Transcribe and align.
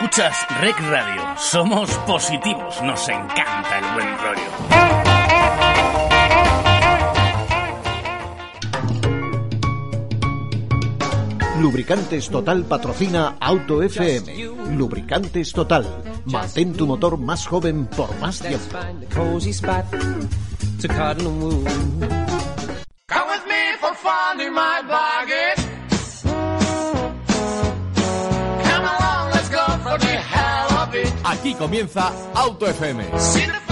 Escuchas 0.00 0.46
Rec 0.60 0.78
Radio. 0.78 1.22
Somos 1.36 1.90
positivos. 2.06 2.80
Nos 2.84 3.08
encanta 3.08 3.78
el 3.80 3.94
buen 3.94 4.06
rollo. 4.18 4.42
Lubricantes 11.60 12.28
Total 12.30 12.64
patrocina 12.64 13.38
Auto 13.40 13.82
FM. 13.82 14.76
Lubricantes 14.76 15.52
Total. 15.52 15.84
Mantén 16.26 16.74
tu 16.74 16.86
motor 16.86 17.18
más 17.18 17.44
joven 17.48 17.86
por 17.86 18.16
más 18.20 18.38
tiempo. 18.38 18.78
Aquí 31.28 31.54
comienza 31.54 32.10
Auto 32.34 32.66
FM. 32.66 33.67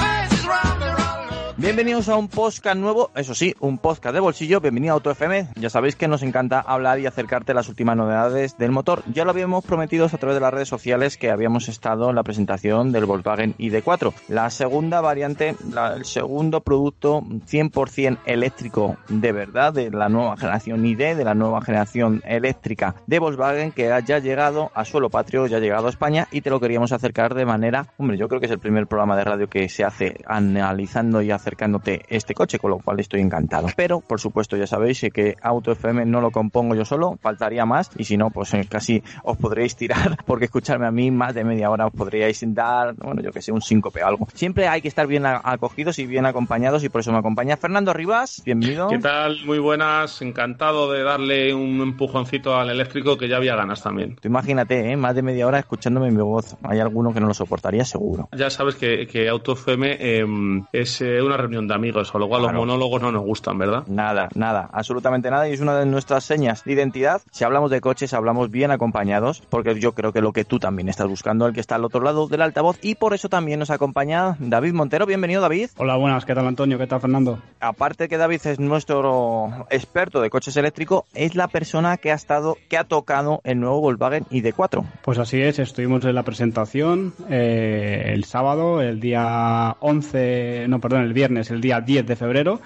Bienvenidos 1.59 2.11
a 2.11 2.17
un 2.17 2.29
podcast 2.29 2.77
nuevo, 2.77 3.11
eso 3.17 3.35
sí, 3.35 3.55
un 3.61 3.79
podcast 3.79 4.13
de 4.13 4.21
bolsillo. 4.21 4.61
Bienvenido 4.61 4.93
a 4.93 4.97
Auto 4.97 5.11
FM. 5.11 5.49
Ya 5.55 5.71
sabéis 5.71 5.97
que 5.97 6.07
nos 6.07 6.23
encanta 6.23 6.61
hablar 6.61 7.01
y 7.01 7.07
acercarte 7.07 7.53
a 7.53 7.55
las 7.55 7.71
últimas 7.71 7.97
novedades 7.97 8.59
del 8.59 8.73
motor. 8.73 9.03
Ya 9.11 9.25
lo 9.25 9.31
habíamos 9.31 9.65
prometido 9.65 10.05
a 10.05 10.09
través 10.11 10.35
de 10.35 10.41
las 10.43 10.53
redes 10.53 10.69
sociales 10.69 11.17
que 11.17 11.31
habíamos 11.31 11.71
estado 11.71 12.11
en 12.11 12.17
la 12.17 12.25
presentación 12.25 12.93
del 12.93 13.07
Volkswagen 13.07 13.55
ID4, 13.57 14.13
la 14.29 14.51
segunda 14.51 15.01
variante, 15.01 15.57
el 15.97 16.05
segundo 16.05 16.61
producto 16.61 17.23
100% 17.23 18.19
eléctrico 18.27 18.99
de 19.09 19.33
verdad 19.33 19.73
de 19.73 19.91
la 19.91 20.11
nueva 20.11 20.37
generación 20.37 20.85
ID, 20.85 21.17
de 21.17 21.25
la 21.25 21.35
nueva 21.35 21.63
generación 21.63 22.23
eléctrica 22.27 22.97
de 23.07 23.19
Volkswagen 23.19 23.73
que 23.73 23.91
ha 23.91 24.01
ya 24.01 24.19
llegado 24.19 24.71
a 24.75 24.85
suelo 24.85 25.09
patrio, 25.09 25.47
ya 25.47 25.57
ha 25.57 25.61
llegado 25.61 25.87
a 25.87 25.91
España 25.91 26.29
y 26.31 26.43
te 26.43 26.51
lo 26.51 26.61
queríamos 26.61 26.93
acercar 26.93 27.35
de 27.35 27.47
manera, 27.47 27.95
hombre, 27.97 28.19
yo 28.19 28.29
creo 28.29 28.41
que 28.41 28.47
es 28.47 28.53
el 28.53 28.59
primer 28.59 28.87
programa 28.87 29.17
de 29.17 29.25
radio 29.25 29.49
que 29.49 29.71
se 29.71 29.85
hace 29.85 30.19
analizando 30.27 31.23
y 31.23 31.31
acercándote 31.47 32.05
este 32.09 32.35
coche, 32.35 32.59
con 32.59 32.73
lo 32.73 32.79
cual 32.79 32.99
estoy 32.99 33.21
encantado. 33.21 33.69
Pero, 33.77 34.01
por 34.01 34.21
supuesto, 34.21 34.57
ya 34.57 34.67
sabéis 34.67 35.07
que 35.15 35.37
Auto 35.41 35.71
FM 35.71 36.05
no 36.07 36.21
lo 36.21 36.33
compongo 36.33 36.75
yo 36.75 36.85
solo, 36.85 37.19
faltaría 37.23 37.65
más, 37.65 37.91
y 37.97 38.05
si 38.05 38.17
no, 38.17 38.31
pues 38.31 38.53
eh, 38.55 38.67
casi 38.69 39.03
os 39.23 39.37
podréis 39.37 39.77
tirar, 39.77 40.17
porque 40.27 40.47
escucharme 40.47 40.87
a 40.87 40.91
mí 40.91 41.13
más 41.13 41.35
de 41.35 41.45
media 41.45 41.71
hora 41.71 41.87
os 41.87 41.93
podríais 41.93 42.43
dar, 42.53 42.95
bueno, 42.95 43.23
yo 43.23 43.31
que 43.31 43.43
sé, 43.43 43.53
un 43.53 43.63
síncope 43.63 44.03
o 44.03 44.07
algo. 44.07 44.29
Siempre 44.35 44.67
hay 44.67 44.83
que 44.83 44.89
estar 44.89 45.07
bien 45.07 45.25
acogidos 45.25 46.01
y 46.01 46.07
bien 46.07 46.27
acompañados, 46.27 46.83
y 46.83 46.89
por 46.89 47.03
eso 47.03 47.13
me 47.13 47.19
acompaña 47.19 47.57
Fernando 47.57 47.93
Rivas, 47.93 48.43
bienvenido. 48.45 48.89
¿Qué 48.89 48.99
tal? 48.99 49.39
Muy 49.47 49.61
buenas. 49.61 50.21
Encantado 50.23 50.91
de 50.91 51.05
darle 51.05 51.55
un 51.55 51.81
empujoncito 51.81 52.57
al 52.57 52.71
eléctrico 52.71 53.17
que 53.17 53.29
ya 53.29 53.37
había 53.37 53.55
ganas 53.55 53.83
también. 53.83 54.17
Tú 54.17 54.27
imagínate, 54.27 54.91
¿eh? 54.91 54.97
más 54.97 55.15
de 55.15 55.23
media 55.23 55.47
hora 55.47 55.61
escuchándome 55.61 56.11
mi 56.11 56.23
voz. 56.23 56.57
Hay 56.65 56.81
alguno 56.81 57.15
que 57.15 57.21
no 57.21 57.29
lo 57.29 57.35
soportaría 57.35 57.85
seguro. 57.85 58.29
Ya 58.37 58.51
sabes 58.51 58.75
que, 58.75 59.07
que 59.07 59.29
Auto 59.29 59.53
FM 59.53 59.97
eh, 60.01 60.25
es 60.73 61.01
eh, 61.01 61.23
una 61.23 61.36
reunión 61.37 61.69
de 61.69 61.75
amigos, 61.75 62.13
lo 62.15 62.29
cual 62.29 62.43
Claro. 62.43 62.59
los 62.59 62.67
monólogos 62.67 63.03
no 63.03 63.13
nos 63.13 63.23
gustan, 63.23 63.59
¿verdad? 63.59 63.85
Nada, 63.87 64.29
nada, 64.35 64.69
absolutamente 64.73 65.31
nada. 65.31 65.49
Y 65.49 65.53
es 65.53 65.61
una 65.61 65.79
de 65.79 65.87
nuestras 65.87 66.25
señas 66.25 66.65
de 66.65 66.73
identidad. 66.73 67.23
Si 67.31 67.45
hablamos 67.45 67.71
de 67.71 67.81
coches, 67.81 68.15
hablamos 68.15 68.51
bien 68.51 68.71
acompañados, 68.71 69.43
porque 69.49 69.79
yo 69.79 69.93
creo 69.93 70.13
que 70.13 70.21
lo 70.21 70.33
que 70.33 70.45
tú 70.45 70.59
también 70.59 70.89
estás 70.89 71.07
buscando, 71.09 71.47
el 71.47 71.55
que 71.55 71.61
está 71.61 71.75
al 71.77 71.85
otro 71.85 72.01
lado 72.03 72.27
del 72.29 72.43
altavoz. 72.43 72.79
Y 72.83 72.95
por 72.97 73.15
eso 73.15 73.29
también 73.29 73.59
nos 73.59 73.71
acompaña 73.71 74.37
David 74.39 74.73
Montero. 74.75 75.07
Bienvenido, 75.07 75.41
David. 75.43 75.71
Hola, 75.77 75.97
buenas, 75.97 76.25
¿qué 76.25 76.35
tal 76.35 76.47
Antonio? 76.47 76.79
¿Qué 76.79 76.87
tal 76.87 77.01
Fernando? 77.01 77.39
Aparte 77.61 78.09
que 78.09 78.17
David 78.19 78.41
es 78.45 78.61
nuestro 78.61 79.67
experto 79.71 80.21
de 80.21 80.31
coches 80.31 80.57
eléctricos, 80.57 81.05
es 81.15 81.35
la 81.35 81.49
persona 81.49 81.97
que 81.97 82.13
ha 82.13 82.15
estado, 82.15 82.57
que 82.69 82.77
ha 82.79 82.85
tocado 82.85 83.41
el 83.45 83.61
nuevo 83.61 83.81
Volkswagen 83.81 84.25
ID4. 84.27 84.85
Pues 85.03 85.19
así 85.19 85.41
es, 85.41 85.59
estuvimos 85.59 86.05
en 86.05 86.15
la 86.15 86.23
presentación 86.23 87.15
eh, 87.31 88.13
el 88.15 88.25
sábado, 88.25 88.81
el 88.81 89.01
día 89.01 89.77
11, 89.81 90.67
no, 90.69 90.81
perdón, 90.81 91.03
el 91.03 91.13
viernes, 91.27 91.51
el 91.51 91.61
día 91.61 91.81
10 91.81 92.07
de 92.07 92.17
febrero, 92.17 92.61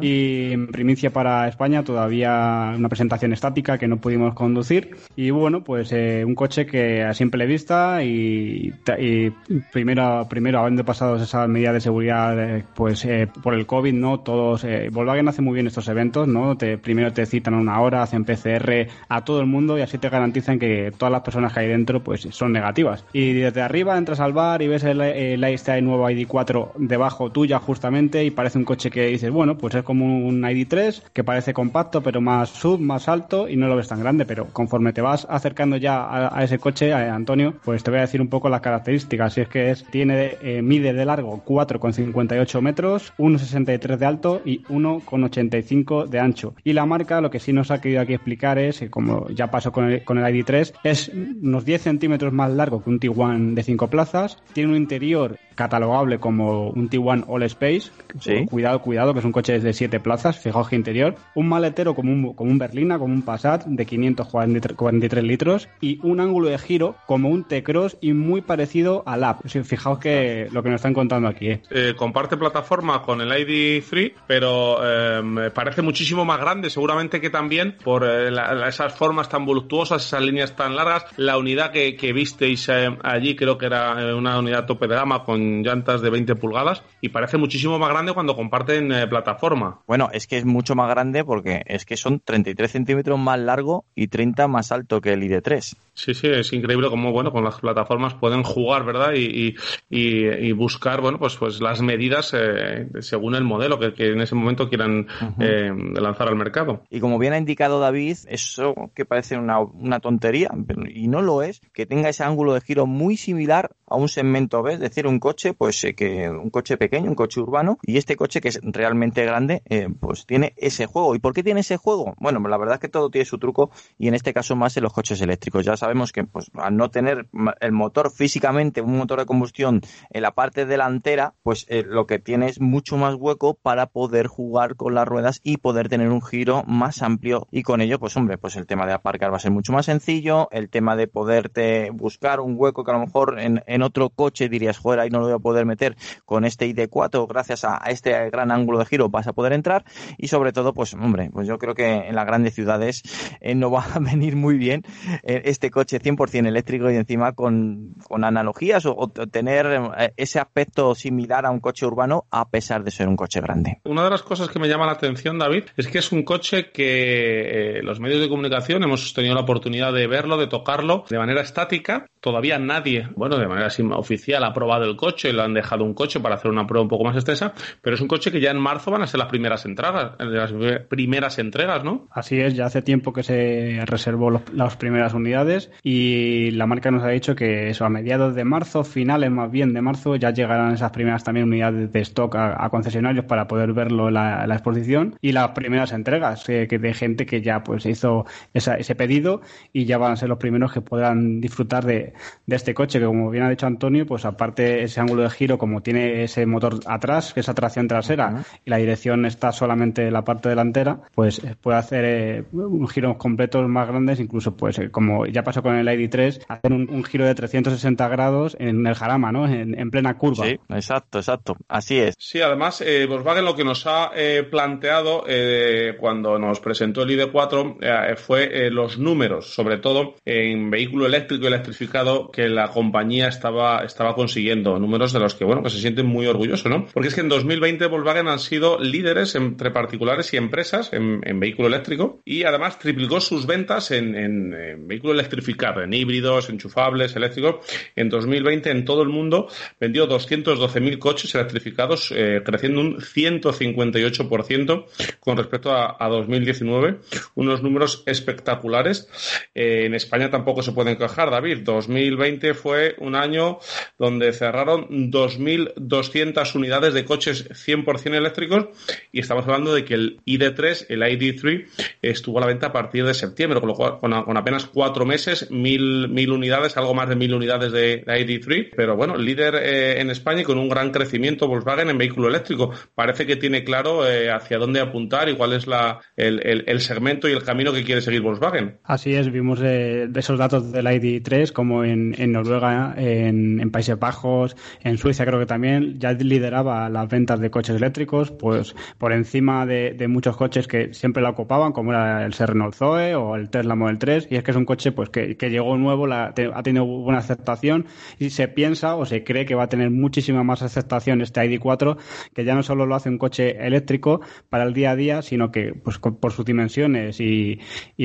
y 0.00 0.52
en 0.52 0.66
primicia 0.68 1.10
para 1.10 1.48
España 1.48 1.82
todavía 1.82 2.74
una 2.76 2.88
presentación 2.88 3.32
estática 3.32 3.78
que 3.78 3.88
no 3.88 3.96
pudimos 3.96 4.34
conducir, 4.34 4.96
y 5.16 5.30
bueno, 5.30 5.64
pues 5.64 5.92
eh, 5.92 6.24
un 6.24 6.34
coche 6.34 6.66
que 6.66 7.02
a 7.02 7.14
simple 7.14 7.46
vista 7.46 8.04
y, 8.04 8.72
y 8.98 9.30
primero, 9.72 10.26
primero 10.28 10.60
habiendo 10.60 10.84
pasado 10.84 11.16
esas 11.16 11.48
medidas 11.48 11.74
de 11.74 11.80
seguridad 11.80 12.38
eh, 12.38 12.64
pues 12.74 13.04
eh, 13.04 13.28
por 13.42 13.54
el 13.54 13.66
COVID, 13.66 13.94
¿no? 13.94 14.20
Todos, 14.20 14.64
eh, 14.64 14.88
Volkswagen 14.92 15.28
hace 15.28 15.42
muy 15.42 15.54
bien 15.54 15.66
estos 15.66 15.88
eventos, 15.88 16.28
¿no? 16.28 16.56
Te, 16.56 16.78
primero 16.78 17.12
te 17.12 17.26
citan 17.26 17.54
una 17.54 17.80
hora, 17.80 18.02
hacen 18.02 18.24
PCR 18.24 18.88
a 19.08 19.24
todo 19.24 19.40
el 19.40 19.46
mundo 19.46 19.78
y 19.78 19.82
así 19.82 19.98
te 19.98 20.08
garantizan 20.08 20.58
que 20.58 20.92
todas 20.96 21.12
las 21.12 21.22
personas 21.22 21.52
que 21.52 21.60
hay 21.60 21.68
dentro 21.68 22.02
pues 22.02 22.28
son 22.30 22.52
negativas. 22.52 23.04
Y 23.12 23.32
desde 23.32 23.62
arriba 23.62 23.96
entras 23.96 24.20
al 24.20 24.32
bar 24.32 24.62
y 24.62 24.68
ves 24.68 24.84
el, 24.84 25.00
el 25.00 25.42
este 25.44 25.80
nuevo 25.82 26.08
ID4 26.08 26.72
debajo 26.76 27.30
tuya 27.30 27.58
justamente 27.58 28.01
y 28.02 28.30
parece 28.30 28.58
un 28.58 28.64
coche 28.64 28.90
que 28.90 29.06
dices, 29.06 29.30
bueno, 29.30 29.56
pues 29.56 29.74
es 29.74 29.82
como 29.82 30.26
un 30.26 30.42
ID3 30.42 31.02
que 31.12 31.24
parece 31.24 31.54
compacto 31.54 32.02
pero 32.02 32.20
más 32.20 32.48
sub, 32.48 32.80
más 32.80 33.08
alto 33.08 33.48
y 33.48 33.56
no 33.56 33.68
lo 33.68 33.76
ves 33.76 33.88
tan 33.88 34.00
grande, 34.00 34.24
pero 34.24 34.46
conforme 34.46 34.92
te 34.92 35.00
vas 35.00 35.26
acercando 35.30 35.76
ya 35.76 36.28
a, 36.34 36.42
ese 36.42 36.58
coche, 36.58 36.92
a 36.92 37.14
Antonio, 37.14 37.54
pues 37.64 37.82
te 37.82 37.90
voy 37.90 37.98
a 37.98 38.02
decir 38.02 38.20
un 38.20 38.28
poco 38.28 38.48
las 38.48 38.60
características. 38.60 39.34
Si 39.34 39.40
es 39.42 39.48
que 39.48 39.70
es, 39.70 39.84
tiene, 39.90 40.36
eh, 40.42 40.62
mide 40.62 40.92
de 40.92 41.04
largo 41.04 41.42
4,58 41.44 42.60
metros, 42.60 43.12
1,63 43.18 43.96
de 43.96 44.06
alto 44.06 44.42
y 44.44 44.62
1,85 44.64 46.08
de 46.08 46.18
ancho. 46.18 46.54
Y 46.64 46.72
la 46.72 46.86
marca, 46.86 47.20
lo 47.20 47.30
que 47.30 47.40
sí 47.40 47.52
nos 47.52 47.70
ha 47.70 47.80
querido 47.80 48.00
aquí 48.00 48.14
explicar 48.14 48.58
es, 48.58 48.80
que 48.80 48.90
como 48.90 49.28
ya 49.28 49.50
pasó 49.50 49.72
con 49.72 49.90
el, 49.90 50.04
con 50.04 50.18
el 50.18 50.24
ID3, 50.24 50.72
es 50.84 51.08
unos 51.08 51.64
10 51.64 51.82
centímetros 51.82 52.32
más 52.32 52.50
largo 52.50 52.82
que 52.82 52.90
un 52.90 52.98
Tiguan 52.98 53.54
de 53.54 53.62
5 53.62 53.88
plazas, 53.88 54.42
tiene 54.52 54.70
un 54.70 54.76
interior 54.76 55.38
catalogable 55.54 56.18
como 56.18 56.68
un 56.70 56.88
Tiguan 56.88 57.24
All 57.28 57.42
Space, 57.44 57.90
Sí. 58.20 58.46
cuidado, 58.46 58.80
cuidado, 58.82 59.12
que 59.12 59.20
es 59.20 59.24
un 59.24 59.32
coche 59.32 59.58
de 59.58 59.72
7 59.72 60.00
plazas, 60.00 60.38
fijaos 60.38 60.68
que 60.68 60.76
interior, 60.76 61.14
un 61.34 61.48
maletero 61.48 61.94
como 61.94 62.12
un, 62.12 62.34
como 62.34 62.50
un 62.50 62.58
Berlina, 62.58 62.98
como 62.98 63.14
un 63.14 63.22
Passat 63.22 63.64
de 63.66 63.86
543 63.86 64.76
43 64.76 65.24
litros 65.24 65.68
y 65.80 65.98
un 66.02 66.20
ángulo 66.20 66.48
de 66.48 66.58
giro 66.58 66.96
como 67.06 67.28
un 67.28 67.44
T-Cross 67.44 67.98
y 68.00 68.12
muy 68.12 68.40
parecido 68.42 69.02
al 69.06 69.24
App. 69.24 69.40
Fijaos 69.46 69.98
que 69.98 70.48
lo 70.52 70.62
que 70.62 70.68
nos 70.70 70.76
están 70.76 70.94
contando 70.94 71.28
aquí, 71.28 71.48
¿eh? 71.48 71.62
Eh, 71.70 71.94
comparte 71.96 72.36
plataforma 72.36 73.02
con 73.02 73.20
el 73.20 73.30
ID3, 73.30 74.12
pero 74.26 74.76
eh, 74.82 75.22
me 75.22 75.50
parece 75.50 75.82
muchísimo 75.82 76.24
más 76.24 76.40
grande. 76.40 76.70
Seguramente 76.70 77.20
que 77.20 77.30
también 77.30 77.76
por 77.82 78.04
eh, 78.04 78.30
la- 78.30 78.54
la- 78.54 78.68
esas 78.68 78.94
formas 78.94 79.28
tan 79.28 79.44
voluptuosas, 79.46 80.04
esas 80.04 80.22
líneas 80.22 80.54
tan 80.56 80.74
largas, 80.76 81.04
la 81.16 81.38
unidad 81.38 81.70
que, 81.70 81.96
que 81.96 82.12
visteis 82.12 82.68
eh, 82.68 82.96
allí 83.02 83.34
creo 83.36 83.58
que 83.58 83.66
era 83.66 84.14
una 84.16 84.38
unidad 84.38 84.66
tope 84.66 84.86
de 84.88 84.94
gama 84.94 85.24
con 85.24 85.41
llantas 85.62 86.02
de 86.02 86.10
20 86.10 86.34
pulgadas 86.36 86.82
y 87.00 87.08
parece 87.10 87.38
muchísimo 87.38 87.78
más 87.78 87.90
grande 87.90 88.12
cuando 88.12 88.36
comparten 88.36 88.92
eh, 88.92 89.06
plataforma. 89.06 89.80
Bueno, 89.86 90.08
es 90.12 90.26
que 90.26 90.38
es 90.38 90.44
mucho 90.44 90.74
más 90.74 90.88
grande 90.88 91.24
porque 91.24 91.62
es 91.66 91.84
que 91.84 91.96
son 91.96 92.20
33 92.20 92.70
centímetros 92.70 93.18
más 93.18 93.38
largo 93.38 93.84
y 93.94 94.08
30 94.08 94.48
más 94.48 94.72
alto 94.72 95.00
que 95.00 95.12
el 95.12 95.22
ID3. 95.22 95.76
Sí, 95.94 96.14
sí, 96.14 96.26
es 96.26 96.52
increíble 96.54 96.88
cómo, 96.88 97.12
bueno, 97.12 97.32
con 97.32 97.44
las 97.44 97.60
plataformas 97.60 98.14
pueden 98.14 98.42
jugar, 98.42 98.84
¿verdad? 98.84 99.12
Y, 99.14 99.54
y, 99.90 100.52
buscar, 100.52 101.00
bueno, 101.02 101.18
pues, 101.18 101.36
pues 101.36 101.60
las 101.60 101.82
medidas 101.82 102.32
eh, 102.34 102.88
según 103.00 103.34
el 103.34 103.44
modelo 103.44 103.78
que, 103.78 103.92
que 103.92 104.12
en 104.12 104.20
ese 104.20 104.34
momento 104.34 104.68
quieran 104.68 105.06
eh, 105.38 105.70
lanzar 105.94 106.28
al 106.28 106.36
mercado. 106.36 106.82
Y 106.88 107.00
como 107.00 107.18
bien 107.18 107.34
ha 107.34 107.38
indicado 107.38 107.78
David, 107.78 108.16
eso 108.28 108.74
que 108.94 109.04
parece 109.04 109.36
una, 109.36 109.60
una 109.60 110.00
tontería, 110.00 110.50
y 110.94 111.08
no 111.08 111.20
lo 111.20 111.42
es, 111.42 111.60
que 111.74 111.84
tenga 111.84 112.08
ese 112.08 112.24
ángulo 112.24 112.54
de 112.54 112.62
giro 112.62 112.86
muy 112.86 113.16
similar 113.18 113.72
a 113.86 113.96
un 113.96 114.08
segmento 114.08 114.62
B, 114.62 114.74
es 114.74 114.80
decir, 114.80 115.06
un 115.06 115.18
coche, 115.18 115.31
pues 115.56 115.82
eh, 115.84 115.94
que 115.94 116.30
un 116.30 116.50
coche 116.50 116.76
pequeño, 116.76 117.08
un 117.08 117.14
coche 117.14 117.40
urbano, 117.40 117.78
y 117.82 117.96
este 117.96 118.16
coche 118.16 118.40
que 118.40 118.48
es 118.48 118.60
realmente 118.62 119.24
grande, 119.24 119.62
eh, 119.66 119.88
pues 120.00 120.26
tiene 120.26 120.54
ese 120.56 120.86
juego. 120.86 121.14
¿Y 121.14 121.18
por 121.18 121.32
qué 121.32 121.42
tiene 121.42 121.60
ese 121.60 121.76
juego? 121.76 122.14
Bueno, 122.18 122.40
la 122.48 122.58
verdad 122.58 122.74
es 122.74 122.80
que 122.80 122.88
todo 122.88 123.10
tiene 123.10 123.24
su 123.24 123.38
truco, 123.38 123.70
y 123.98 124.08
en 124.08 124.14
este 124.14 124.32
caso 124.32 124.56
más 124.56 124.76
en 124.76 124.82
los 124.82 124.92
coches 124.92 125.20
eléctricos. 125.20 125.64
Ya 125.64 125.76
sabemos 125.76 126.12
que 126.12 126.24
pues 126.24 126.50
al 126.54 126.76
no 126.76 126.90
tener 126.90 127.28
el 127.60 127.72
motor 127.72 128.10
físicamente, 128.10 128.80
un 128.80 128.98
motor 128.98 129.18
de 129.20 129.26
combustión 129.26 129.80
en 130.10 130.22
la 130.22 130.32
parte 130.32 130.66
delantera, 130.66 131.34
pues 131.42 131.66
eh, 131.68 131.84
lo 131.86 132.06
que 132.06 132.18
tiene 132.18 132.48
es 132.48 132.60
mucho 132.60 132.96
más 132.96 133.14
hueco 133.14 133.54
para 133.54 133.86
poder 133.86 134.26
jugar 134.26 134.76
con 134.76 134.94
las 134.94 135.06
ruedas 135.06 135.40
y 135.42 135.58
poder 135.58 135.88
tener 135.88 136.10
un 136.10 136.22
giro 136.22 136.64
más 136.66 137.02
amplio 137.02 137.48
y 137.50 137.62
con 137.62 137.80
ello, 137.80 137.98
pues 137.98 138.16
hombre, 138.16 138.38
pues 138.38 138.56
el 138.56 138.66
tema 138.66 138.86
de 138.86 138.92
aparcar 138.92 139.32
va 139.32 139.36
a 139.36 139.40
ser 139.40 139.52
mucho 139.52 139.72
más 139.72 139.86
sencillo, 139.86 140.48
el 140.50 140.68
tema 140.68 140.96
de 140.96 141.06
poderte 141.06 141.90
buscar 141.90 142.40
un 142.40 142.54
hueco 142.56 142.84
que 142.84 142.90
a 142.90 142.94
lo 142.94 143.00
mejor 143.00 143.38
en, 143.38 143.62
en 143.66 143.82
otro 143.82 144.10
coche 144.10 144.48
dirías, 144.48 144.78
joder, 144.78 145.00
ahí 145.00 145.10
no 145.10 145.21
lo 145.22 145.28
voy 145.28 145.36
a 145.36 145.38
poder 145.38 145.66
meter 145.66 145.96
con 146.24 146.44
este 146.44 146.66
ID4, 146.66 147.26
gracias 147.28 147.64
a, 147.64 147.78
este 147.88 148.30
gran 148.30 148.50
ángulo 148.50 148.78
de 148.78 148.86
giro 148.86 149.08
vas 149.08 149.26
a 149.26 149.32
poder 149.32 149.52
entrar. 149.52 149.84
Y 150.18 150.28
sobre 150.28 150.52
todo, 150.52 150.72
pues 150.74 150.94
hombre, 150.94 151.30
pues 151.32 151.46
yo 151.46 151.58
creo 151.58 151.74
que 151.74 152.08
en 152.08 152.14
las 152.14 152.26
grandes 152.26 152.54
ciudades 152.54 153.02
eh, 153.40 153.54
no 153.54 153.70
va 153.70 153.84
a 153.84 153.98
venir 154.00 154.36
muy 154.36 154.56
bien 154.56 154.82
eh, 155.22 155.42
este 155.44 155.70
coche 155.70 156.00
100% 156.00 156.46
eléctrico 156.46 156.90
y 156.90 156.96
encima 156.96 157.32
con, 157.32 157.94
con 158.04 158.24
analogías 158.24 158.86
o, 158.86 158.94
o 158.96 159.08
tener 159.08 159.66
eh, 159.98 160.12
ese 160.16 160.38
aspecto 160.38 160.94
similar 160.94 161.46
a 161.46 161.50
un 161.50 161.60
coche 161.60 161.86
urbano 161.86 162.26
a 162.30 162.48
pesar 162.48 162.84
de 162.84 162.90
ser 162.90 163.08
un 163.08 163.16
coche 163.16 163.40
grande. 163.40 163.80
Una 163.84 164.04
de 164.04 164.10
las 164.10 164.22
cosas 164.22 164.48
que 164.48 164.58
me 164.58 164.68
llama 164.68 164.86
la 164.86 164.92
atención, 164.92 165.38
David, 165.38 165.64
es 165.76 165.88
que 165.88 165.98
es 165.98 166.12
un 166.12 166.22
coche 166.22 166.70
que 166.70 167.78
eh, 167.78 167.82
los 167.82 168.00
medios 168.00 168.20
de 168.20 168.28
comunicación 168.28 168.82
hemos 168.82 169.12
tenido 169.14 169.34
la 169.34 169.42
oportunidad 169.42 169.92
de 169.92 170.06
verlo, 170.06 170.36
de 170.36 170.46
tocarlo 170.46 171.04
de 171.08 171.18
manera 171.18 171.42
estática. 171.42 172.06
Todavía 172.20 172.58
nadie, 172.58 173.08
bueno, 173.16 173.36
de 173.36 173.48
manera 173.48 173.68
oficial 173.96 174.44
ha 174.44 174.48
aprobado 174.48 174.84
el 174.84 174.96
coche 174.96 175.11
y 175.28 175.32
lo 175.32 175.42
han 175.42 175.54
dejado 175.54 175.84
un 175.84 175.94
coche 175.94 176.20
para 176.20 176.36
hacer 176.36 176.50
una 176.50 176.66
prueba 176.66 176.82
un 176.82 176.88
poco 176.88 177.04
más 177.04 177.16
extensa, 177.16 177.52
pero 177.80 177.94
es 177.94 178.00
un 178.00 178.08
coche 178.08 178.30
que 178.30 178.40
ya 178.40 178.50
en 178.50 178.58
marzo 178.58 178.90
van 178.90 179.02
a 179.02 179.06
ser 179.06 179.18
las 179.18 179.28
primeras 179.28 179.64
entregas, 179.64 180.12
las 180.18 180.52
primeras 180.88 181.38
entregas, 181.38 181.84
¿no? 181.84 182.08
Así 182.10 182.40
es, 182.40 182.54
ya 182.54 182.66
hace 182.66 182.82
tiempo 182.82 183.12
que 183.12 183.22
se 183.22 183.80
reservó 183.86 184.42
las 184.52 184.76
primeras 184.76 185.14
unidades 185.14 185.70
y 185.82 186.50
la 186.52 186.66
marca 186.66 186.90
nos 186.90 187.02
ha 187.02 187.08
dicho 187.08 187.34
que 187.34 187.70
eso 187.70 187.84
a 187.84 187.88
mediados 187.88 188.34
de 188.34 188.44
marzo, 188.44 188.84
finales 188.84 189.30
más 189.30 189.50
bien 189.50 189.74
de 189.74 189.82
marzo, 189.82 190.16
ya 190.16 190.30
llegarán 190.30 190.74
esas 190.74 190.90
primeras 190.90 191.24
también 191.24 191.46
unidades 191.46 191.92
de 191.92 192.00
stock 192.00 192.34
a, 192.36 192.68
concesionarios 192.70 193.26
para 193.26 193.46
poder 193.46 193.72
verlo 193.72 194.08
en 194.08 194.14
la, 194.14 194.46
exposición 194.52 195.16
y 195.20 195.32
las 195.32 195.50
primeras 195.50 195.92
entregas 195.92 196.48
eh, 196.48 196.66
que 196.68 196.78
de 196.78 196.94
gente 196.94 197.26
que 197.26 197.42
ya 197.42 197.64
pues 197.64 197.86
hizo 197.86 198.26
ese 198.52 198.94
pedido 198.94 199.40
y 199.72 199.84
ya 199.84 199.98
van 199.98 200.12
a 200.12 200.16
ser 200.16 200.28
los 200.28 200.38
primeros 200.38 200.72
que 200.72 200.80
podrán 200.80 201.40
disfrutar 201.40 201.84
de, 201.84 202.12
este 202.46 202.74
coche 202.74 202.98
que 202.98 203.06
como 203.06 203.30
bien 203.30 203.44
ha 203.44 203.50
dicho 203.50 203.66
Antonio, 203.66 204.06
pues 204.06 204.24
aparte 204.24 204.82
ese 204.82 205.00
ángulo 205.02 205.22
de 205.22 205.30
giro 205.30 205.58
como 205.58 205.82
tiene 205.82 206.24
ese 206.24 206.46
motor 206.46 206.80
atrás, 206.86 207.32
que 207.32 207.40
es 207.40 207.46
tracción 207.52 207.88
trasera 207.88 208.44
y 208.64 208.70
la 208.70 208.78
dirección 208.78 209.26
está 209.26 209.52
solamente 209.52 210.06
en 210.06 210.12
la 210.12 210.22
parte 210.22 210.48
delantera, 210.48 211.00
pues 211.14 211.38
eh, 211.44 211.54
puede 211.60 211.78
hacer 211.78 212.04
eh, 212.04 212.44
un 212.52 212.88
giros 212.88 213.16
completos 213.16 213.68
más 213.68 213.88
grandes, 213.88 214.20
incluso 214.20 214.56
pues 214.56 214.80
como 214.90 215.26
ya 215.26 215.42
pasó 215.42 215.62
con 215.62 215.76
el 215.76 215.86
ID3, 215.86 216.44
hacer 216.48 216.72
un, 216.72 217.04
giro 217.04 217.26
de 217.26 217.34
360 217.34 218.08
grados 218.08 218.56
en 218.58 218.86
el 218.86 218.94
jarama, 218.94 219.32
¿no? 219.32 219.46
En, 219.46 219.90
plena 219.90 220.16
curva. 220.16 220.46
Sí, 220.46 220.58
exacto, 220.70 221.18
exacto. 221.18 221.56
Así 221.68 221.98
es. 221.98 222.14
Sí, 222.18 222.40
además, 222.40 222.80
eh, 222.80 223.06
Volkswagen 223.06 223.44
lo 223.44 223.54
que 223.54 223.64
nos 223.64 223.86
ha 223.86 224.12
eh, 224.14 224.46
planteado 224.48 225.24
eh, 225.26 225.96
cuando 225.98 226.38
nos 226.38 226.60
presentó 226.60 227.02
el 227.02 227.10
ID4 227.10 227.76
eh, 227.80 228.16
fue 228.16 228.70
los 228.70 228.98
números, 228.98 229.52
sobre 229.52 229.78
todo 229.78 230.14
en 230.24 230.70
vehículo 230.70 231.06
eléctrico 231.06 231.44
y 231.44 231.48
electrificado 231.48 232.30
que 232.30 232.48
la 232.48 232.68
compañía 232.68 233.28
estaba, 233.28 233.84
estaba 233.84 234.14
consiguiendo. 234.14 234.78
Números 234.92 235.14
de 235.14 235.20
los 235.20 235.34
que, 235.34 235.46
bueno, 235.46 235.62
que 235.62 235.70
se 235.70 235.78
sienten 235.78 236.04
muy 236.04 236.26
orgullosos, 236.26 236.70
¿no? 236.70 236.84
Porque 236.92 237.08
es 237.08 237.14
que 237.14 237.22
en 237.22 237.30
2020 237.30 237.86
Volkswagen 237.86 238.28
han 238.28 238.38
sido 238.38 238.78
líderes 238.78 239.34
entre 239.36 239.70
particulares 239.70 240.34
y 240.34 240.36
empresas 240.36 240.92
en, 240.92 241.22
vehículo 241.40 241.68
eléctrico 241.68 242.20
y 242.26 242.42
además 242.44 242.78
triplicó 242.78 243.18
sus 243.18 243.46
ventas 243.46 243.90
en, 243.90 244.14
en 244.14 244.86
vehículo 244.86 245.14
electrificado, 245.14 245.82
en 245.82 245.94
híbridos, 245.94 246.50
enchufables, 246.50 247.16
eléctricos. 247.16 247.56
En 247.96 248.10
2020 248.10 248.70
en 248.70 248.84
todo 248.84 249.02
el 249.02 249.08
mundo 249.08 249.48
vendió 249.80 250.06
212.000 250.06 250.98
coches 250.98 251.34
electrificados, 251.34 252.12
eh, 252.14 252.42
creciendo 252.44 252.82
un 252.82 252.98
158% 252.98 254.84
con 255.20 255.36
respecto 255.38 255.72
a, 255.72 255.96
2019. 256.08 256.98
Unos 257.36 257.62
números 257.62 258.02
espectaculares. 258.06 259.08
Eh, 259.54 259.84
en 259.86 259.94
España 259.94 260.28
tampoco 260.30 260.62
se 260.62 260.72
pueden 260.72 260.96
quejar, 260.98 261.30
David. 261.30 261.60
2020 261.64 262.52
fue 262.54 262.96
un 262.98 263.14
año 263.14 263.58
donde 263.98 264.32
cerraron 264.32 264.81
2.200 264.88 266.54
unidades 266.54 266.94
de 266.94 267.04
coches 267.04 267.48
100% 267.50 268.14
eléctricos 268.14 268.66
y 269.10 269.20
estamos 269.20 269.44
hablando 269.44 269.74
de 269.74 269.84
que 269.84 269.94
el 269.94 270.20
ID3, 270.26 270.86
el 270.88 271.02
ID3, 271.02 271.66
estuvo 272.02 272.38
a 272.38 272.42
la 272.42 272.46
venta 272.46 272.68
a 272.68 272.72
partir 272.72 273.04
de 273.04 273.14
septiembre, 273.14 273.60
con, 273.60 273.68
lo 273.68 273.74
cual, 273.74 273.98
con, 274.00 274.36
apenas 274.36 274.66
cuatro 274.66 275.04
meses, 275.04 275.50
mil, 275.50 276.08
mil 276.08 276.30
unidades, 276.30 276.76
algo 276.76 276.94
más 276.94 277.08
de 277.08 277.16
mil 277.16 277.34
unidades 277.34 277.72
de, 277.72 278.04
ID3. 278.04 278.70
Pero 278.76 278.96
bueno, 278.96 279.16
líder 279.16 279.54
eh, 279.56 280.00
en 280.00 280.10
España 280.10 280.42
y 280.42 280.44
con 280.44 280.58
un 280.58 280.68
gran 280.68 280.90
crecimiento 280.90 281.48
Volkswagen 281.48 281.90
en 281.90 281.98
vehículo 281.98 282.28
eléctrico. 282.28 282.72
Parece 282.94 283.26
que 283.26 283.36
tiene 283.36 283.64
claro 283.64 284.08
eh, 284.08 284.30
hacia 284.30 284.58
dónde 284.58 284.80
apuntar 284.80 285.28
y 285.28 285.36
cuál 285.36 285.52
es 285.52 285.66
la, 285.66 286.00
el, 286.16 286.80
segmento 286.80 287.28
y 287.28 287.32
el 287.32 287.42
camino 287.42 287.72
que 287.72 287.84
quiere 287.84 288.00
seguir 288.00 288.22
Volkswagen. 288.22 288.78
Así 288.84 289.14
es, 289.14 289.30
vimos 289.30 289.60
de 289.60 290.10
esos 290.14 290.38
datos 290.38 290.72
del 290.72 290.86
ID3 290.86 291.52
como 291.52 291.84
en, 291.84 292.32
Noruega, 292.32 292.94
en, 292.96 293.70
Países 293.70 293.98
Bajos, 293.98 294.56
en 294.80 294.98
Suiza 294.98 295.24
creo 295.24 295.38
que 295.38 295.46
también 295.46 295.98
ya 295.98 296.12
lideraba 296.12 296.88
las 296.88 297.08
ventas 297.08 297.40
de 297.40 297.50
coches 297.50 297.76
eléctricos, 297.76 298.30
pues 298.30 298.74
por 298.98 299.12
encima 299.12 299.66
de, 299.66 300.06
muchos 300.08 300.36
coches 300.36 300.66
que 300.66 300.92
siempre 300.94 301.22
la 301.22 301.30
ocupaban, 301.30 301.72
como 301.72 301.92
era 301.92 302.24
el 302.24 302.32
Renault 302.32 302.74
Zoe 302.74 303.14
o 303.14 303.36
el 303.36 303.50
Tesla 303.50 303.76
Model 303.76 303.98
3, 303.98 304.28
y 304.30 304.36
es 304.36 304.42
que 304.42 304.50
es 304.50 304.56
un 304.56 304.64
coche 304.64 304.92
pues 304.92 305.08
que, 305.10 305.36
llegó 305.50 305.76
nuevo, 305.76 306.06
ha 306.12 306.32
tenido 306.32 306.84
buena 306.84 307.18
aceptación 307.18 307.86
y 308.18 308.30
se 308.30 308.48
piensa 308.48 308.96
o 308.96 309.06
se 309.06 309.24
cree 309.24 309.46
que 309.46 309.54
va 309.54 309.64
a 309.64 309.68
tener 309.68 309.90
muchísima 309.90 310.42
más 310.42 310.62
aceptación 310.62 311.20
este 311.20 311.40
ID4, 311.40 311.96
que 312.34 312.44
ya 312.44 312.54
no 312.54 312.62
solo 312.62 312.86
lo 312.86 312.94
hace 312.94 313.08
un 313.08 313.18
coche 313.18 313.64
eléctrico 313.64 314.20
para 314.48 314.64
el 314.64 314.74
día 314.74 314.92
a 314.92 314.96
día, 314.96 315.22
sino 315.22 315.50
que 315.50 315.74
pues, 315.74 315.98
por 315.98 316.32
sus 316.32 316.44
dimensiones 316.44 317.20
y, 317.20 317.60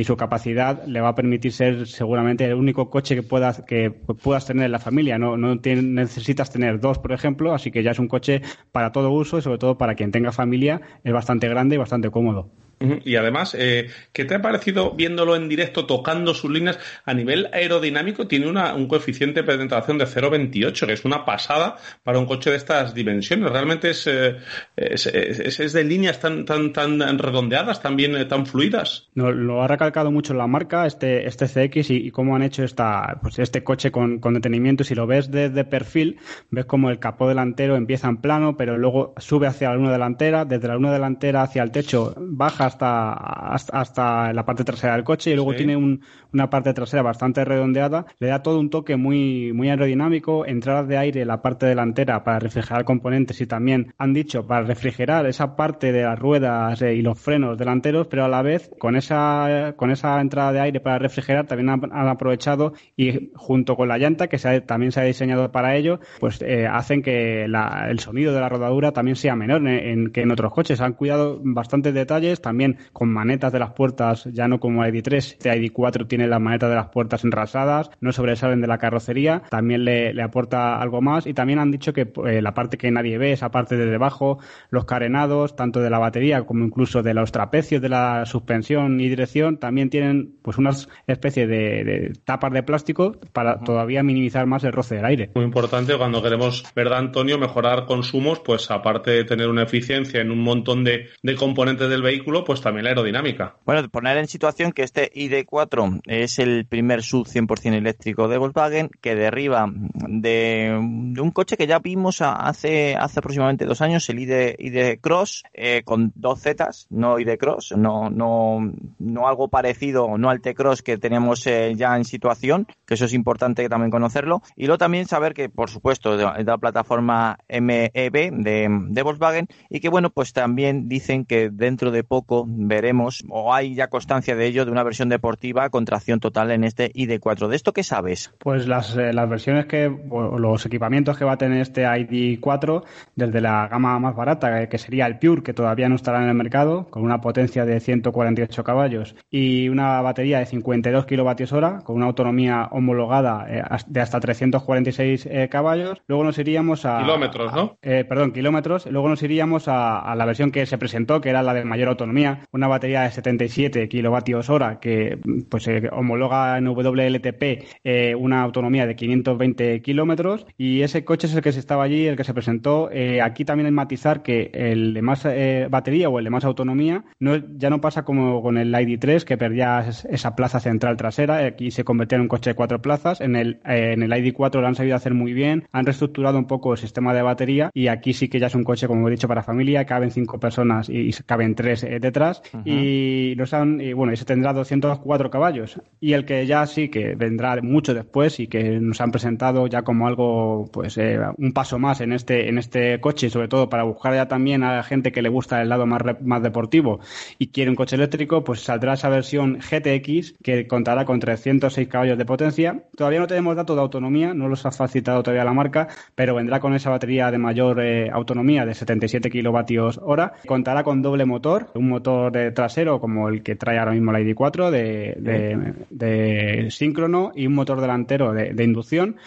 su 0.07 0.15
capacidad 0.15 0.85
le 0.85 1.01
va 1.01 1.09
a 1.09 1.15
permitir 1.15 1.51
ser 1.51 1.85
seguramente 1.85 2.45
el 2.45 2.53
único 2.53 2.89
coche 2.89 3.13
que 3.13 3.23
puedas, 3.23 3.61
que 3.67 3.91
puedas 3.91 4.45
tener 4.45 4.65
en 4.65 4.71
la 4.71 4.79
familia. 4.79 5.17
No, 5.17 5.35
no 5.35 5.55
necesitas 5.55 6.46
tener 6.49 6.79
dos, 6.79 6.99
por 6.99 7.11
ejemplo, 7.11 7.53
así 7.53 7.71
que 7.71 7.83
ya 7.83 7.91
es 7.91 7.99
un 7.99 8.07
coche 8.07 8.41
para 8.71 8.91
todo 8.91 9.11
uso 9.11 9.37
y 9.37 9.41
sobre 9.41 9.57
todo 9.57 9.77
para 9.77 9.95
quien 9.95 10.11
tenga 10.11 10.31
familia 10.31 10.81
es 11.03 11.13
bastante 11.13 11.47
grande 11.47 11.75
y 11.75 11.77
bastante 11.79 12.09
cómodo. 12.11 12.49
Y 12.79 13.15
además, 13.15 13.55
eh, 13.57 13.89
¿qué 14.13 14.25
te 14.25 14.35
ha 14.35 14.41
parecido 14.41 14.91
viéndolo 14.91 15.35
en 15.35 15.49
directo, 15.49 15.85
tocando 15.85 16.35
sus 16.35 16.51
líneas? 16.51 16.77
A 17.05 17.13
nivel 17.13 17.49
aerodinámico 17.51 18.27
tiene 18.27 18.47
una, 18.47 18.75
un 18.75 18.87
coeficiente 18.87 19.41
de 19.41 19.47
penetración 19.47 19.97
de 19.97 20.05
0,28, 20.05 20.85
que 20.85 20.93
es 20.93 21.03
una 21.03 21.25
pasada 21.25 21.77
para 22.03 22.19
un 22.19 22.27
coche 22.27 22.51
de 22.51 22.57
estas 22.57 22.93
dimensiones. 22.93 23.51
Realmente 23.51 23.89
es, 23.89 24.05
eh, 24.05 24.37
es, 24.75 25.73
de 25.73 25.83
líneas 25.83 26.19
tan, 26.19 26.45
tan, 26.45 26.71
tan 26.71 27.17
redondeadas, 27.17 27.81
tan 27.81 27.95
bien, 27.95 28.15
eh, 28.15 28.25
tan 28.25 28.45
fluidas. 28.45 29.09
No, 29.15 29.31
lo 29.31 29.63
ha 29.63 29.67
recalcado 29.67 30.11
mucho 30.11 30.35
la 30.35 30.45
marca, 30.45 30.85
este, 30.85 31.27
este 31.27 31.47
CX, 31.47 31.89
y, 31.89 32.11
cómo 32.11 32.35
han 32.35 32.43
hecho 32.43 32.63
esta, 32.63 33.19
pues 33.23 33.39
este 33.39 33.63
coche 33.63 33.91
con, 33.91 34.19
con 34.19 34.35
detenimiento. 34.35 34.83
Si 34.83 34.93
lo 34.93 35.07
ves 35.07 35.31
desde 35.31 35.63
perfil, 35.63 36.19
ves 36.51 36.65
como 36.65 36.91
el 36.91 36.99
capó 36.99 37.27
delantero 37.27 37.75
empieza 37.75 38.07
en 38.07 38.17
plano, 38.17 38.55
pero 38.55 38.77
luego 38.77 39.15
sube 39.17 39.47
hacia 39.47 39.69
la 39.69 39.75
luna 39.75 39.91
delantera, 39.91 40.45
desde 40.45 40.67
la 40.67 40.75
luna 40.75 40.93
delantera 40.93 41.41
hacia 41.41 41.63
el 41.63 41.71
techo 41.71 42.13
baja 42.17 42.66
hasta, 42.67 43.13
hasta, 43.13 44.33
la 44.33 44.45
parte 44.45 44.63
trasera 44.63 44.93
del 44.93 45.03
coche 45.03 45.31
y 45.31 45.35
luego 45.35 45.55
tiene 45.55 45.75
una 45.75 46.49
parte 46.49 46.73
trasera 46.73 47.01
bastante 47.01 47.43
redondeada. 47.43 48.05
Le 48.19 48.27
da 48.27 48.43
todo 48.43 48.59
un 48.59 48.69
toque 48.69 48.95
muy, 48.95 49.51
muy 49.53 49.69
aerodinámico, 49.69 50.45
entradas 50.45 50.87
de 50.87 50.97
aire 50.97 51.21
en 51.21 51.27
la 51.27 51.41
parte 51.41 51.65
delantera 51.65 52.23
para 52.23 52.39
refrigerar 52.39 52.85
componentes 52.85 53.41
y 53.41 53.47
también 53.47 53.93
han 53.97 54.13
dicho 54.13 54.45
para 54.45 54.65
refrigerar 54.65 55.25
esa 55.25 55.55
parte 55.55 55.91
de 55.91 56.03
las 56.03 56.19
ruedas 56.19 56.81
eh, 56.81 56.93
y 56.93 57.01
los 57.01 57.19
frenos 57.19 57.57
delanteros, 57.57 58.07
pero 58.07 58.25
a 58.25 58.27
la 58.27 58.41
vez 58.41 58.69
con 58.79 58.95
esa, 58.95 59.73
con 59.75 59.91
esa 59.91 60.19
entrada 60.21 60.51
de 60.53 60.59
aire 60.59 60.79
para 60.79 60.99
refrigerar 60.99 61.47
también 61.47 61.69
han, 61.69 62.07
aprovechado 62.07 62.73
y 62.95 63.31
junto 63.35 63.75
con 63.75 63.87
la 63.87 63.97
llanta 63.97 64.27
que 64.27 64.37
también 64.61 64.91
se 64.91 65.01
ha 65.01 65.03
diseñado 65.03 65.51
para 65.51 65.75
ello, 65.75 65.99
pues 66.19 66.41
eh, 66.41 66.67
hacen 66.67 67.01
que 67.01 67.45
el 67.45 67.99
sonido 67.99 68.33
de 68.33 68.39
la 68.39 68.49
rodadura 68.49 68.91
también 68.91 69.15
sea 69.15 69.35
menor 69.35 69.67
en, 69.67 70.11
que 70.11 70.21
en 70.21 70.31
otros 70.31 70.53
coches. 70.53 70.81
Han 70.81 70.93
cuidado 70.93 71.39
bastantes 71.43 71.93
detalles, 71.93 72.41
también 72.41 72.56
también 72.57 72.79
con 72.91 73.13
manetas 73.13 73.53
de 73.53 73.59
las 73.59 73.73
puertas, 73.73 74.27
ya 74.33 74.47
no 74.47 74.59
como 74.59 74.83
ID3, 74.83 75.15
este 75.15 75.51
ID4 75.51 76.07
tiene 76.07 76.25
las 76.25 76.41
manetas 76.41 76.71
de 76.71 76.75
las 76.75 76.87
puertas 76.87 77.23
enrasadas, 77.23 77.91
no 78.01 78.11
sobresalen 78.11 78.61
de 78.61 78.67
la 78.67 78.79
carrocería, 78.79 79.43
también 79.51 79.85
le, 79.85 80.19
aporta 80.23 80.81
algo 80.81 80.99
más 80.99 81.27
y 81.27 81.35
también 81.35 81.59
han 81.59 81.69
dicho 81.69 81.93
que 81.93 82.11
eh, 82.25 82.41
la 82.41 82.55
parte 82.55 82.79
que 82.79 82.89
nadie 82.89 83.19
ve, 83.19 83.31
esa 83.31 83.51
parte 83.51 83.77
de 83.77 83.85
debajo, 83.85 84.39
los 84.71 84.85
carenados, 84.85 85.55
tanto 85.55 85.81
de 85.81 85.91
la 85.91 85.99
batería 85.99 86.41
como 86.47 86.65
incluso 86.65 87.03
de 87.03 87.13
los 87.13 87.31
trapecios 87.31 87.79
de 87.79 87.89
la 87.89 88.25
suspensión 88.25 88.99
y 88.99 89.07
dirección, 89.07 89.57
también 89.57 89.91
tienen 89.91 90.33
pues 90.41 90.57
unas 90.57 90.89
especie 91.05 91.45
de, 91.45 92.13
tapas 92.25 92.53
de 92.53 92.63
plástico 92.63 93.17
para 93.33 93.59
todavía 93.59 94.01
minimizar 94.01 94.47
más 94.47 94.63
el 94.63 94.73
roce 94.73 94.95
del 94.95 95.05
aire. 95.05 95.29
Muy 95.35 95.45
importante 95.45 95.95
cuando 95.95 96.23
queremos, 96.23 96.63
¿verdad, 96.75 96.97
Antonio? 96.97 97.37
Mejorar 97.37 97.85
consumos, 97.85 98.39
pues 98.39 98.71
aparte 98.71 99.11
de 99.11 99.25
tener 99.25 99.47
una 99.47 99.61
eficiencia 99.61 100.21
en 100.21 100.31
un 100.31 100.39
montón 100.39 100.83
de 100.83 101.05
componentes 101.37 101.87
del 101.89 102.01
vehículo, 102.01 102.43
pues 102.47 102.61
también 102.61 102.85
la 102.85 102.91
aerodinámica. 102.91 103.57
Bueno, 103.65 103.89
poner 103.89 104.17
en 104.17 104.27
situación 104.29 104.71
que 104.71 104.83
este 104.83 105.11
ID4 105.11 105.99
es 106.05 106.39
el 106.39 106.65
primer 106.65 107.03
sub 107.03 107.27
100% 107.27 107.73
eléctrico 107.73 108.29
de 108.29 108.37
Volkswagen 108.37 108.89
que 109.01 109.15
derriba 109.15 109.69
de, 109.69 110.73
un 110.73 111.31
coche 111.31 111.57
que 111.57 111.67
ya 111.67 111.79
vimos 111.79 112.21
hace, 112.21 112.95
hace 112.95 113.19
aproximadamente 113.19 113.65
dos 113.65 113.81
años, 113.81 114.07
el 114.07 114.19
ID, 114.19 114.55
ID 114.59 115.01
Cross, 115.01 115.43
eh, 115.53 115.81
con 115.83 116.13
dos 116.15 116.39
Zetas, 116.39 116.87
no 116.89 117.19
ID 117.19 117.37
Cross, 117.37 117.73
no, 117.75 118.09
no, 118.09 118.71
no 118.97 119.27
algo 119.27 119.49
parecido, 119.49 120.17
no 120.17 120.29
al 120.29 120.39
T-Cross 120.39 120.83
que 120.83 120.97
teníamos 120.97 121.45
eh, 121.47 121.73
ya 121.75 121.97
en 121.97 122.05
situación, 122.05 122.65
que 122.85 122.93
eso 122.93 123.03
es 123.03 123.13
importante 123.13 123.67
también 123.67 123.91
conocerlo. 123.91 124.41
Y 124.55 124.67
luego 124.67 124.77
también 124.77 125.05
saber 125.05 125.33
que, 125.33 125.49
por 125.49 125.69
supuesto, 125.69 126.15
de, 126.15 126.45
la 126.45 126.57
plataforma 126.57 127.39
MEB 127.49 127.91
de, 127.91 128.69
de 128.87 129.01
Volkswagen 129.03 129.49
y 129.69 129.81
que, 129.81 129.89
bueno, 129.89 130.11
pues 130.11 130.31
también 130.31 130.87
dicen 130.87 131.25
que 131.25 131.49
dentro 131.49 131.91
de 131.91 132.05
poco 132.05 132.36
poco 132.37 132.45
veremos, 132.67 133.23
o 133.29 133.53
hay 133.53 133.75
ya 133.75 133.87
constancia 133.87 134.35
de 134.35 134.45
ello, 134.45 134.65
de 134.65 134.71
una 134.71 134.83
versión 134.83 135.09
deportiva 135.09 135.69
con 135.69 135.85
tracción 135.85 136.19
total 136.19 136.51
en 136.51 136.63
este 136.63 136.91
ID4. 136.93 137.47
¿De 137.47 137.55
esto 137.55 137.73
qué 137.73 137.83
sabes? 137.83 138.33
Pues 138.39 138.67
las, 138.67 138.95
eh, 138.95 139.13
las 139.13 139.29
versiones 139.29 139.65
que, 139.65 139.87
o 140.09 140.37
los 140.37 140.65
equipamientos 140.65 141.17
que 141.17 141.25
va 141.25 141.33
a 141.33 141.37
tener 141.37 141.61
este 141.61 141.85
ID4, 141.85 142.83
desde 143.15 143.41
la 143.41 143.67
gama 143.67 143.97
más 143.99 144.15
barata, 144.15 144.61
eh, 144.61 144.69
que 144.69 144.77
sería 144.77 145.05
el 145.07 145.19
Pure, 145.19 145.43
que 145.43 145.53
todavía 145.53 145.89
no 145.89 145.95
estará 145.95 146.21
en 146.21 146.29
el 146.29 146.35
mercado, 146.35 146.87
con 146.89 147.03
una 147.03 147.21
potencia 147.21 147.65
de 147.65 147.79
148 147.79 148.63
caballos 148.63 149.15
y 149.29 149.69
una 149.69 150.01
batería 150.01 150.39
de 150.39 150.45
52 150.45 151.05
kilovatios 151.05 151.53
hora, 151.53 151.79
con 151.83 151.95
una 151.95 152.05
autonomía 152.05 152.67
homologada 152.71 153.45
eh, 153.49 153.63
de 153.87 154.01
hasta 154.01 154.19
346 154.19 155.29
caballos. 155.49 156.01
Luego 156.07 156.23
nos 156.23 156.37
iríamos 156.37 156.85
a. 156.85 156.99
Kilómetros, 156.99 157.53
¿no? 157.53 157.77
perdón, 157.81 158.31
kilómetros. 158.31 158.85
Luego 158.87 159.09
nos 159.09 159.23
iríamos 159.23 159.67
a, 159.67 160.13
la 160.15 160.25
versión 160.25 160.51
que 160.51 160.65
se 160.65 160.77
presentó, 160.77 161.21
que 161.21 161.29
era 161.29 161.43
la 161.43 161.53
de 161.53 161.63
mayor 161.63 161.89
autonomía, 161.89 162.26
una 162.51 162.67
batería 162.67 163.03
de 163.03 163.11
77 163.11 163.87
kilovatios 163.89 164.49
hora, 164.49 164.79
que 164.79 165.19
pues 165.49 165.67
homologa 165.91 166.57
en 166.57 166.67
WLTP 166.67 167.43
eh, 167.83 168.15
una 168.15 168.41
autonomía 168.41 168.85
de 168.85 168.95
520 168.95 169.81
kilómetros. 169.81 170.45
Y 170.57 170.81
ese 170.81 171.03
coche 171.03 171.27
es 171.27 171.35
el 171.35 171.41
que 171.41 171.51
se 171.51 171.59
estaba 171.59 171.83
allí, 171.83 172.07
el 172.07 172.15
que 172.15 172.23
se 172.23 172.33
presentó. 172.33 172.89
Eh, 172.91 173.21
aquí 173.21 173.45
también 173.45 173.67
hay 173.67 173.71
matizar 173.71 174.23
que 174.23 174.51
el 174.53 174.93
de 174.93 175.01
más 175.01 175.25
eh, 175.25 175.67
batería 175.69 176.09
o 176.09 176.19
el 176.19 176.25
de 176.25 176.29
más 176.29 176.45
autonomía 176.45 177.05
no, 177.19 177.35
ya 177.57 177.69
no 177.69 177.81
pasa 177.81 178.03
como 178.03 178.41
con 178.41 178.57
el 178.57 178.73
ID3, 178.73 179.23
que 179.23 179.37
perdía 179.37 179.85
esa 180.09 180.35
plaza 180.35 180.59
central 180.59 180.97
trasera. 180.97 181.45
Aquí 181.45 181.71
se 181.71 181.83
convirtió 181.83 182.15
en 182.15 182.23
un 182.23 182.27
coche 182.27 182.51
de 182.51 182.55
cuatro 182.55 182.81
plazas. 182.81 183.21
En 183.21 183.35
el, 183.35 183.59
en 183.65 184.03
el 184.03 184.11
ID4 184.11 184.61
lo 184.61 184.67
han 184.67 184.75
sabido 184.75 184.95
hacer 184.95 185.13
muy 185.13 185.33
bien. 185.33 185.67
Han 185.71 185.85
reestructurado 185.85 186.37
un 186.37 186.47
poco 186.47 186.73
el 186.73 186.77
sistema 186.77 187.13
de 187.13 187.21
batería 187.21 187.69
y 187.73 187.87
aquí 187.87 188.13
sí 188.13 188.29
que 188.29 188.39
ya 188.39 188.47
es 188.47 188.55
un 188.55 188.63
coche, 188.63 188.87
como 188.87 189.07
he 189.07 189.11
dicho, 189.11 189.27
para 189.27 189.43
familia. 189.43 189.85
Caben 189.85 190.11
cinco 190.11 190.39
personas 190.39 190.89
y, 190.89 191.11
caben 191.25 191.55
tres 191.55 191.83
detrás. 192.07 192.41
Y, 192.65 193.33
nos 193.37 193.53
han, 193.53 193.79
y 193.81 193.93
bueno, 193.93 194.13
ese 194.13 194.25
tendrá 194.25 194.53
204 194.53 195.29
caballos. 195.29 195.79
Y 195.99 196.13
el 196.13 196.25
que 196.25 196.45
ya 196.45 196.65
sí 196.65 196.89
que 196.89 197.15
vendrá 197.15 197.61
mucho 197.61 197.93
después 197.93 198.39
y 198.39 198.47
que 198.47 198.79
nos 198.79 198.99
han 199.01 199.11
presentado 199.11 199.67
ya 199.67 199.83
como 199.83 200.07
algo, 200.07 200.65
pues 200.71 200.97
eh, 200.97 201.19
un 201.37 201.51
paso 201.51 201.79
más 201.79 202.01
en 202.01 202.13
este, 202.13 202.49
en 202.49 202.57
este 202.57 202.99
coche 202.99 203.29
sobre 203.29 203.47
todo 203.47 203.69
para 203.69 203.83
buscar 203.83 204.13
ya 204.13 204.27
también 204.27 204.63
a 204.63 204.75
la 204.75 204.83
gente 204.83 205.11
que 205.11 205.21
le 205.21 205.29
gusta 205.29 205.61
el 205.61 205.69
lado 205.69 205.85
más, 205.85 206.01
más 206.21 206.41
deportivo 206.41 206.99
y 207.37 207.47
quiere 207.47 207.69
un 207.69 207.75
coche 207.75 207.95
eléctrico, 207.95 208.43
pues 208.43 208.61
saldrá 208.61 208.93
esa 208.93 209.09
versión 209.09 209.59
GTX 209.59 210.33
que 210.43 210.67
contará 210.67 211.05
con 211.05 211.19
306 211.19 211.87
caballos 211.87 212.17
de 212.17 212.25
potencia. 212.25 212.83
Todavía 212.95 213.19
no 213.19 213.27
tenemos 213.27 213.55
datos 213.55 213.75
de 213.75 213.81
autonomía, 213.81 214.33
no 214.33 214.47
los 214.47 214.65
ha 214.65 214.71
facilitado 214.71 215.23
todavía 215.23 215.43
la 215.43 215.53
marca, 215.53 215.87
pero 216.15 216.35
vendrá 216.35 216.59
con 216.59 216.73
esa 216.73 216.89
batería 216.89 217.31
de 217.31 217.37
mayor 217.37 217.79
eh, 217.81 218.09
autonomía 218.11 218.65
de 218.65 218.73
77 218.73 219.29
kilovatios 219.29 219.99
hora. 220.03 220.33
Contará 220.45 220.83
con 220.83 221.01
doble 221.01 221.25
motor, 221.25 221.69
un 221.73 221.89
motor 221.89 221.96
trasero 222.01 222.99
como 222.99 223.29
el 223.29 223.43
que 223.43 223.55
trae 223.55 223.79
ahora 223.79 223.91
mismo 223.91 224.11
la 224.11 224.21
ID4 224.21 224.69
de, 224.69 225.15
de, 225.19 225.73
de 225.89 226.71
síncrono 226.71 227.31
y 227.35 227.47
un 227.47 227.53
motor 227.53 227.81
delantero 227.81 228.33
de, 228.33 228.53
de 228.53 228.63
inducción 228.63 229.17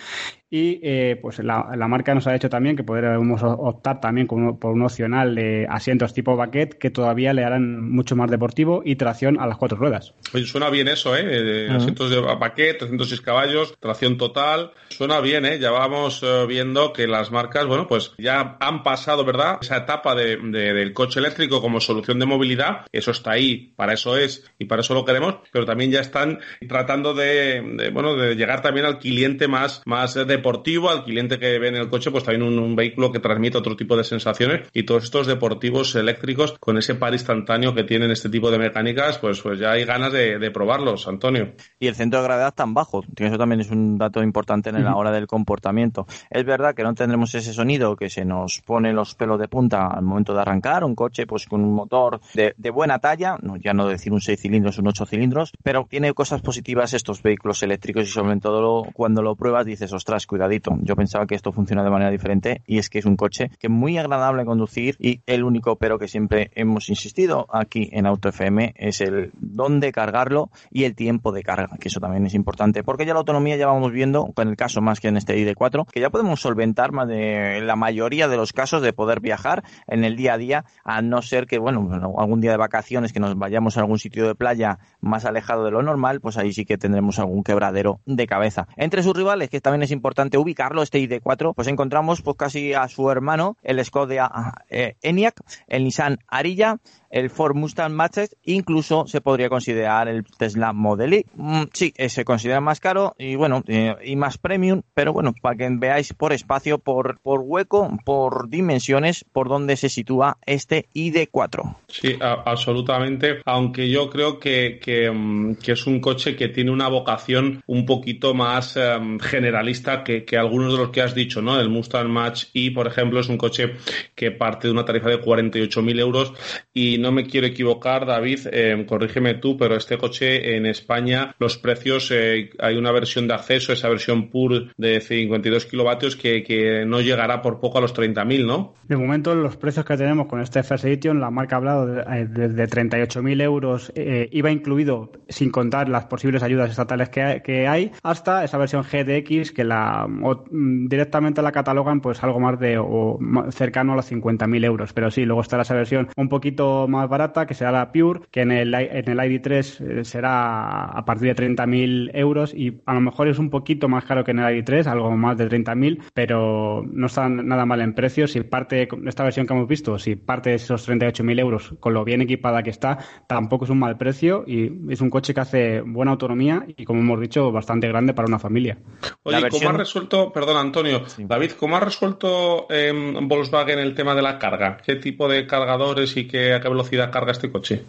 y 0.50 0.80
eh, 0.82 1.16
pues 1.22 1.38
la, 1.38 1.62
marca 1.88 2.12
nos 2.12 2.26
ha 2.26 2.34
hecho 2.34 2.50
también 2.50 2.76
que 2.76 2.82
podremos 2.82 3.40
optar 3.42 4.00
también 4.00 4.26
por 4.26 4.72
un 4.72 4.82
opcional 4.82 5.36
de 5.36 5.66
asientos 5.70 6.12
tipo 6.12 6.36
baquet 6.36 6.76
que 6.76 6.90
todavía 6.90 7.32
le 7.32 7.44
harán 7.44 7.88
mucho 7.88 8.16
más 8.16 8.28
deportivo 8.30 8.82
y 8.84 8.96
tracción 8.96 9.40
a 9.40 9.46
las 9.46 9.56
cuatro 9.56 9.78
ruedas. 9.78 10.12
Oye, 10.34 10.44
suena 10.44 10.68
bien 10.68 10.88
eso, 10.88 11.16
¿eh? 11.16 11.68
Asientos 11.70 12.10
de 12.10 12.20
baquet, 12.20 12.78
306 12.78 13.20
caballos, 13.20 13.74
tracción 13.78 14.18
total. 14.18 14.72
Suena 14.88 15.20
bien, 15.20 15.44
¿eh? 15.44 15.60
Ya 15.60 15.70
vamos 15.70 16.20
eh, 16.24 16.46
viendo 16.48 16.92
que 16.92 17.06
las 17.06 17.30
marcas, 17.30 17.66
bueno, 17.66 17.86
pues 17.86 18.12
ya 18.18 18.56
han 18.58 18.82
pasado, 18.82 19.24
¿verdad? 19.24 19.58
Esa 19.60 19.76
etapa 19.76 20.16
de, 20.16 20.36
del 20.36 20.92
coche 20.92 21.20
eléctrico 21.20 21.60
como 21.60 21.78
solución 21.78 22.18
de 22.18 22.26
movilidad. 22.26 22.86
Eso 22.90 23.12
está 23.12 23.32
ahí, 23.32 23.72
para 23.76 23.92
eso 23.92 24.16
es 24.16 24.50
y 24.58 24.64
para 24.64 24.80
eso 24.80 24.94
lo 24.94 25.04
queremos, 25.04 25.36
pero 25.52 25.64
también 25.64 25.92
ya 25.92 26.00
están 26.00 26.40
tratando 26.68 27.14
de, 27.14 27.90
bueno, 27.92 28.16
de 28.16 28.34
llegar 28.34 28.62
también 28.62 28.86
al 28.86 28.98
cliente 28.98 29.46
más, 29.46 29.82
más 29.86 30.14
de 30.14 30.39
deportivo, 30.40 30.90
al 30.90 31.04
cliente 31.04 31.38
que 31.38 31.58
ve 31.58 31.68
en 31.68 31.76
el 31.76 31.90
coche, 31.90 32.10
pues 32.10 32.24
también 32.24 32.42
un, 32.42 32.74
vehículo 32.74 33.12
que 33.12 33.20
transmite 33.20 33.58
otro 33.58 33.76
tipo 33.76 33.96
de 33.96 34.04
sensaciones 34.04 34.68
y 34.72 34.84
todos 34.84 35.04
estos 35.04 35.26
deportivos 35.26 35.94
eléctricos 35.94 36.56
con 36.58 36.78
ese 36.78 36.94
par 36.94 37.12
instantáneo 37.12 37.74
que 37.74 37.84
tienen 37.84 38.10
este 38.10 38.30
tipo 38.30 38.50
de 38.50 38.58
mecánicas, 38.58 39.18
pues, 39.18 39.40
pues 39.40 39.58
ya 39.58 39.72
hay 39.72 39.84
ganas 39.84 40.12
de, 40.12 40.50
probarlos, 40.50 41.06
Antonio. 41.06 41.52
Y 41.78 41.86
el 41.86 41.94
centro 41.94 42.20
de 42.20 42.24
gravedad 42.24 42.54
tan 42.54 42.74
bajo, 42.74 43.04
eso 43.16 43.38
también 43.38 43.60
es 43.60 43.70
un 43.70 43.98
dato 43.98 44.22
importante 44.22 44.70
en 44.70 44.82
la 44.82 44.96
hora 44.96 45.12
del 45.12 45.26
comportamiento. 45.26 46.06
Es 46.30 46.44
verdad 46.44 46.74
que 46.74 46.82
no 46.82 46.94
tendremos 46.94 47.34
ese 47.34 47.52
sonido 47.52 47.94
que 47.96 48.08
se 48.08 48.24
nos 48.24 48.60
pone 48.62 48.92
los 48.92 49.14
pelos 49.14 49.38
de 49.38 49.48
punta 49.48 49.88
al 49.88 50.02
momento 50.02 50.34
de 50.34 50.40
arrancar, 50.40 50.84
un 50.84 50.94
coche 50.94 51.26
pues 51.26 51.46
con 51.46 51.62
un 51.62 51.74
motor 51.74 52.20
de, 52.34 52.70
buena 52.70 52.98
talla, 52.98 53.36
no, 53.42 53.56
ya 53.56 53.74
no 53.74 53.86
decir 53.86 54.12
un 54.12 54.20
6 54.20 54.40
cilindros, 54.40 54.78
un 54.78 54.88
8 54.88 55.06
cilindros, 55.06 55.52
pero 55.62 55.86
tiene 55.88 56.14
cosas 56.14 56.40
positivas 56.40 56.94
estos 56.94 57.22
vehículos 57.22 57.62
eléctricos 57.62 58.04
y 58.04 58.06
sobre 58.06 58.38
todo 58.38 58.86
cuando 58.92 59.22
lo 59.22 59.36
pruebas 59.36 59.66
dices, 59.66 59.92
ostras, 59.92 60.26
cuidadito. 60.30 60.78
Yo 60.82 60.94
pensaba 60.94 61.26
que 61.26 61.34
esto 61.34 61.50
funciona 61.50 61.82
de 61.82 61.90
manera 61.90 62.10
diferente 62.12 62.62
y 62.64 62.78
es 62.78 62.88
que 62.88 63.00
es 63.00 63.04
un 63.04 63.16
coche 63.16 63.50
que 63.58 63.66
es 63.66 63.70
muy 63.72 63.98
agradable 63.98 64.44
conducir 64.44 64.94
y 65.00 65.22
el 65.26 65.42
único 65.42 65.74
pero 65.74 65.98
que 65.98 66.06
siempre 66.06 66.52
hemos 66.54 66.88
insistido 66.88 67.48
aquí 67.52 67.88
en 67.90 68.06
Auto 68.06 68.28
FM 68.28 68.74
es 68.76 69.00
el 69.00 69.32
dónde 69.34 69.90
cargarlo 69.90 70.50
y 70.70 70.84
el 70.84 70.94
tiempo 70.94 71.32
de 71.32 71.42
carga, 71.42 71.76
que 71.80 71.88
eso 71.88 71.98
también 71.98 72.26
es 72.26 72.34
importante, 72.34 72.84
porque 72.84 73.04
ya 73.04 73.12
la 73.12 73.18
autonomía 73.18 73.56
ya 73.56 73.66
vamos 73.66 73.90
viendo, 73.90 74.26
con 74.32 74.46
el 74.46 74.56
caso 74.56 74.80
más 74.80 75.00
que 75.00 75.08
en 75.08 75.16
este 75.16 75.36
ID4, 75.36 75.86
que 75.90 76.00
ya 76.00 76.10
podemos 76.10 76.40
solventar 76.40 76.92
más 76.92 77.08
de 77.08 77.60
la 77.60 77.74
mayoría 77.74 78.28
de 78.28 78.36
los 78.36 78.52
casos 78.52 78.82
de 78.82 78.92
poder 78.92 79.18
viajar 79.18 79.64
en 79.88 80.04
el 80.04 80.14
día 80.14 80.34
a 80.34 80.38
día, 80.38 80.64
a 80.84 81.02
no 81.02 81.22
ser 81.22 81.46
que, 81.46 81.58
bueno, 81.58 82.14
algún 82.18 82.40
día 82.40 82.52
de 82.52 82.56
vacaciones 82.56 83.12
que 83.12 83.18
nos 83.18 83.36
vayamos 83.36 83.76
a 83.76 83.80
algún 83.80 83.98
sitio 83.98 84.28
de 84.28 84.36
playa 84.36 84.78
más 85.00 85.24
alejado 85.24 85.64
de 85.64 85.72
lo 85.72 85.82
normal, 85.82 86.20
pues 86.20 86.36
ahí 86.38 86.52
sí 86.52 86.64
que 86.64 86.78
tendremos 86.78 87.18
algún 87.18 87.42
quebradero 87.42 88.00
de 88.06 88.26
cabeza. 88.28 88.68
Entre 88.76 89.02
sus 89.02 89.16
rivales, 89.16 89.50
que 89.50 89.60
también 89.60 89.82
es 89.82 89.90
importante 89.90 90.19
ubicarlo, 90.38 90.82
este 90.82 90.98
ID4, 90.98 91.54
pues 91.54 91.68
encontramos 91.68 92.22
pues 92.22 92.36
casi 92.36 92.74
a 92.74 92.88
su 92.88 93.10
hermano, 93.10 93.56
el 93.62 93.84
Skoda 93.84 94.64
eh, 94.68 94.96
Enyaq, 95.02 95.40
el 95.66 95.84
Nissan 95.84 96.18
Arilla, 96.28 96.78
el 97.10 97.28
Ford 97.30 97.56
Mustang 97.56 97.92
mach 97.92 98.10
incluso 98.44 99.06
se 99.06 99.20
podría 99.20 99.48
considerar 99.48 100.08
el 100.08 100.24
Tesla 100.24 100.72
Model 100.72 101.14
Y. 101.14 101.26
Mm, 101.34 101.62
sí, 101.72 101.92
eh, 101.96 102.08
se 102.08 102.24
considera 102.24 102.60
más 102.60 102.80
caro 102.80 103.14
y 103.18 103.34
bueno, 103.34 103.62
eh, 103.66 103.94
y 104.04 104.16
más 104.16 104.38
premium, 104.38 104.82
pero 104.94 105.12
bueno, 105.12 105.34
para 105.40 105.56
que 105.56 105.68
veáis 105.70 106.12
por 106.12 106.32
espacio, 106.32 106.78
por, 106.78 107.20
por 107.20 107.40
hueco, 107.40 107.90
por 108.04 108.48
dimensiones, 108.48 109.24
por 109.32 109.48
dónde 109.48 109.76
se 109.76 109.88
sitúa 109.88 110.38
este 110.46 110.88
ID4. 110.94 111.76
Sí, 111.88 112.16
absolutamente, 112.20 113.42
aunque 113.44 113.88
yo 113.88 114.08
creo 114.10 114.38
que, 114.38 114.80
mm, 115.12 115.54
que, 115.54 115.72
es 115.72 115.86
un 115.86 116.00
coche 116.00 116.36
que 116.36 116.48
tiene 116.48 116.70
una 116.70 116.88
vocación 116.88 117.62
un 117.66 117.86
poquito 117.86 118.34
más 118.34 118.76
em, 118.76 119.18
generalista 119.18 120.04
que, 120.04 120.24
que, 120.24 120.36
algunos 120.36 120.72
de 120.72 120.78
los 120.78 120.90
que 120.90 121.02
has 121.02 121.14
dicho, 121.14 121.42
¿no? 121.42 121.58
El 121.60 121.68
Mustang 121.68 122.08
Match 122.08 122.46
Y, 122.52 122.70
por 122.70 122.86
ejemplo, 122.86 123.20
es 123.20 123.28
un 123.28 123.38
coche 123.38 123.74
que 124.14 124.30
parte 124.30 124.68
de 124.68 124.72
una 124.72 124.84
tarifa 124.84 125.08
de 125.08 125.20
48.000 125.20 126.00
euros 126.00 126.32
y 126.72 126.98
no 127.00 127.12
me 127.12 127.26
quiero 127.26 127.46
equivocar, 127.46 128.06
David, 128.06 128.40
eh, 128.52 128.84
corrígeme 128.88 129.34
tú, 129.34 129.56
pero 129.56 129.76
este 129.76 129.98
coche 129.98 130.56
en 130.56 130.66
España, 130.66 131.34
los 131.38 131.58
precios, 131.58 132.10
eh, 132.10 132.50
hay 132.58 132.76
una 132.76 132.92
versión 132.92 133.28
de 133.28 133.34
acceso, 133.34 133.72
esa 133.72 133.88
versión 133.88 134.28
Pure 134.30 134.70
de 134.76 135.00
52 135.00 135.66
kilovatios 135.66 136.16
que, 136.16 136.42
que 136.42 136.84
no 136.86 137.00
llegará 137.00 137.42
por 137.42 137.60
poco 137.60 137.78
a 137.78 137.80
los 137.80 137.94
30.000, 137.94 138.46
¿no? 138.46 138.74
De 138.84 138.96
momento, 138.96 139.34
los 139.34 139.56
precios 139.56 139.84
que 139.84 139.96
tenemos 139.96 140.26
con 140.26 140.40
este 140.40 140.62
First 140.62 140.84
Edition, 140.84 141.20
la 141.20 141.30
marca 141.30 141.56
ha 141.56 141.58
hablado 141.58 141.86
de, 141.86 142.00
eh, 142.00 142.26
de, 142.26 142.68
38.000 142.68 143.42
euros, 143.42 143.92
iba 144.30 144.50
incluido, 144.50 145.10
sin 145.28 145.50
contar 145.50 145.88
las 145.88 146.06
posibles 146.06 146.42
ayudas 146.42 146.70
estatales 146.70 147.08
que 147.08 147.68
hay, 147.68 147.92
hasta 148.02 148.44
esa 148.44 148.58
versión 148.58 148.82
GDX 148.82 149.52
que 149.52 149.64
la 149.64 150.06
mm, 150.08 150.88
directamente 150.88 151.42
la 151.42 151.52
catalogan 151.52 152.00
pues 152.00 152.22
algo 152.22 152.40
más 152.40 152.58
de 152.58 152.78
o 152.78 153.18
cercano 153.50 153.92
a 153.92 153.96
los 153.96 154.10
50.000 154.10 154.64
euros. 154.64 154.92
Pero 154.92 155.10
sí, 155.10 155.24
luego 155.24 155.42
estará 155.42 155.62
esa 155.62 155.74
versión 155.74 156.08
un 156.16 156.28
poquito 156.28 156.86
más 156.90 157.08
barata, 157.08 157.46
que 157.46 157.54
será 157.54 157.72
la 157.72 157.92
Pure, 157.92 158.20
que 158.30 158.42
en 158.42 158.52
el, 158.52 158.74
en 158.74 159.08
el 159.08 159.18
ID3 159.18 160.00
eh, 160.00 160.04
será 160.04 160.84
a 160.84 161.04
partir 161.04 161.34
de 161.34 161.56
30.000 161.56 162.10
euros 162.14 162.52
y 162.54 162.80
a 162.86 162.94
lo 162.94 163.00
mejor 163.00 163.28
es 163.28 163.38
un 163.38 163.50
poquito 163.50 163.88
más 163.88 164.04
caro 164.04 164.24
que 164.24 164.32
en 164.32 164.40
el 164.40 164.64
ID3, 164.64 164.86
algo 164.86 165.10
más 165.16 165.38
de 165.38 165.48
30.000, 165.48 166.02
pero 166.14 166.84
no 166.86 167.06
está 167.06 167.28
nada 167.28 167.64
mal 167.64 167.80
en 167.80 167.94
precio. 167.94 168.26
Si 168.26 168.40
parte, 168.42 168.88
esta 169.06 169.24
versión 169.24 169.46
que 169.46 169.54
hemos 169.54 169.68
visto, 169.68 169.98
si 169.98 170.16
parte 170.16 170.50
de 170.50 170.56
esos 170.56 170.88
38.000 170.88 171.40
euros 171.40 171.74
con 171.80 171.94
lo 171.94 172.04
bien 172.04 172.22
equipada 172.22 172.62
que 172.62 172.70
está, 172.70 172.98
tampoco 173.26 173.64
es 173.64 173.70
un 173.70 173.78
mal 173.78 173.96
precio 173.96 174.44
y 174.46 174.92
es 174.92 175.00
un 175.00 175.10
coche 175.10 175.34
que 175.34 175.40
hace 175.40 175.80
buena 175.80 176.12
autonomía 176.12 176.64
y, 176.76 176.84
como 176.84 177.00
hemos 177.00 177.20
dicho, 177.20 177.50
bastante 177.52 177.88
grande 177.88 178.14
para 178.14 178.26
una 178.26 178.38
familia. 178.38 178.78
Oye, 179.22 179.48
¿cómo 179.48 179.68
ha 179.68 179.72
resuelto, 179.72 180.32
perdón 180.32 180.56
Antonio, 180.56 181.02
David, 181.18 181.52
cómo 181.52 181.76
ha 181.76 181.80
resuelto 181.80 182.66
em, 182.70 183.28
Volkswagen 183.28 183.78
el 183.78 183.94
tema 183.94 184.14
de 184.14 184.22
la 184.22 184.38
carga? 184.38 184.78
¿Qué 184.84 184.96
tipo 184.96 185.28
de 185.28 185.46
cargadores 185.46 186.16
y 186.16 186.26
qué, 186.26 186.54
a 186.54 186.60
qué 186.60 186.68
velocidad 186.80 187.10
carga 187.10 187.32
este 187.32 187.50
coche? 187.50 187.82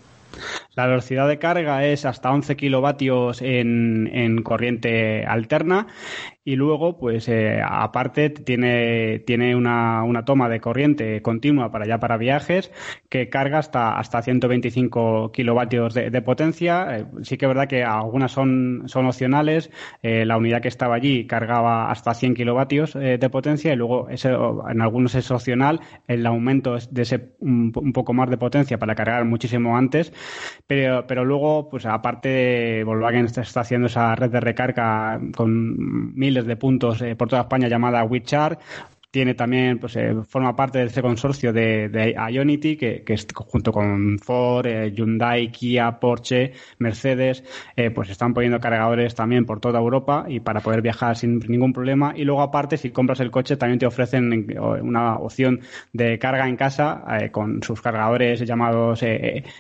La 0.76 0.88
velocidad 0.88 1.28
de 1.28 1.40
carga 1.40 1.86
es 1.86 2.06
hasta 2.06 2.32
11 2.32 2.56
kilovatios 2.56 3.42
en, 3.42 4.42
corriente 4.44 5.26
alterna 5.26 5.88
y 6.44 6.56
luego, 6.56 6.98
pues 6.98 7.30
eh, 7.30 7.62
aparte, 7.64 8.32
tiene, 8.32 9.20
tiene 9.20 9.56
una, 9.56 10.04
una, 10.04 10.26
toma 10.26 10.50
de 10.50 10.60
corriente 10.60 11.22
continua 11.22 11.72
para 11.72 11.86
ya 11.86 12.00
para 12.00 12.18
viajes 12.18 12.72
que 13.10 13.30
carga 13.30 13.60
hasta, 13.60 14.00
hasta 14.00 14.24
125 14.24 15.32
kilovatios 15.32 15.94
de, 15.94 16.22
potencia. 16.24 16.98
Eh, 16.98 17.06
sí 17.22 17.38
que 17.38 17.46
es 17.46 17.50
verdad 17.50 17.68
que 17.68 17.84
algunas 17.84 18.32
son, 18.32 18.84
son 18.88 19.06
opcionales. 19.06 19.70
Eh, 20.02 20.26
la 20.26 20.38
unidad 20.38 20.62
que 20.64 20.68
estaba 20.68 20.96
allí 20.96 21.28
cargaba 21.28 21.92
hasta 21.92 22.16
100 22.16 22.34
kilovatios 22.34 22.94
de 22.94 23.30
potencia 23.30 23.74
y 23.74 23.76
luego 23.76 24.10
ese, 24.10 24.30
en 24.30 24.82
algunos 24.82 25.14
es 25.14 25.30
opcional 25.30 25.82
el 26.08 26.26
aumento 26.26 26.76
de 26.90 27.02
ese 27.04 27.34
un, 27.40 27.72
poco 27.72 28.14
más 28.14 28.32
de 28.32 28.38
potencia 28.38 28.80
para 28.80 28.96
cargar 28.96 29.26
muchísimo 29.26 29.78
antes. 29.78 30.12
Pero, 30.66 31.06
pero 31.06 31.24
luego, 31.24 31.70
pues 31.70 31.86
aparte, 31.86 32.84
Volkswagen 32.84 33.26
está 33.26 33.62
haciendo 33.62 33.88
esa 33.88 34.16
red 34.16 34.32
de 34.32 34.40
recarga 34.40 35.20
con 35.36 36.16
mil 36.16 36.31
de 36.34 36.56
puntos 36.56 37.02
eh, 37.02 37.16
por 37.16 37.28
toda 37.28 37.44
España 37.44 37.68
llamada 37.68 38.04
WeChart 38.04 38.60
tiene 39.12 39.34
también, 39.36 39.78
pues 39.78 39.98
eh, 39.98 40.16
forma 40.26 40.56
parte 40.56 40.80
de 40.80 40.86
ese 40.86 41.02
consorcio 41.02 41.52
de, 41.52 41.90
de 41.90 42.16
Ionity, 42.32 42.78
que, 42.78 43.04
que, 43.04 43.18
junto 43.36 43.74
con 43.74 44.18
Ford, 44.20 44.66
eh, 44.66 44.94
Hyundai, 44.96 45.52
Kia, 45.52 46.00
Porsche, 46.00 46.54
Mercedes, 46.80 47.44
eh, 47.76 47.92
pues 47.92 48.10
están 48.10 48.34
poniendo 48.34 48.62
cargadores 48.62 49.14
también 49.14 49.46
por 49.46 49.60
toda 49.60 49.80
Europa 49.80 50.26
y 50.30 50.40
para 50.40 50.62
poder 50.62 50.82
viajar 50.82 51.18
sin 51.18 51.40
ningún 51.40 51.74
problema. 51.74 52.14
Y 52.16 52.24
luego, 52.24 52.42
aparte, 52.42 52.78
si 52.78 52.92
compras 52.92 53.20
el 53.20 53.32
coche, 53.32 53.58
también 53.58 53.80
te 53.80 53.86
ofrecen 53.86 54.32
una 54.82 55.18
opción 55.18 55.60
de 55.92 56.18
carga 56.18 56.48
en 56.48 56.56
casa 56.56 57.04
con 57.32 57.62
sus 57.64 57.82
cargadores 57.82 58.40
llamados 58.40 59.04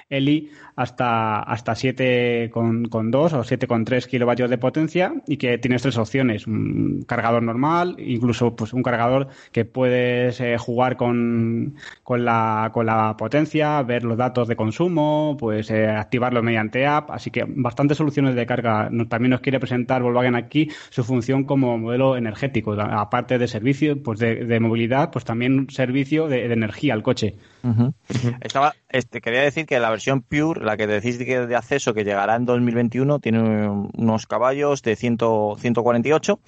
Eli 0.10 0.50
hasta, 0.75 1.41
hasta 1.41 1.74
7,2 1.74 3.34
o 3.34 3.43
7,3 3.43 4.08
kilovatios 4.08 4.50
de 4.50 4.58
potencia 4.58 5.13
y 5.27 5.38
que 5.38 5.58
tienes 5.58 5.81
tres 5.81 5.98
opciones. 5.98 6.48
Un 6.48 7.03
cargador 7.08 7.43
normal, 7.43 7.98
incluso 8.00 8.55
pues 8.55 8.74
un 8.74 8.81
cargador 8.81 9.27
que 9.51 9.65
puedes 9.65 10.39
eh, 10.41 10.57
jugar 10.57 10.98
con, 10.98 11.75
con, 12.03 12.25
la, 12.25 12.69
con 12.74 12.86
la 12.86 13.15
potencia, 13.17 13.81
ver 13.83 14.03
los 14.03 14.17
datos 14.17 14.48
de 14.48 14.55
consumo, 14.55 15.36
pues 15.39 15.69
eh, 15.71 15.88
activarlo 15.88 16.43
mediante 16.43 16.86
app. 16.86 17.12
Así 17.12 17.31
que 17.31 17.45
bastantes 17.48 17.98
soluciones 17.98 18.36
de 18.36 18.45
carga. 18.45 18.89
También 19.10 19.31
nos 19.31 19.41
quiere 19.41 19.60
presentar 19.60 20.01
Volkswagen 20.01 20.36
aquí 20.36 20.69
su 20.89 21.03
función 21.03 21.43
como 21.43 21.77
modelo 21.77 22.15
energético, 22.17 22.74
aparte 22.74 23.38
de 23.38 23.48
servicio 23.48 24.01
pues 24.01 24.19
de, 24.19 24.60
movilidad, 24.60 25.12
pues 25.12 25.25
también 25.25 25.60
un 25.60 25.69
servicio 25.69 26.27
de, 26.27 26.45
energía 26.45 26.93
al 26.93 27.03
coche. 27.03 27.36
Estaba, 28.41 28.73
este, 28.89 29.21
quería 29.21 29.41
decir 29.41 29.65
que 29.65 29.79
la 29.79 29.89
versión 29.89 30.21
Pure, 30.21 30.63
la 30.63 30.77
que 30.77 30.87
decís 30.87 31.17
de 31.19 31.55
acceso 31.55 31.93
que 31.93 32.03
llegará 32.03 32.35
en 32.35 32.45
2021, 32.45 33.19
tiene 33.19 33.69
unos 33.69 34.27
caballos 34.27 34.81
de 34.81 34.95
100, 34.95 35.17
148 35.57 36.39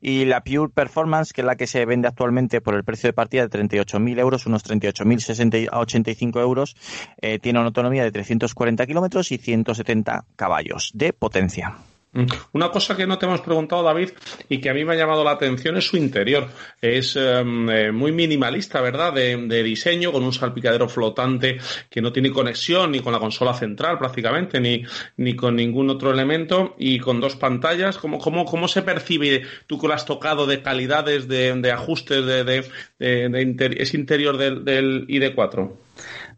y 0.00 0.24
la 0.24 0.42
Pure 0.42 0.70
Performance, 0.72 1.32
que 1.32 1.42
es 1.42 1.46
la 1.46 1.56
que 1.56 1.66
se 1.66 1.84
vende 1.84 2.08
actualmente 2.08 2.60
por 2.60 2.74
el 2.74 2.84
precio 2.84 3.08
de 3.08 3.12
partida 3.12 3.46
de 3.46 3.58
38.000 3.58 4.18
euros, 4.18 4.46
unos 4.46 4.64
38.085 4.64 6.40
euros, 6.40 6.76
eh, 7.20 7.38
tiene 7.38 7.58
una 7.58 7.68
autonomía 7.68 8.04
de 8.04 8.12
340 8.12 8.86
kilómetros 8.86 9.32
y 9.32 9.38
170 9.38 10.24
caballos 10.36 10.90
de 10.94 11.12
potencia. 11.12 11.76
Mm. 12.14 12.26
Una 12.52 12.70
cosa 12.70 12.94
que 12.94 13.06
no 13.06 13.16
te 13.16 13.24
hemos 13.24 13.40
preguntado, 13.40 13.82
David, 13.82 14.10
y 14.48 14.60
que 14.60 14.68
a 14.68 14.74
mí 14.74 14.84
me 14.84 14.92
ha 14.92 14.96
llamado 14.96 15.24
la 15.24 15.30
atención 15.30 15.78
es 15.78 15.86
su 15.86 15.96
interior. 15.96 16.46
Es 16.80 17.16
em, 17.16 17.70
eh, 17.70 17.90
muy 17.90 18.12
minimalista, 18.12 18.82
¿verdad? 18.82 19.14
De, 19.14 19.62
diseño, 19.62 20.12
con 20.12 20.22
un 20.22 20.32
salpicadero 20.32 20.88
flotante 20.88 21.58
que 21.88 22.02
no 22.02 22.12
tiene 22.12 22.30
conexión 22.30 22.90
ni 22.90 23.00
con 23.00 23.12
la 23.12 23.18
consola 23.18 23.54
central 23.54 23.98
prácticamente, 23.98 24.60
ni, 24.60 24.84
ni 25.16 25.34
con 25.34 25.56
ningún 25.56 25.88
otro 25.88 26.10
elemento, 26.10 26.74
y 26.78 26.98
con 26.98 27.20
dos 27.20 27.36
pantallas. 27.36 27.96
¿Cómo, 27.96 28.18
cómo, 28.18 28.44
cómo 28.44 28.68
se 28.68 28.82
percibe 28.82 29.42
tú 29.66 29.80
que 29.80 29.88
lo 29.88 29.94
has 29.94 30.04
tocado 30.04 30.46
de 30.46 30.60
calidades, 30.60 31.28
de, 31.28 31.72
ajustes, 31.72 32.26
de, 32.26 32.44
de, 32.44 33.76
ese 33.78 33.96
interior 33.96 34.36
del, 34.36 34.64
del 34.64 35.06
ID4? 35.06 35.72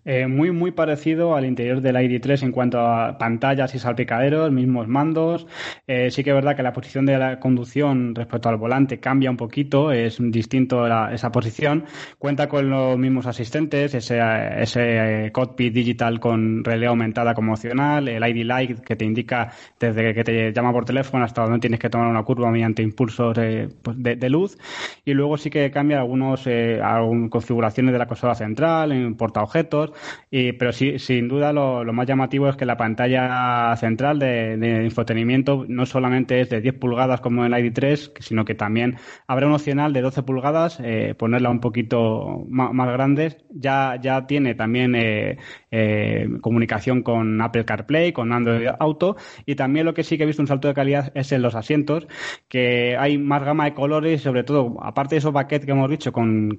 Eh, 0.05 0.27
muy, 0.27 0.51
muy 0.51 0.71
parecido 0.73 1.35
al 1.35 1.47
interior 1.47 1.81
del 1.81 1.97
ID3 1.97 2.43
en 2.43 2.53
cuanto 2.53 2.79
a 2.79 3.17
pantallas 3.17 3.75
y 3.75 3.79
salpicaderos, 3.79 4.53
mismos 4.53 4.87
mandos. 4.87 5.47
Eh, 5.87 6.11
sí 6.11 6.23
que 6.23 6.31
es 6.31 6.37
verdad 6.37 6.57
que 6.57 6.63
la 6.63 6.75
posición 6.75 7.07
de 7.07 7.17
la 7.17 7.41
conducción 7.41 8.15
respecto 8.15 8.51
al 8.51 8.57
volante 8.57 9.01
cambia 9.01 9.31
un 9.31 9.39
poquito, 9.39 9.93
es 9.93 10.19
distinto 10.21 10.87
esa 11.09 11.33
posición. 11.33 11.85
Cuenta 12.19 12.49
con 12.49 12.69
los 12.69 12.99
mismos 12.99 13.27
asistentes, 13.27 13.95
ese, 13.95 14.21
ese 14.59 15.27
eh, 15.27 15.33
cockpit 15.33 15.73
digital 15.73 16.21
con 16.21 16.63
relé 16.65 16.87
aumentada 16.87 17.33
como 17.35 17.53
opcional, 17.53 18.09
el 18.09 18.23
ID 18.23 18.45
Light 18.45 18.81
que 18.81 18.97
te 18.97 19.07
indica 19.07 19.53
desde 19.81 20.13
que 20.13 20.25
te 20.25 20.53
llama 20.53 20.73
por 20.73 20.85
teléfono 20.85 21.25
hasta 21.25 21.43
donde 21.43 21.61
tienes 21.61 21.81
que 21.81 21.89
tomar 21.89 22.09
una 22.09 22.23
curva 22.25 22.51
mediante 22.51 22.83
impulsos 22.83 23.39
pues 23.83 23.97
de, 24.03 24.29
luz. 24.29 24.59
Y 25.05 25.15
luego 25.15 25.39
sí 25.39 25.49
que 25.49 25.71
cambia 25.71 25.99
algunos, 26.01 26.47
algunas 26.47 27.31
configuraciones 27.31 27.93
de 27.93 27.99
la 27.99 28.07
consola 28.07 28.35
central, 28.35 28.93
en 28.93 29.15
portaobjetos 29.15 29.94
pero 30.31 30.73
sí, 30.73 30.99
sin 30.99 31.29
duda 31.29 31.53
lo, 31.53 31.85
más 31.93 32.07
llamativo 32.07 32.49
es 32.49 32.57
que 32.57 32.67
la 32.67 32.77
pantalla 32.77 33.75
central 33.77 34.19
de, 34.19 34.57
de, 34.57 34.85
infotenimiento 34.85 35.65
no 35.69 35.87
solamente 35.87 36.41
es 36.41 36.51
de 36.51 36.61
10 36.61 36.75
pulgadas 36.75 37.21
como 37.21 37.45
en 37.45 37.53
el 37.53 37.65
ID3, 37.65 38.13
sino 38.21 38.45
que 38.45 38.55
también 38.55 38.97
habrá 39.27 39.47
un 39.47 39.55
opcional 39.55 39.93
de 39.93 40.01
12 40.01 40.23
pulgadas, 40.23 40.79
eh, 40.83 41.15
ponerla 41.17 41.51
un 41.51 41.61
poquito 41.61 42.45
más, 42.49 42.89
grande. 42.93 43.39
Ya, 43.51 43.99
ya 44.01 44.27
tiene 44.27 44.55
también 44.55 44.95
eh, 44.95 45.39
eh, 45.77 46.29
comunicación 46.41 47.03
con 47.03 47.41
Apple 47.41 47.65
CarPlay, 47.65 48.13
con 48.13 48.33
Android 48.33 48.69
Auto. 48.79 49.17
Y 49.45 49.57
también 49.57 49.87
lo 49.87 49.93
que 49.93 50.05
sí 50.05 50.17
que 50.17 50.23
he 50.23 50.27
visto 50.27 50.41
un 50.41 50.47
salto 50.47 50.69
de 50.69 50.75
calidad 50.75 51.11
es 51.17 51.33
en 51.33 51.43
los 51.43 51.57
asientos, 51.57 52.07
que 52.49 52.97
hay 52.97 53.19
más 53.19 53.43
gama 53.43 53.65
de 53.65 53.75
colores 53.75 54.23
sobre 54.23 54.45
todo, 54.45 54.77
aparte 54.81 55.17
de 55.17 55.19
esos 55.19 55.33
baquetes 55.33 55.67
que 55.67 55.73
hemos 55.73 55.91
dicho 55.91 56.13
con, 56.13 56.57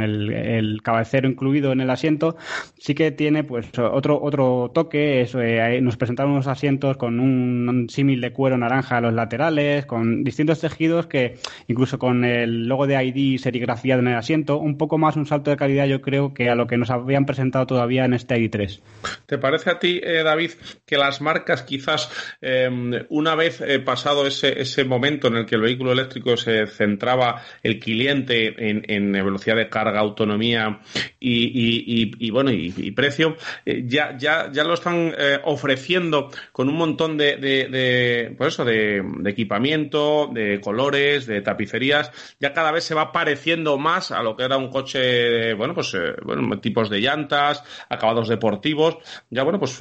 el, 0.00 0.80
cabecero 0.82 1.28
incluido 1.28 1.70
en 1.70 1.80
el 1.80 1.90
asiento, 1.90 2.36
sí 2.76 2.94
que 2.94 3.12
tiene 3.12 3.44
pues 3.44 3.70
otro 3.78 4.20
otro 4.20 4.72
toque. 4.74 5.28
Eh, 5.32 5.80
nos 5.80 5.96
presentaron 5.96 6.32
unos 6.32 6.48
asientos 6.48 6.96
con 6.96 7.20
un, 7.20 7.86
símil 7.88 8.20
de 8.20 8.32
cuero 8.32 8.58
naranja 8.58 8.96
a 8.96 9.00
los 9.00 9.14
laterales, 9.14 9.86
con 9.86 10.24
distintos 10.24 10.60
tejidos 10.60 11.06
que 11.06 11.34
incluso 11.68 12.00
con 12.00 12.24
el 12.24 12.66
logo 12.66 12.88
de 12.88 13.02
ID 13.04 13.38
serigrafiado 13.38 14.00
en 14.00 14.08
el 14.08 14.16
asiento, 14.16 14.58
un 14.58 14.76
poco 14.76 14.98
más 14.98 15.16
un 15.16 15.26
salto 15.26 15.50
de 15.50 15.56
calidad 15.56 15.86
yo 15.86 16.00
creo 16.00 16.34
que 16.34 16.50
a 16.50 16.56
lo 16.56 16.66
que 16.66 16.76
nos 16.76 16.90
habían 16.90 17.26
presentado 17.26 17.66
todavía 17.66 18.04
en 18.04 18.14
este 18.14 18.34
ID3. 18.56 18.80
¿Te 19.26 19.38
parece 19.38 19.70
a 19.70 19.78
ti, 19.78 20.00
eh, 20.02 20.22
David, 20.22 20.52
que 20.84 20.96
las 20.96 21.20
marcas 21.20 21.62
quizás 21.62 22.10
em, 22.40 22.92
una 23.10 23.34
vez 23.34 23.60
eh, 23.60 23.78
pasado 23.80 24.26
ese, 24.26 24.60
ese 24.60 24.84
momento 24.84 25.28
en 25.28 25.36
el 25.36 25.46
que 25.46 25.56
el 25.56 25.62
vehículo 25.62 25.92
eléctrico 25.92 26.36
se 26.36 26.66
centraba 26.66 27.42
el 27.62 27.78
cliente 27.78 28.54
en, 28.58 29.12
velocidad 29.12 29.56
de 29.56 29.68
carga, 29.68 30.00
autonomía 30.00 30.80
y, 31.18 32.30
bueno, 32.30 32.50
y 32.50 32.72
y, 32.76 32.90
precio, 32.92 33.36
eh, 33.64 33.84
ya, 33.86 34.16
ya, 34.16 34.50
ya 34.52 34.64
lo 34.64 34.74
están 34.74 35.14
ofreciendo 35.44 36.30
con 36.52 36.68
un 36.68 36.76
montón 36.76 37.16
de, 37.16 37.36
de, 37.36 38.34
pues 38.36 38.54
eso, 38.54 38.64
de, 38.64 39.02
equipamiento, 39.26 40.28
de 40.32 40.60
colores, 40.60 41.26
de 41.26 41.40
tapicerías. 41.40 42.10
Ya 42.40 42.52
cada 42.52 42.72
vez 42.72 42.84
se 42.84 42.94
va 42.94 43.12
pareciendo 43.12 43.78
más 43.78 44.10
a 44.10 44.22
lo 44.22 44.36
que 44.36 44.44
era 44.44 44.56
un 44.56 44.70
coche, 44.70 45.54
bueno, 45.54 45.74
pues, 45.74 45.96
bueno, 46.24 46.60
tipos 46.60 46.90
de 46.90 47.00
llantas, 47.00 47.62
acabados 47.88 48.28
deportivos. 48.46 48.98
Ya, 49.30 49.42
bueno, 49.42 49.58
pues 49.58 49.78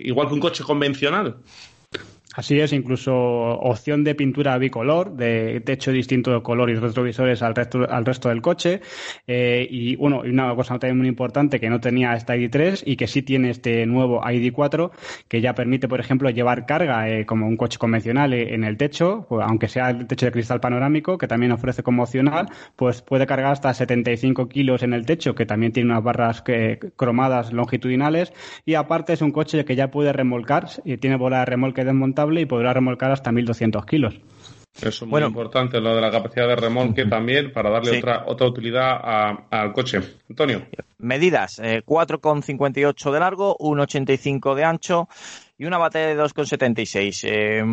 igual 0.00 0.28
que 0.28 0.34
un 0.34 0.40
coche 0.40 0.64
convencional. 0.64 1.38
Así 2.38 2.60
es, 2.60 2.72
incluso 2.72 3.12
opción 3.16 4.04
de 4.04 4.14
pintura 4.14 4.56
bicolor, 4.58 5.16
de 5.16 5.60
techo 5.60 5.90
distinto 5.90 6.32
de 6.32 6.40
color 6.40 6.70
y 6.70 6.76
retrovisores 6.76 7.42
al 7.42 7.56
resto, 7.56 7.84
al 7.90 8.04
resto 8.04 8.28
del 8.28 8.42
coche. 8.42 8.80
Eh, 9.26 9.66
y 9.68 9.96
bueno, 9.96 10.20
una 10.20 10.54
cosa 10.54 10.78
también 10.78 10.98
muy 10.98 11.08
importante 11.08 11.58
que 11.58 11.68
no 11.68 11.80
tenía 11.80 12.14
esta 12.14 12.36
ID3 12.36 12.84
y 12.86 12.94
que 12.94 13.08
sí 13.08 13.22
tiene 13.22 13.50
este 13.50 13.84
nuevo 13.86 14.20
ID4, 14.22 14.92
que 15.26 15.40
ya 15.40 15.56
permite, 15.56 15.88
por 15.88 15.98
ejemplo, 15.98 16.30
llevar 16.30 16.64
carga 16.64 17.10
eh, 17.10 17.26
como 17.26 17.48
un 17.48 17.56
coche 17.56 17.76
convencional 17.76 18.32
eh, 18.32 18.54
en 18.54 18.62
el 18.62 18.76
techo, 18.76 19.26
pues, 19.28 19.44
aunque 19.44 19.66
sea 19.66 19.90
el 19.90 20.06
techo 20.06 20.26
de 20.26 20.30
cristal 20.30 20.60
panorámico, 20.60 21.18
que 21.18 21.26
también 21.26 21.50
ofrece 21.50 21.82
como 21.82 22.04
opcional, 22.04 22.50
pues 22.76 23.02
puede 23.02 23.26
cargar 23.26 23.50
hasta 23.50 23.74
75 23.74 24.48
kilos 24.48 24.84
en 24.84 24.92
el 24.92 25.06
techo, 25.06 25.34
que 25.34 25.44
también 25.44 25.72
tiene 25.72 25.90
unas 25.90 26.04
barras 26.04 26.44
cromadas 26.94 27.52
longitudinales. 27.52 28.32
Y 28.64 28.74
aparte 28.74 29.14
es 29.14 29.22
un 29.22 29.32
coche 29.32 29.64
que 29.64 29.74
ya 29.74 29.90
puede 29.90 30.12
remolcar, 30.12 30.68
tiene 31.00 31.16
bola 31.16 31.40
de 31.40 31.46
remolque 31.46 31.84
desmontable 31.84 32.27
y 32.36 32.46
podrá 32.46 32.72
remolcar 32.72 33.10
hasta 33.10 33.30
1.200 33.30 33.84
kilos. 33.86 34.14
Eso 34.80 35.04
es 35.04 35.10
muy 35.10 35.22
importante, 35.22 35.80
lo 35.80 35.94
de 35.94 36.00
la 36.00 36.10
capacidad 36.10 36.46
de 36.46 36.54
remolque 36.54 37.04
también, 37.06 37.52
para 37.52 37.68
darle 37.70 37.98
otra, 37.98 38.24
otra 38.26 38.46
utilidad 38.46 39.00
al 39.50 39.72
coche. 39.72 40.00
Antonio. 40.28 40.66
Medidas, 40.98 41.58
4,58 41.58 43.08
eh, 43.08 43.12
de 43.12 43.20
largo, 43.20 43.56
1,85 43.58 44.54
de 44.54 44.64
ancho 44.64 45.08
y 45.56 45.64
una 45.64 45.78
batería 45.78 46.08
de 46.08 46.22
2,76. 46.22 47.26
Eh, 47.28 47.64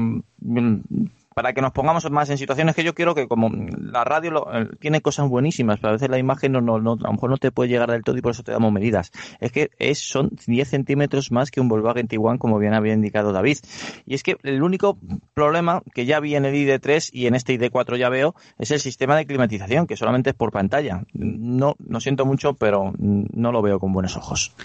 para 1.36 1.52
que 1.52 1.62
nos 1.62 1.74
pongamos 1.74 2.10
más 2.10 2.30
en 2.30 2.38
situaciones 2.38 2.76
que 2.76 2.84
yo 2.86 2.96
quiero 2.96 3.14
que 3.14 3.28
como 3.28 3.52
la 3.52 4.06
radio 4.06 4.46
tiene 4.80 5.02
cosas 5.02 5.28
buenísimas, 5.28 5.80
pero 5.82 5.90
a 5.90 5.92
veces 5.92 6.10
la 6.10 6.18
imagen 6.18 6.54
no, 6.54 6.62
no, 6.62 6.76
a 6.76 6.80
lo 6.80 7.12
mejor 7.12 7.30
no 7.30 7.38
te 7.38 7.52
puede 7.52 7.70
llegar 7.70 7.92
del 7.92 8.06
todo 8.06 8.18
y 8.18 8.22
por 8.22 8.32
eso 8.32 8.42
te 8.42 8.54
damos 8.54 8.72
medidas. 8.72 9.12
Es 9.42 9.52
que 9.52 9.70
es, 9.78 10.00
son 10.00 10.32
10 10.48 10.66
centímetros 10.66 11.34
más 11.34 11.52
que 11.52 11.60
un 11.60 11.68
Volkswagen 11.68 12.08
Tiguan, 12.08 12.38
como 12.38 12.58
bien 12.58 12.74
había 12.74 12.94
indicado 12.94 13.34
David. 13.34 13.58
Y 14.06 14.16
es 14.16 14.24
que 14.24 14.38
el 14.44 14.64
único 14.64 14.98
problema 15.34 15.82
que 15.94 16.06
ya 16.06 16.22
vi 16.22 16.36
en 16.36 16.46
el 16.46 16.56
ID3 16.56 17.10
y 17.12 17.28
en 17.28 17.36
este 17.36 17.60
ID4 17.60 17.98
ya 17.98 18.08
veo 18.08 18.34
es 18.58 18.72
el 18.72 18.80
sistema 18.80 19.18
de 19.18 19.26
climatización, 19.26 19.88
que 19.88 19.98
solamente 19.98 20.30
es 20.30 20.36
por 20.38 20.54
pantalla. 20.54 21.04
No, 21.12 21.76
no 21.86 22.00
siento 22.00 22.26
mucho, 22.26 22.54
pero 22.54 22.94
no 22.98 23.52
lo 23.52 23.62
veo 23.62 23.82
con 23.82 23.92
buenos 23.92 24.16
ojos. 24.16 24.56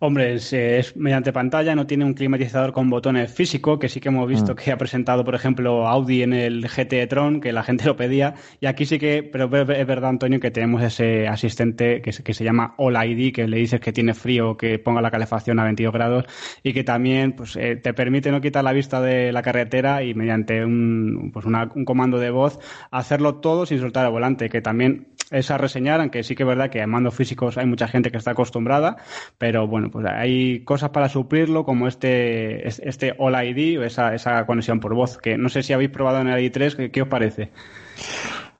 Hombre, 0.00 0.34
es, 0.34 0.96
mediante 0.96 1.32
pantalla, 1.32 1.76
no 1.76 1.86
tiene 1.86 2.04
un 2.04 2.14
climatizador 2.14 2.72
con 2.72 2.90
botones 2.90 3.32
físico, 3.32 3.78
que 3.78 3.88
sí 3.88 4.00
que 4.00 4.08
hemos 4.08 4.28
visto 4.28 4.52
mm. 4.52 4.56
que 4.56 4.72
ha 4.72 4.76
presentado, 4.76 5.24
por 5.24 5.34
ejemplo, 5.36 5.86
Audi 5.86 6.07
en 6.08 6.32
el 6.32 6.68
GT 6.68 7.06
Tron, 7.08 7.40
que 7.40 7.52
la 7.52 7.62
gente 7.62 7.84
lo 7.84 7.96
pedía. 7.96 8.34
Y 8.60 8.66
aquí 8.66 8.86
sí 8.86 8.98
que, 8.98 9.22
pero 9.22 9.46
es 9.46 9.86
verdad, 9.86 10.10
Antonio, 10.10 10.40
que 10.40 10.50
tenemos 10.50 10.82
ese 10.82 11.28
asistente 11.28 12.02
que, 12.02 12.10
que 12.10 12.34
se 12.34 12.44
llama 12.44 12.74
All 12.78 12.96
ID, 12.96 13.32
que 13.34 13.46
le 13.46 13.58
dices 13.58 13.80
que 13.80 13.92
tiene 13.92 14.14
frío, 14.14 14.56
que 14.56 14.78
ponga 14.78 15.00
la 15.00 15.10
calefacción 15.10 15.58
a 15.58 15.64
22 15.64 15.92
grados 15.92 16.24
y 16.62 16.72
que 16.72 16.84
también 16.84 17.32
pues, 17.32 17.56
eh, 17.56 17.76
te 17.76 17.94
permite 17.94 18.30
no 18.30 18.40
quitar 18.40 18.64
la 18.64 18.72
vista 18.72 19.00
de 19.00 19.32
la 19.32 19.42
carretera 19.42 20.02
y 20.02 20.14
mediante 20.14 20.64
un, 20.64 21.30
pues 21.32 21.46
un 21.46 21.84
comando 21.84 22.18
de 22.18 22.30
voz 22.30 22.58
hacerlo 22.90 23.36
todo 23.36 23.66
sin 23.66 23.80
soltar 23.80 24.06
el 24.06 24.12
volante, 24.12 24.48
que 24.48 24.60
también 24.60 25.08
es 25.30 25.50
a 25.50 25.58
reseñar, 25.58 26.00
aunque 26.00 26.22
sí 26.22 26.34
que 26.34 26.42
es 26.42 26.48
verdad 26.48 26.70
que 26.70 26.80
en 26.80 26.90
mandos 26.90 27.14
físicos 27.14 27.58
hay 27.58 27.66
mucha 27.66 27.86
gente 27.88 28.10
que 28.10 28.16
está 28.16 28.30
acostumbrada, 28.30 28.96
pero 29.36 29.66
bueno, 29.66 29.90
pues 29.90 30.06
hay 30.06 30.60
cosas 30.60 30.90
para 30.90 31.08
suplirlo 31.08 31.64
como 31.64 31.86
este, 31.86 32.66
este 32.66 33.14
All 33.18 33.34
ID 33.34 33.78
o 33.78 33.84
esa, 33.84 34.14
esa 34.14 34.46
conexión 34.46 34.80
por 34.80 34.94
voz, 34.94 35.18
que 35.18 35.36
no 35.36 35.48
sé 35.48 35.62
si 35.62 35.72
habéis 35.72 35.90
probado 35.98 36.20
en 36.20 36.28
el 36.28 36.50
ID3, 36.50 36.90
¿qué, 36.90 37.02
os 37.02 37.08
parece? 37.08 37.50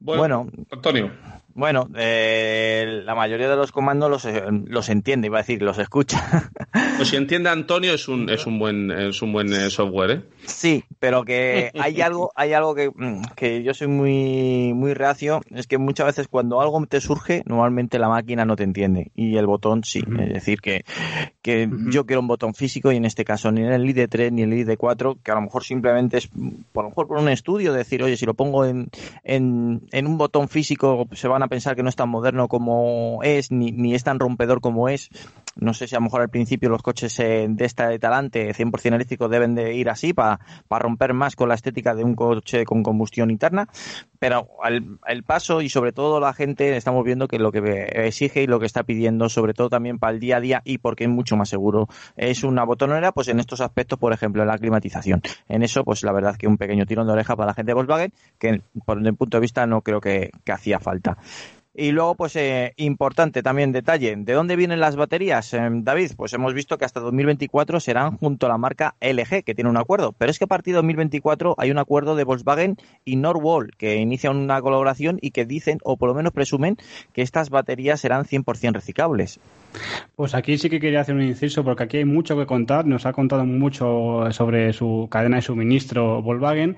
bueno 0.01 0.47
Antonio. 0.71 1.11
Bueno, 1.59 1.89
eh, 1.97 3.03
la 3.05 3.17
mayoría 3.17 3.49
de 3.49 3.57
los 3.57 3.73
comandos 3.73 4.09
los, 4.09 4.25
eh, 4.27 4.45
los 4.67 4.89
entiende, 4.91 5.27
iba 5.27 5.39
a 5.39 5.43
decir, 5.43 5.61
los 5.61 5.77
escucha. 5.79 6.53
Pues 6.97 7.09
si 7.09 7.17
entiende 7.17 7.51
Antonio 7.51 7.95
es 7.95 8.07
un, 8.07 8.31
es 8.31 8.47
un 8.47 8.61
buen, 8.61 8.93
es 8.93 9.23
un 9.23 9.33
buen 9.33 9.53
eh, 9.53 9.69
software, 9.69 10.11
¿eh? 10.11 10.23
Sí, 10.47 10.85
pero 11.01 11.25
que 11.25 11.73
hay 11.79 12.01
algo, 12.03 12.31
hay 12.37 12.53
algo 12.53 12.77
que, 12.77 12.91
mm, 12.95 13.23
que 13.35 13.65
yo 13.65 13.75
soy 13.75 13.89
muy, 13.89 14.73
muy 14.73 14.95
reacio, 14.95 15.41
es 15.51 15.67
que 15.67 15.79
muchas 15.79 16.07
veces 16.07 16.29
cuando 16.29 16.61
algo 16.61 16.85
te 16.87 17.01
surge, 17.01 17.43
normalmente 17.45 17.99
la 17.99 18.09
máquina 18.09 18.45
no 18.45 18.55
te 18.55 18.63
entiende 18.63 19.11
y 19.17 19.37
el 19.37 19.47
botón 19.47 19.83
sí. 19.83 20.03
Es 20.21 20.33
decir, 20.35 20.61
que, 20.61 20.85
que 21.43 21.69
yo 21.91 22.07
quiero 22.07 22.21
un 22.21 22.29
botón 22.29 22.55
físico 22.55 22.93
y 22.93 22.97
en 22.97 23.05
este 23.05 23.25
caso 23.25 23.51
ni 23.51 23.63
en 23.63 23.73
el 23.73 23.83
ID3 23.83 24.31
ni 24.31 24.43
en 24.43 24.53
el 24.53 24.65
ID4, 24.65 25.19
que 25.25 25.33
a 25.33 25.35
lo 25.35 25.43
mejor 25.43 25.65
simplemente 25.65 26.19
es, 26.19 26.29
por 26.73 26.85
lo 26.85 26.91
mejor 26.91 27.09
por 27.09 27.19
un 27.19 27.29
estudio, 27.29 27.73
decir, 27.73 28.03
oye, 28.03 28.17
si 28.17 28.27
lo 28.27 28.35
pongo 28.35 28.65
en, 28.65 28.91
en, 29.25 29.83
en 29.91 30.07
un 30.07 30.19
botón 30.19 30.49
físico 30.49 31.09
se 31.13 31.27
van 31.27 31.43
a 31.43 31.48
pensar 31.49 31.77
que 31.77 31.83
no 31.83 31.89
es 31.89 31.97
tan 31.97 32.09
moderno 32.09 32.49
como 32.49 33.21
es, 33.23 33.51
ni, 33.51 33.73
ni 33.73 33.95
es 33.95 34.05
tan 34.05 34.19
rompedor 34.19 34.61
como 34.61 34.89
es. 34.89 35.11
No 35.57 35.75
sé 35.75 35.89
si 35.89 35.95
a 35.95 35.99
lo 35.99 36.05
mejor 36.05 36.21
al 36.21 36.29
principio 36.29 36.69
los 36.69 36.83
coches 36.83 37.19
eh, 37.21 37.47
de 37.49 37.65
esta 37.65 37.99
talante 37.99 38.55
100% 38.55 38.95
eléctrico 38.95 39.29
deben 39.29 39.55
de 39.55 39.75
ir 39.75 39.91
así 39.91 40.13
para 40.13 40.39
romper 40.69 41.15
más 41.15 41.37
con 41.37 41.49
la 41.49 41.55
estética 41.55 41.95
de 41.95 42.05
un 42.05 42.15
coche 42.15 42.65
con 42.65 42.83
combustión 42.83 43.31
interna, 43.31 43.69
pero 44.19 44.49
el 45.07 45.23
paso 45.23 45.63
y 45.63 45.69
sobre 45.69 45.93
todo 45.93 46.21
la 46.21 46.33
gente 46.33 46.77
estamos 46.77 47.05
viendo 47.05 47.29
que 47.29 47.39
lo 47.39 47.53
que 47.53 47.89
exige 48.07 48.43
y 48.43 48.47
lo 48.47 48.61
que 48.61 48.67
está 48.67 48.83
pidiendo, 48.83 49.29
sobre 49.29 49.55
todo 49.55 49.69
también 49.69 49.99
para 49.99 50.13
el 50.13 50.21
día 50.21 50.39
a 50.39 50.41
día 50.41 50.63
y 50.65 50.79
porque 50.79 51.05
es 51.05 51.11
mucho 51.11 51.37
más 51.37 51.49
seguro, 51.49 51.89
es 52.17 52.45
una 52.45 52.65
botonera, 52.65 53.13
pues 53.13 53.29
en 53.29 53.41
estos 53.41 53.61
aspectos, 53.61 53.99
por 53.99 54.13
ejemplo, 54.13 54.43
en 54.43 54.49
la 54.49 54.59
climatización. 54.59 55.23
En 55.49 55.63
eso, 55.63 55.85
pues 55.85 56.03
la 56.03 56.13
verdad 56.13 56.37
que 56.37 56.47
un 56.47 56.59
pequeño 56.59 56.87
tirón 56.87 57.07
de 57.07 57.13
oreja 57.13 57.37
para 57.37 57.49
la 57.49 57.55
gente 57.55 57.71
de 57.71 57.75
Volkswagen, 57.75 58.13
que 58.39 58.63
por 58.85 59.01
mi 59.01 59.13
punto 59.13 59.37
de 59.37 59.41
vista 59.41 59.67
no 59.67 59.83
creo 59.83 60.01
que 60.01 60.31
hacía 60.47 60.79
falta. 60.79 61.19
Y 61.75 61.93
luego, 61.93 62.15
pues 62.15 62.35
eh, 62.37 62.73
importante 62.77 63.43
también 63.43 63.73
detalle, 63.73 64.17
¿de 64.17 64.33
dónde 64.33 64.57
vienen 64.57 64.81
las 64.81 64.97
baterías, 64.97 65.53
eh, 65.55 65.61
David? 65.71 66.13
Pues 66.17 66.33
hemos 66.33 66.55
visto 66.55 66.79
que 66.79 66.85
hasta 66.85 66.99
2024 67.01 67.79
serán 67.79 68.17
junto 68.17 68.47
a 68.47 68.49
la 68.49 68.59
marca 68.59 68.97
LG, 69.01 69.45
que 69.45 69.55
tiene 69.55 69.71
un 69.71 69.77
acuerdo. 69.77 70.13
Pero 70.13 70.31
es 70.31 70.39
que 70.39 70.45
a 70.45 70.49
partir 70.49 70.73
de 70.73 70.79
2024 70.79 71.55
hay 71.59 71.71
un 71.71 71.79
acuerdo 71.79 72.17
de 72.17 72.25
Volkswagen 72.25 72.77
y 73.05 73.17
Norwall, 73.17 73.77
que 73.77 73.97
inicia 73.97 74.31
una 74.31 74.61
colaboración 74.61 75.19
y 75.21 75.31
que 75.31 75.45
dicen, 75.45 75.79
o 75.85 75.97
por 75.97 76.09
lo 76.09 76.15
menos 76.15 76.33
presumen, 76.33 76.79
que 77.13 77.23
estas 77.23 77.51
baterías 77.51 78.01
serán 78.01 78.25
100% 78.25 78.73
reciclables. 78.73 79.39
Pues 80.15 80.35
aquí 80.35 80.59
sí 80.59 80.69
que 80.69 80.81
quería 80.81 81.01
hacer 81.01 81.15
un 81.15 81.23
inciso 81.23 81.63
porque 81.63 81.85
aquí 81.85 81.99
hay 81.99 82.05
mucho 82.05 82.37
que 82.37 82.47
contar. 82.47 82.87
Nos 82.87 83.07
ha 83.07 83.13
contado 83.13 83.45
mucho 83.45 84.31
sobre 84.33 84.73
su 84.73 85.09
cadena 85.11 85.37
de 85.37 85.43
suministro 85.43 86.23
Volkswagen 86.23 86.77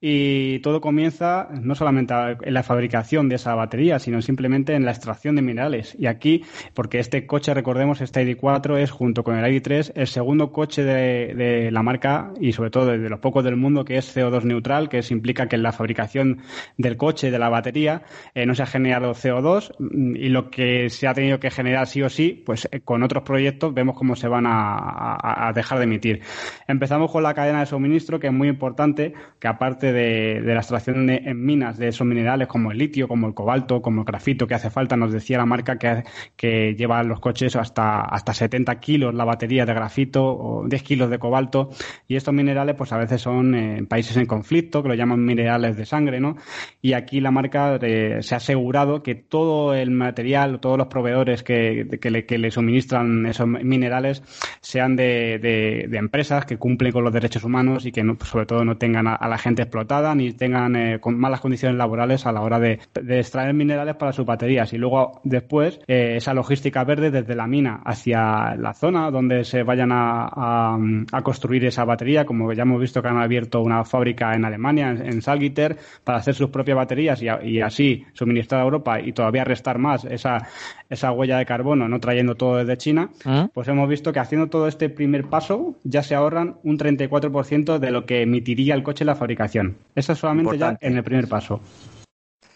y 0.00 0.60
todo 0.60 0.80
comienza 0.80 1.48
no 1.60 1.74
solamente 1.74 2.14
en 2.42 2.54
la 2.54 2.62
fabricación 2.62 3.28
de 3.28 3.36
esa 3.36 3.54
batería, 3.54 3.98
sino 3.98 4.22
simplemente 4.22 4.74
en 4.74 4.84
la 4.84 4.92
extracción 4.92 5.36
de 5.36 5.42
minerales. 5.42 5.96
Y 5.98 6.06
aquí, 6.06 6.44
porque 6.74 6.98
este 6.98 7.26
coche, 7.26 7.52
recordemos, 7.52 8.00
este 8.00 8.24
ID4 8.24 8.78
es 8.78 8.90
junto 8.90 9.22
con 9.22 9.36
el 9.36 9.44
ID3 9.44 9.92
el 9.94 10.06
segundo 10.06 10.52
coche 10.52 10.84
de, 10.84 11.70
la 11.70 11.82
marca 11.82 12.32
y 12.40 12.52
sobre 12.52 12.70
todo 12.70 12.86
de 12.86 13.08
los 13.10 13.20
pocos 13.20 13.44
del 13.44 13.56
mundo 13.56 13.84
que 13.84 13.98
es 13.98 14.16
CO2 14.16 14.44
neutral, 14.44 14.88
que 14.88 15.02
implica 15.10 15.48
que 15.48 15.56
en 15.56 15.62
la 15.62 15.72
fabricación 15.72 16.42
del 16.76 16.96
coche, 16.96 17.30
de 17.30 17.38
la 17.38 17.48
batería, 17.48 18.02
eh, 18.34 18.46
no 18.46 18.54
se 18.54 18.62
ha 18.62 18.66
generado 18.66 19.12
CO2 19.12 19.74
y 20.16 20.28
lo 20.28 20.50
que 20.50 20.90
se 20.90 21.06
ha 21.06 21.14
tenido 21.14 21.40
que 21.40 21.50
generar 21.50 21.86
sí 21.86 22.02
o 22.02 22.08
sí 22.08 22.27
pues 22.34 22.68
eh, 22.70 22.80
con 22.80 23.02
otros 23.02 23.22
proyectos 23.22 23.74
vemos 23.74 23.96
cómo 23.96 24.16
se 24.16 24.28
van 24.28 24.44
a, 24.46 25.52
dejar 25.54 25.78
de 25.78 25.84
emitir. 25.84 26.20
Empezamos 26.66 27.10
con 27.10 27.22
la 27.22 27.34
cadena 27.34 27.60
de 27.60 27.66
suministro, 27.66 28.20
que 28.20 28.28
es 28.28 28.32
muy 28.32 28.48
importante, 28.48 29.12
que 29.38 29.48
aparte 29.48 29.92
de, 29.92 30.40
la 30.40 30.60
extracción 30.60 31.08
en 31.10 31.44
minas 31.44 31.78
de 31.78 31.88
esos 31.88 32.06
minerales 32.06 32.48
como 32.48 32.70
el 32.72 32.78
litio, 32.78 33.08
como 33.08 33.26
el 33.26 33.34
cobalto, 33.34 33.82
como 33.82 34.02
el 34.02 34.06
grafito 34.06 34.46
que 34.46 34.54
hace 34.54 34.70
falta, 34.70 34.96
nos 34.96 35.12
decía 35.12 35.38
la 35.38 35.46
marca 35.46 35.78
que, 35.78 36.04
que 36.36 36.74
lleva 36.74 37.02
los 37.02 37.20
coches 37.20 37.56
hasta, 37.56 38.00
hasta 38.00 38.34
70 38.34 38.78
kilos 38.80 39.14
la 39.14 39.24
batería 39.24 39.66
de 39.66 39.74
grafito 39.74 40.24
o 40.24 40.68
10 40.68 40.82
kilos 40.82 41.10
de 41.10 41.18
cobalto, 41.18 41.70
y 42.06 42.16
estos 42.16 42.34
minerales 42.34 42.74
pues 42.76 42.92
a 42.92 42.98
veces 42.98 43.20
son 43.20 43.54
en 43.54 43.86
países 43.86 44.16
en 44.16 44.26
conflicto, 44.26 44.82
que 44.82 44.88
lo 44.88 44.94
llaman 44.94 45.24
minerales 45.24 45.76
de 45.76 45.86
sangre, 45.86 46.20
¿no? 46.20 46.36
Y 46.82 46.92
aquí 46.92 47.20
la 47.20 47.30
marca 47.30 47.78
eh, 47.80 48.18
se 48.20 48.34
ha 48.34 48.38
asegurado 48.38 49.02
que 49.02 49.14
todo 49.14 49.74
el 49.74 49.90
material, 49.90 50.60
todos 50.60 50.78
los 50.78 50.88
proveedores 50.88 51.42
que, 51.42 51.98
que 52.00 52.10
le 52.10 52.17
que 52.26 52.38
le 52.38 52.50
suministran 52.50 53.26
esos 53.26 53.46
minerales 53.46 54.22
sean 54.60 54.96
de, 54.96 55.88
empresas 55.92 56.44
que 56.44 56.56
cumplen 56.56 56.92
con 56.92 57.04
los 57.04 57.12
derechos 57.12 57.44
humanos 57.44 57.86
y 57.86 57.92
que 57.92 58.04
sobre 58.24 58.46
todo 58.46 58.64
no 58.64 58.76
tengan 58.76 59.06
a, 59.06 59.28
la 59.28 59.38
gente 59.38 59.62
explotada 59.62 60.14
ni 60.14 60.32
tengan 60.32 60.76
eh, 60.76 61.00
con 61.00 61.18
malas 61.18 61.40
condiciones 61.40 61.76
laborales 61.76 62.26
a 62.26 62.32
la 62.32 62.40
hora 62.40 62.58
de, 62.58 62.80
extraer 63.08 63.54
minerales 63.54 63.96
para 63.96 64.12
sus 64.12 64.24
baterías. 64.24 64.72
Y 64.72 64.78
luego 64.78 65.20
después 65.24 65.80
eh, 65.86 66.14
esa 66.16 66.34
logística 66.34 66.84
verde 66.84 67.10
desde 67.10 67.34
la 67.34 67.46
mina 67.46 67.80
hacia 67.84 68.54
la 68.56 68.74
zona 68.74 69.10
donde 69.10 69.44
se 69.44 69.62
vayan 69.62 69.90
a, 69.92 70.76
construir 71.22 71.64
esa 71.64 71.84
batería, 71.84 72.24
como 72.24 72.52
ya 72.52 72.62
hemos 72.62 72.80
visto 72.80 73.02
que 73.02 73.08
han 73.08 73.18
abierto 73.18 73.60
una 73.60 73.84
fábrica 73.84 74.34
en 74.34 74.44
Alemania, 74.44 74.90
en, 74.90 75.20
Salgiter, 75.20 75.76
para 76.04 76.18
hacer 76.18 76.34
sus 76.34 76.50
propias 76.50 76.76
baterías 76.76 77.22
y, 77.22 77.60
así 77.60 78.04
suministrar 78.12 78.60
a 78.60 78.64
Europa 78.64 79.00
y 79.00 79.12
todavía 79.12 79.44
restar 79.44 79.78
más 79.78 80.04
esa, 80.04 80.48
esa 80.88 81.12
huella 81.12 81.38
de 81.38 81.46
carbono 81.46 81.86
en 81.86 82.00
trayendo 82.00 82.34
todo 82.34 82.56
desde 82.56 82.76
China, 82.76 83.10
¿Ah? 83.24 83.48
pues 83.52 83.68
hemos 83.68 83.88
visto 83.88 84.12
que 84.12 84.20
haciendo 84.20 84.48
todo 84.48 84.68
este 84.68 84.88
primer 84.88 85.24
paso 85.26 85.76
ya 85.84 86.02
se 86.02 86.14
ahorran 86.14 86.56
un 86.62 86.78
34% 86.78 87.78
de 87.78 87.90
lo 87.90 88.06
que 88.06 88.22
emitiría 88.22 88.74
el 88.74 88.82
coche 88.82 89.04
en 89.04 89.08
la 89.08 89.16
fabricación. 89.16 89.76
Eso 89.94 90.12
es 90.12 90.18
solamente 90.18 90.56
ya 90.58 90.76
en 90.80 90.96
el 90.96 91.04
primer 91.04 91.28
paso. 91.28 91.60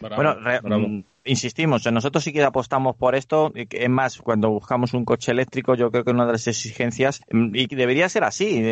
bueno, 0.01 0.37
insistimos, 1.25 1.91
nosotros 1.91 2.25
sí 2.25 2.33
que 2.33 2.43
apostamos 2.43 2.97
por 2.97 3.15
esto. 3.15 3.53
Es 3.55 3.89
más, 3.89 4.19
cuando 4.19 4.51
buscamos 4.51 4.95
un 4.95 5.05
coche 5.05 5.33
eléctrico, 5.33 5.75
yo 5.75 5.91
creo 5.91 6.05
que 6.05 6.11
una 6.11 6.27
de 6.27 6.33
las 6.33 6.47
exigencias, 6.47 7.21
mm, 7.31 7.55
y 7.55 7.67
debería 7.67 8.09
ser 8.09 8.25
así, 8.25 8.63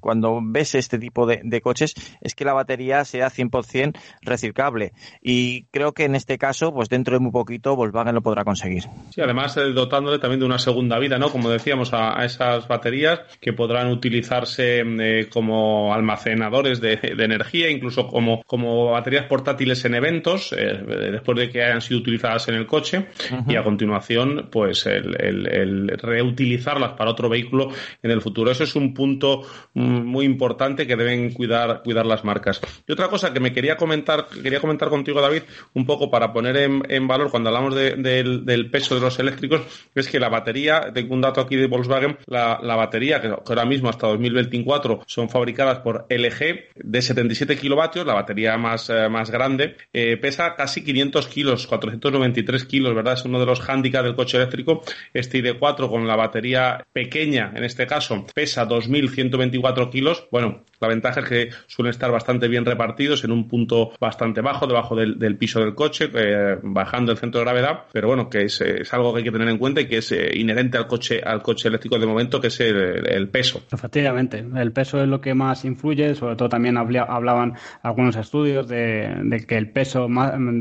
cuando 0.00 0.40
ves 0.42 0.74
este 0.74 0.98
tipo 0.98 1.26
de, 1.26 1.60
coches, 1.60 1.94
es 2.22 2.34
que 2.34 2.44
la 2.44 2.54
batería 2.54 3.04
sea 3.04 3.28
100% 3.28 3.98
reciclable. 4.22 4.92
Y 5.20 5.64
creo 5.64 5.92
que 5.92 6.04
en 6.04 6.14
este 6.14 6.38
caso, 6.38 6.72
pues 6.72 6.88
dentro 6.88 7.14
de 7.14 7.20
muy 7.20 7.32
poquito, 7.32 7.76
Volkswagen 7.76 8.14
lo 8.14 8.22
podrá 8.22 8.44
conseguir. 8.44 8.84
Sí, 9.10 9.20
además 9.20 9.56
eh, 9.56 9.72
dotándole 9.72 10.18
también 10.18 10.40
de 10.40 10.46
una 10.46 10.58
segunda 10.58 10.98
vida, 10.98 11.18
¿no? 11.18 11.30
Como 11.30 11.50
decíamos, 11.50 11.92
a, 11.92 12.24
esas 12.24 12.66
baterías 12.66 13.20
que 13.40 13.52
podrán 13.52 13.88
utilizarse 13.88 14.82
mm, 14.84 15.00
eh, 15.00 15.28
como 15.30 15.92
almacenadores 15.92 16.80
de, 16.80 16.98
energía, 17.02 17.70
incluso 17.70 18.06
como, 18.06 18.42
como 18.44 18.92
baterías 18.92 19.26
portátiles 19.26 19.84
en 19.84 19.94
eventos, 19.94 20.54
eh, 20.56 20.82
después 21.12 21.38
de 21.38 21.50
que 21.50 21.62
hayan 21.62 21.80
sido 21.80 21.99
utilizadas 22.00 22.48
en 22.48 22.54
el 22.54 22.66
coche 22.66 23.06
y 23.46 23.56
a 23.56 23.64
continuación, 23.64 24.48
pues 24.50 24.86
el, 24.86 25.88
reutilizarlas 25.88 26.92
para 26.92 27.10
otro 27.10 27.28
vehículo 27.28 27.70
en 28.02 28.10
el 28.10 28.20
futuro. 28.20 28.50
Eso 28.50 28.64
es 28.64 28.74
un 28.74 28.94
punto 28.94 29.42
mm, 29.74 30.04
muy 30.04 30.24
importante 30.24 30.86
que 30.86 30.96
deben 30.96 31.32
cuidar, 31.32 31.82
cuidar 31.82 32.06
las 32.06 32.24
marcas. 32.24 32.60
Y 32.86 32.92
otra 32.92 33.08
cosa 33.08 33.32
que 33.32 33.40
me 33.40 33.52
quería 33.52 33.76
comentar, 33.76 34.26
quería 34.42 34.60
comentar 34.60 34.88
contigo, 34.88 35.20
David, 35.20 35.42
un 35.74 35.86
poco 35.86 36.10
para 36.10 36.32
poner 36.32 36.56
en, 36.56 37.08
valor 37.08 37.30
cuando 37.30 37.48
hablamos 37.48 37.74
del 37.74 38.70
peso 38.70 38.94
de 38.94 39.00
los 39.00 39.18
eléctricos, 39.18 39.62
es 39.94 40.08
que 40.08 40.20
la 40.20 40.28
batería, 40.28 40.90
tengo 40.92 41.14
un 41.14 41.20
dato 41.20 41.40
aquí 41.40 41.56
de 41.56 41.66
Volkswagen, 41.66 42.16
la, 42.26 42.58
batería, 42.76 43.20
que 43.20 43.28
ahora 43.28 43.64
mismo 43.64 43.88
hasta 43.88 44.06
2024 44.08 45.02
son 45.06 45.28
fabricadas 45.28 45.78
por 45.80 46.06
LG, 46.08 46.70
de 46.76 47.02
77 47.02 47.56
kilovatios, 47.58 48.06
la 48.06 48.14
batería 48.14 48.56
más, 48.56 48.90
eh, 48.90 49.08
más 49.08 49.30
grande, 49.30 49.76
eh, 49.92 50.16
pesa 50.16 50.54
casi 50.54 50.82
500 50.82 51.26
kilos, 51.28 51.66
493 51.98 52.64
kilos, 52.64 52.94
¿verdad? 52.94 53.14
Es 53.14 53.24
uno 53.24 53.40
de 53.40 53.46
los 53.46 53.60
hándicaps 53.60 54.04
del 54.04 54.14
coche 54.14 54.36
eléctrico. 54.36 54.82
Este 55.12 55.42
ID4 55.42 55.88
con 55.88 56.06
la 56.06 56.16
batería 56.16 56.84
pequeña, 56.92 57.52
en 57.54 57.64
este 57.64 57.86
caso, 57.86 58.26
pesa 58.34 58.68
2.124 58.68 59.90
kilos. 59.90 60.28
Bueno, 60.30 60.64
la 60.80 60.88
ventaja 60.88 61.20
es 61.20 61.28
que 61.28 61.50
suelen 61.66 61.90
estar 61.90 62.10
bastante 62.10 62.48
bien 62.48 62.64
repartidos 62.64 63.22
en 63.24 63.32
un 63.32 63.46
punto 63.48 63.92
bastante 64.00 64.40
bajo, 64.40 64.66
debajo 64.66 64.96
del, 64.96 65.36
piso 65.36 65.60
del 65.60 65.74
coche, 65.74 66.10
eh, 66.14 66.58
bajando 66.62 67.12
el 67.12 67.18
centro 67.18 67.40
de 67.40 67.44
gravedad, 67.44 67.84
pero 67.92 68.08
bueno, 68.08 68.30
que 68.30 68.44
es, 68.44 68.62
algo 68.92 69.12
que 69.12 69.18
hay 69.18 69.24
que 69.24 69.30
tener 69.30 69.48
en 69.48 69.58
cuenta 69.58 69.82
y 69.82 69.86
que 69.86 69.98
es 69.98 70.10
eh, 70.12 70.30
inherente 70.34 70.78
al 70.78 70.86
coche, 70.86 71.20
al 71.22 71.42
coche 71.42 71.68
eléctrico 71.68 71.98
de 71.98 72.06
momento, 72.06 72.40
que 72.40 72.46
es 72.46 72.60
el, 72.60 73.28
peso. 73.28 73.62
Efectivamente, 73.70 74.44
el 74.56 74.72
peso 74.72 75.02
es 75.02 75.08
lo 75.08 75.20
que 75.20 75.34
más 75.34 75.64
influye, 75.64 76.14
sobre 76.14 76.36
todo 76.36 76.48
también 76.48 76.76
hablaban 76.78 77.54
algunos 77.82 78.16
estudios 78.16 78.66
de, 78.66 79.44
que 79.46 79.56
el 79.56 79.70
peso, 79.70 80.08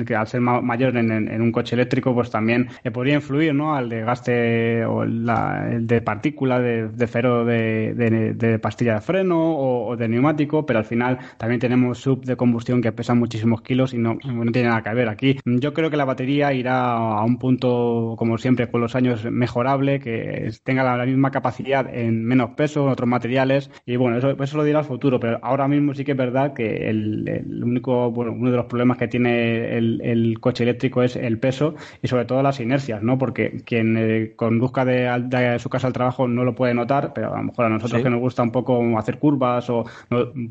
que 0.06 0.16
al 0.16 0.28
ser 0.28 0.42
mayor 0.42 0.98
en, 0.98 1.19
un 1.28 1.52
coche 1.52 1.76
eléctrico, 1.76 2.14
pues 2.14 2.30
también 2.30 2.70
eh, 2.84 2.92
podría 2.92 3.16
influir 3.16 3.54
¿no? 3.54 3.76
al 3.76 3.90
desgaste 3.90 4.86
o 4.86 5.06
la, 5.06 5.68
de 5.80 6.02
partícula 6.02 6.60
de, 6.60 6.90
de 6.90 7.08
fero 7.08 7.46
de, 7.46 8.60
pastilla 8.62 8.96
de 8.96 9.02
freno 9.02 9.58
o 9.58 9.96
de 9.98 10.08
neumático, 10.08 10.66
pero 10.66 10.80
al 10.80 10.86
final 10.86 11.18
también 11.38 11.60
tenemos 11.60 12.00
sub 12.00 12.24
de 12.26 12.36
combustión 12.36 12.82
que 12.82 12.92
pesan 12.92 13.20
muchísimos 13.20 13.62
kilos 13.62 13.94
y 13.94 13.98
no, 13.98 14.18
no 14.24 14.52
tiene 14.52 14.70
nada 14.70 14.84
que 14.84 14.94
ver 14.94 15.10
aquí. 15.10 15.38
Yo 15.46 15.74
creo 15.74 15.90
que 15.90 15.98
la 15.98 16.06
batería 16.06 16.54
irá 16.54 16.92
a 16.94 17.24
un 17.24 17.38
punto, 17.38 18.16
como 18.18 18.38
siempre, 18.38 18.70
con 18.70 18.82
los 18.82 18.96
años 18.96 19.26
mejorable, 19.26 20.00
que 20.00 20.52
tenga 20.64 20.84
la, 20.84 21.06
misma 21.06 21.32
capacidad 21.32 21.92
en 21.94 22.24
menos 22.26 22.52
peso, 22.52 22.84
en 22.84 22.90
otros 22.90 23.10
materiales, 23.10 23.72
y 23.86 23.96
bueno, 23.96 24.18
eso, 24.18 24.32
eso 24.32 24.58
lo 24.58 24.64
dirá 24.64 24.80
el 24.80 24.86
futuro, 24.86 25.20
pero 25.20 25.40
ahora 25.42 25.68
mismo 25.68 25.94
sí 25.94 26.04
que 26.04 26.12
es 26.12 26.18
verdad 26.18 26.54
que 26.54 26.90
el, 26.90 27.64
único, 27.64 28.12
bueno, 28.12 28.34
uno 28.34 28.52
de 28.52 28.58
los 28.58 28.66
problemas 28.66 28.98
que 28.98 29.08
tiene 29.08 29.78
el, 29.78 30.38
coche 30.40 30.64
eléctrico 30.64 31.04
es 31.04 31.09
el 31.16 31.40
peso 31.40 31.76
y 32.02 32.08
sobre 32.08 32.26
todo 32.26 32.42
las 32.42 32.60
inercias, 32.60 33.02
¿no? 33.02 33.18
Porque 33.18 33.62
quien 33.66 33.96
eh, 33.98 34.34
conduzca 34.36 34.86
de, 34.86 35.58
su 35.60 35.70
casa 35.70 35.88
al 35.88 35.94
trabajo 35.94 36.28
no 36.28 36.44
lo 36.44 36.56
puede 36.56 36.74
notar, 36.74 37.14
pero 37.14 37.34
a 37.34 37.38
lo 37.38 37.44
mejor 37.44 37.66
a 37.66 37.70
nosotros 37.70 38.02
que 38.02 38.10
nos 38.10 38.20
gusta 38.20 38.44
un 38.44 38.52
poco 38.52 38.98
hacer 38.98 39.20
curvas 39.20 39.70
o 39.70 39.86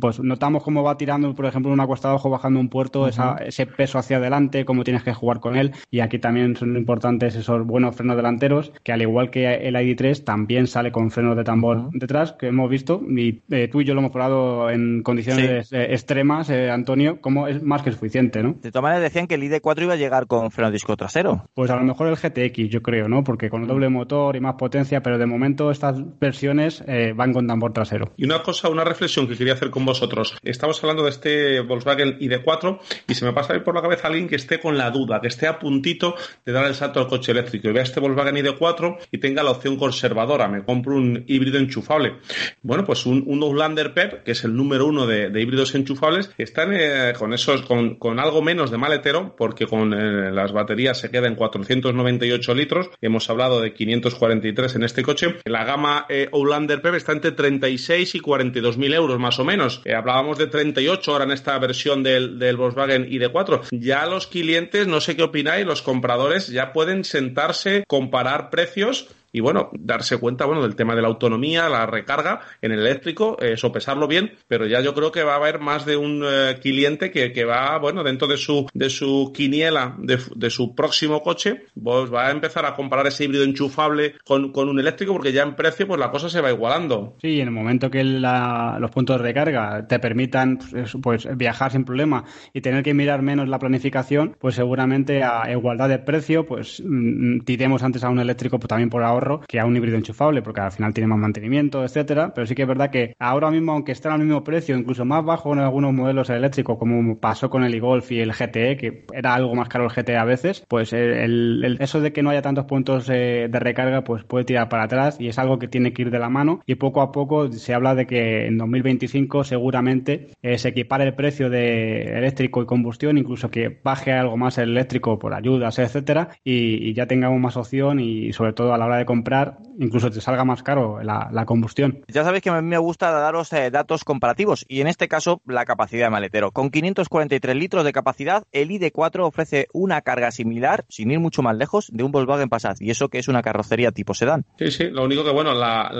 pues 0.00 0.20
notamos 0.20 0.62
cómo 0.62 0.82
va 0.82 0.96
tirando, 0.96 1.34
por 1.34 1.46
ejemplo, 1.46 1.72
una 1.72 1.86
cuesta 1.86 2.08
abajo 2.10 2.30
bajando 2.30 2.60
un 2.60 2.68
puerto, 2.68 3.08
ese 3.08 3.66
peso 3.66 3.98
hacia 3.98 4.18
adelante, 4.18 4.64
cómo 4.64 4.84
tienes 4.84 5.02
que 5.02 5.12
jugar 5.12 5.40
con 5.40 5.56
él. 5.56 5.72
Y 5.90 6.00
aquí 6.00 6.18
también 6.18 6.56
son 6.56 6.76
importantes 6.76 7.34
esos 7.34 7.66
buenos 7.66 7.96
frenos 7.96 8.16
delanteros, 8.16 8.72
que 8.82 8.92
al 8.92 9.02
igual 9.02 9.30
que 9.30 9.54
el 9.54 9.74
ID3 9.74 10.24
también 10.24 10.66
sale 10.66 10.92
con 10.92 11.10
frenos 11.10 11.36
de 11.36 11.44
tambor 11.44 11.90
detrás, 11.92 12.32
que 12.32 12.48
hemos 12.48 12.70
visto. 12.70 13.00
Y 13.08 13.42
eh, 13.50 13.68
tú 13.68 13.80
y 13.80 13.84
yo 13.84 13.94
lo 13.94 14.00
hemos 14.00 14.12
probado 14.12 14.70
en 14.70 15.02
condiciones 15.02 15.72
eh, 15.72 15.92
extremas, 15.92 16.50
eh, 16.50 16.70
Antonio, 16.70 17.20
como 17.20 17.48
es 17.48 17.62
más 17.62 17.82
que 17.82 17.92
suficiente, 17.92 18.42
¿no? 18.42 18.54
De 18.60 18.70
todas 18.70 18.82
maneras 18.82 19.02
decían 19.02 19.26
que 19.26 19.34
el 19.34 19.42
ID4 19.42 19.82
iba 19.82 19.94
a 19.94 19.96
llegar 19.96 20.26
con 20.26 20.47
freno 20.50 20.70
disco 20.70 20.96
trasero. 20.96 21.48
Pues 21.54 21.70
a 21.70 21.76
lo 21.76 21.84
mejor 21.84 22.08
el 22.08 22.16
GTX, 22.16 22.68
yo 22.68 22.82
creo, 22.82 23.08
¿no? 23.08 23.24
Porque 23.24 23.50
con 23.50 23.62
el 23.62 23.68
doble 23.68 23.88
motor 23.88 24.36
y 24.36 24.40
más 24.40 24.54
potencia, 24.54 25.02
pero 25.02 25.18
de 25.18 25.26
momento 25.26 25.70
estas 25.70 25.96
versiones 26.18 26.82
van 27.14 27.32
con 27.32 27.46
tambor 27.46 27.72
trasero. 27.72 28.12
Y 28.16 28.24
una 28.24 28.42
cosa, 28.42 28.68
una 28.68 28.84
reflexión 28.84 29.28
que 29.28 29.36
quería 29.36 29.54
hacer 29.54 29.70
con 29.70 29.84
vosotros. 29.84 30.36
Estamos 30.42 30.82
hablando 30.82 31.04
de 31.04 31.10
este 31.10 31.60
Volkswagen 31.60 32.18
ID4 32.18 32.78
y 33.08 33.14
se 33.14 33.24
me 33.24 33.32
pasa 33.32 33.54
ahí 33.54 33.60
por 33.60 33.74
la 33.74 33.82
cabeza 33.82 34.08
alguien 34.08 34.28
que 34.28 34.36
esté 34.36 34.60
con 34.60 34.76
la 34.76 34.90
duda, 34.90 35.20
que 35.20 35.28
esté 35.28 35.46
a 35.46 35.58
puntito 35.58 36.14
de 36.44 36.52
dar 36.52 36.66
el 36.66 36.74
salto 36.74 37.00
al 37.00 37.08
coche 37.08 37.32
eléctrico 37.32 37.68
y 37.68 37.72
vea 37.72 37.82
este 37.82 38.00
Volkswagen 38.00 38.36
ID4 38.36 38.98
y 39.12 39.18
tenga 39.18 39.42
la 39.42 39.50
opción 39.50 39.76
conservadora, 39.76 40.48
me 40.48 40.64
compro 40.64 40.96
un 40.96 41.24
híbrido 41.26 41.58
enchufable. 41.58 42.16
Bueno, 42.62 42.84
pues 42.84 43.06
un, 43.06 43.24
un 43.26 43.42
Outlander 43.42 43.94
PEP, 43.94 44.24
que 44.24 44.32
es 44.32 44.44
el 44.44 44.54
número 44.54 44.86
uno 44.86 45.06
de, 45.06 45.28
híbridos 45.40 45.74
enchufables, 45.74 46.30
están 46.38 46.72
eh, 46.72 47.12
con 47.18 47.32
esos, 47.32 47.62
con, 47.62 48.18
algo 48.18 48.42
menos 48.42 48.70
de 48.70 48.78
maletero, 48.78 49.34
porque 49.36 49.66
con 49.66 49.92
eh, 49.92 50.30
las 50.38 50.52
baterías 50.52 50.98
se 50.98 51.10
queda 51.10 51.26
en 51.26 51.34
498 51.34 52.54
litros. 52.54 52.90
Hemos 53.00 53.28
hablado 53.30 53.60
de 53.60 53.74
543 53.74 54.76
en 54.76 54.82
este 54.84 55.02
coche. 55.02 55.36
La 55.44 55.64
gama 55.64 56.06
eh, 56.08 56.28
Outlander 56.32 56.80
PEP 56.80 56.94
está 56.94 57.12
entre 57.12 57.32
36 57.32 58.14
y 58.14 58.20
42 58.20 58.78
mil 58.78 58.94
euros 58.94 59.18
más 59.18 59.38
o 59.38 59.44
menos. 59.44 59.82
Eh, 59.84 59.94
hablábamos 59.94 60.38
de 60.38 60.46
38 60.46 61.12
ahora 61.12 61.24
en 61.24 61.32
esta 61.32 61.58
versión 61.58 62.02
del, 62.02 62.38
del 62.38 62.56
Volkswagen 62.56 63.06
ID4. 63.06 63.68
Ya 63.72 64.06
los 64.06 64.26
clientes, 64.26 64.86
no 64.86 65.00
sé 65.00 65.16
qué 65.16 65.22
opináis, 65.22 65.66
los 65.66 65.82
compradores 65.82 66.48
ya 66.48 66.72
pueden 66.72 67.04
sentarse, 67.04 67.84
comparar 67.86 68.50
precios 68.50 69.08
y 69.32 69.40
bueno, 69.40 69.70
darse 69.72 70.16
cuenta 70.18 70.46
bueno 70.46 70.62
del 70.62 70.76
tema 70.76 70.94
de 70.94 71.02
la 71.02 71.08
autonomía, 71.08 71.68
la 71.68 71.86
recarga 71.86 72.40
en 72.62 72.72
el 72.72 72.80
eléctrico, 72.80 73.36
eh, 73.40 73.56
sopesarlo 73.56 74.06
bien, 74.06 74.32
pero 74.46 74.66
ya 74.66 74.80
yo 74.80 74.94
creo 74.94 75.12
que 75.12 75.22
va 75.22 75.34
a 75.34 75.36
haber 75.36 75.60
más 75.60 75.84
de 75.84 75.96
un 75.96 76.22
eh, 76.24 76.58
cliente 76.60 77.10
que, 77.10 77.32
que, 77.32 77.44
va, 77.44 77.78
bueno, 77.78 78.02
dentro 78.02 78.26
de 78.26 78.36
su 78.36 78.66
de 78.72 78.90
su 78.90 79.32
quiniela 79.34 79.94
de, 79.98 80.18
de, 80.34 80.50
su 80.50 80.74
próximo 80.74 81.22
coche, 81.22 81.66
pues 81.82 82.12
va 82.12 82.28
a 82.28 82.30
empezar 82.30 82.64
a 82.64 82.74
comparar 82.74 83.06
ese 83.06 83.24
híbrido 83.24 83.44
enchufable 83.44 84.14
con, 84.24 84.52
con, 84.52 84.68
un 84.68 84.80
eléctrico 84.80 85.12
porque 85.12 85.32
ya 85.32 85.42
en 85.42 85.54
precio 85.54 85.86
pues 85.86 86.00
la 86.00 86.10
cosa 86.10 86.28
se 86.28 86.40
va 86.40 86.50
igualando. 86.50 87.16
Sí, 87.20 87.40
en 87.40 87.48
el 87.48 87.54
momento 87.54 87.90
que 87.90 88.04
los 88.04 88.90
puntos 88.90 89.18
de 89.18 89.22
recarga 89.22 89.86
te 89.86 89.98
permitan 89.98 90.58
pues, 90.58 90.96
pues, 91.02 91.28
viajar 91.36 91.72
sin 91.72 91.84
problema 91.84 92.24
y 92.52 92.60
tener 92.60 92.82
que 92.82 92.94
mirar 92.94 93.22
menos 93.22 93.48
la 93.48 93.58
planificación, 93.58 94.36
pues 94.38 94.54
seguramente 94.54 95.22
a 95.22 95.50
igualdad 95.50 95.88
de 95.88 95.98
precio, 95.98 96.46
pues 96.46 96.82
mm, 96.84 97.40
tiremos 97.40 97.82
antes 97.82 98.04
a 98.04 98.08
un 98.08 98.20
eléctrico 98.20 98.58
pues, 98.58 98.68
también 98.68 98.90
por 98.90 99.02
ahora 99.02 99.17
que 99.46 99.60
a 99.60 99.66
un 99.66 99.76
híbrido 99.76 99.96
enchufable, 99.96 100.42
porque 100.42 100.60
al 100.60 100.72
final 100.72 100.94
tiene 100.94 101.08
más 101.08 101.18
mantenimiento, 101.18 101.84
etcétera. 101.84 102.32
Pero 102.34 102.46
sí 102.46 102.54
que 102.54 102.62
es 102.62 102.68
verdad 102.68 102.90
que 102.90 103.14
ahora 103.18 103.50
mismo, 103.50 103.72
aunque 103.72 103.92
estén 103.92 104.12
al 104.12 104.20
mismo 104.20 104.44
precio, 104.44 104.76
incluso 104.76 105.04
más 105.04 105.24
bajo 105.24 105.52
en 105.52 105.60
algunos 105.60 105.92
modelos 105.92 106.30
eléctricos, 106.30 106.78
como 106.78 107.18
pasó 107.18 107.50
con 107.50 107.64
el 107.64 107.74
e-Golf 107.74 108.10
y 108.12 108.20
el 108.20 108.32
GTE, 108.32 108.76
que 108.76 109.06
era 109.12 109.34
algo 109.34 109.54
más 109.54 109.68
caro 109.68 109.84
el 109.84 109.90
GTE 109.90 110.16
a 110.16 110.24
veces, 110.24 110.64
pues 110.68 110.92
eso 110.92 112.00
de 112.00 112.12
que 112.12 112.22
no 112.22 112.30
haya 112.30 112.42
tantos 112.42 112.64
puntos 112.66 113.08
eh, 113.08 113.48
de 113.50 113.58
recarga, 113.60 114.02
pues 114.04 114.24
puede 114.24 114.44
tirar 114.44 114.68
para 114.68 114.84
atrás 114.84 115.20
y 115.20 115.28
es 115.28 115.38
algo 115.38 115.58
que 115.58 115.68
tiene 115.68 115.92
que 115.92 116.02
ir 116.02 116.10
de 116.10 116.18
la 116.18 116.28
mano. 116.28 116.60
Y 116.66 116.76
poco 116.76 117.00
a 117.00 117.12
poco 117.12 117.50
se 117.52 117.74
habla 117.74 117.94
de 117.94 118.06
que 118.06 118.46
en 118.46 118.58
2025 118.58 119.44
seguramente 119.44 120.28
eh, 120.42 120.58
se 120.58 120.68
equipare 120.68 121.04
el 121.04 121.14
precio 121.14 121.50
de 121.50 122.18
eléctrico 122.18 122.62
y 122.62 122.66
combustión, 122.66 123.18
incluso 123.18 123.50
que 123.50 123.80
baje 123.82 124.12
algo 124.12 124.36
más 124.36 124.58
el 124.58 124.70
eléctrico 124.70 125.18
por 125.18 125.34
ayudas, 125.34 125.78
etcétera, 125.78 126.30
y, 126.44 126.88
y 126.88 126.94
ya 126.94 127.06
tengamos 127.06 127.40
más 127.40 127.56
opción 127.56 128.00
y 128.00 128.32
sobre 128.32 128.52
todo 128.52 128.72
a 128.74 128.78
la 128.78 128.86
hora 128.86 128.98
de 128.98 129.06
comprar, 129.08 129.56
incluso 129.78 130.10
te 130.10 130.20
salga 130.20 130.44
más 130.44 130.62
caro 130.62 131.02
la, 131.02 131.44
combustión. 131.46 132.04
Ya 132.08 132.24
sabéis 132.24 132.42
que 132.42 132.50
a 132.50 132.60
mí 132.60 132.68
me 132.68 132.76
gusta 132.76 133.10
daros 133.10 133.50
eh, 133.54 133.70
datos 133.70 134.04
comparativos 134.04 134.66
y 134.68 134.82
en 134.82 134.86
este 134.86 135.08
caso 135.08 135.40
la 135.46 135.64
capacidad 135.64 136.06
de 136.06 136.10
maletero. 136.10 136.50
Con 136.50 136.68
543 136.68 137.56
litros 137.56 137.84
de 137.84 137.92
capacidad, 137.92 138.44
el 138.52 138.68
ID4 138.68 139.26
ofrece 139.26 139.66
una 139.72 140.02
carga 140.02 140.30
similar, 140.30 140.84
sin 140.90 141.10
ir 141.10 141.20
mucho 141.20 141.40
más 141.40 141.56
lejos, 141.56 141.88
de 141.90 142.04
un 142.04 142.12
Volkswagen 142.12 142.50
Passat 142.50 142.82
y 142.82 142.90
eso 142.90 143.08
que 143.08 143.18
es 143.18 143.28
una 143.28 143.40
carrocería 143.40 143.90
tipo 143.90 144.12
sedán. 144.12 144.44
Sí, 144.58 144.70
sí, 144.70 144.90
lo 144.90 145.04
único 145.04 145.24
que 145.24 145.30
bueno, 145.30 145.54
la, 145.54 145.90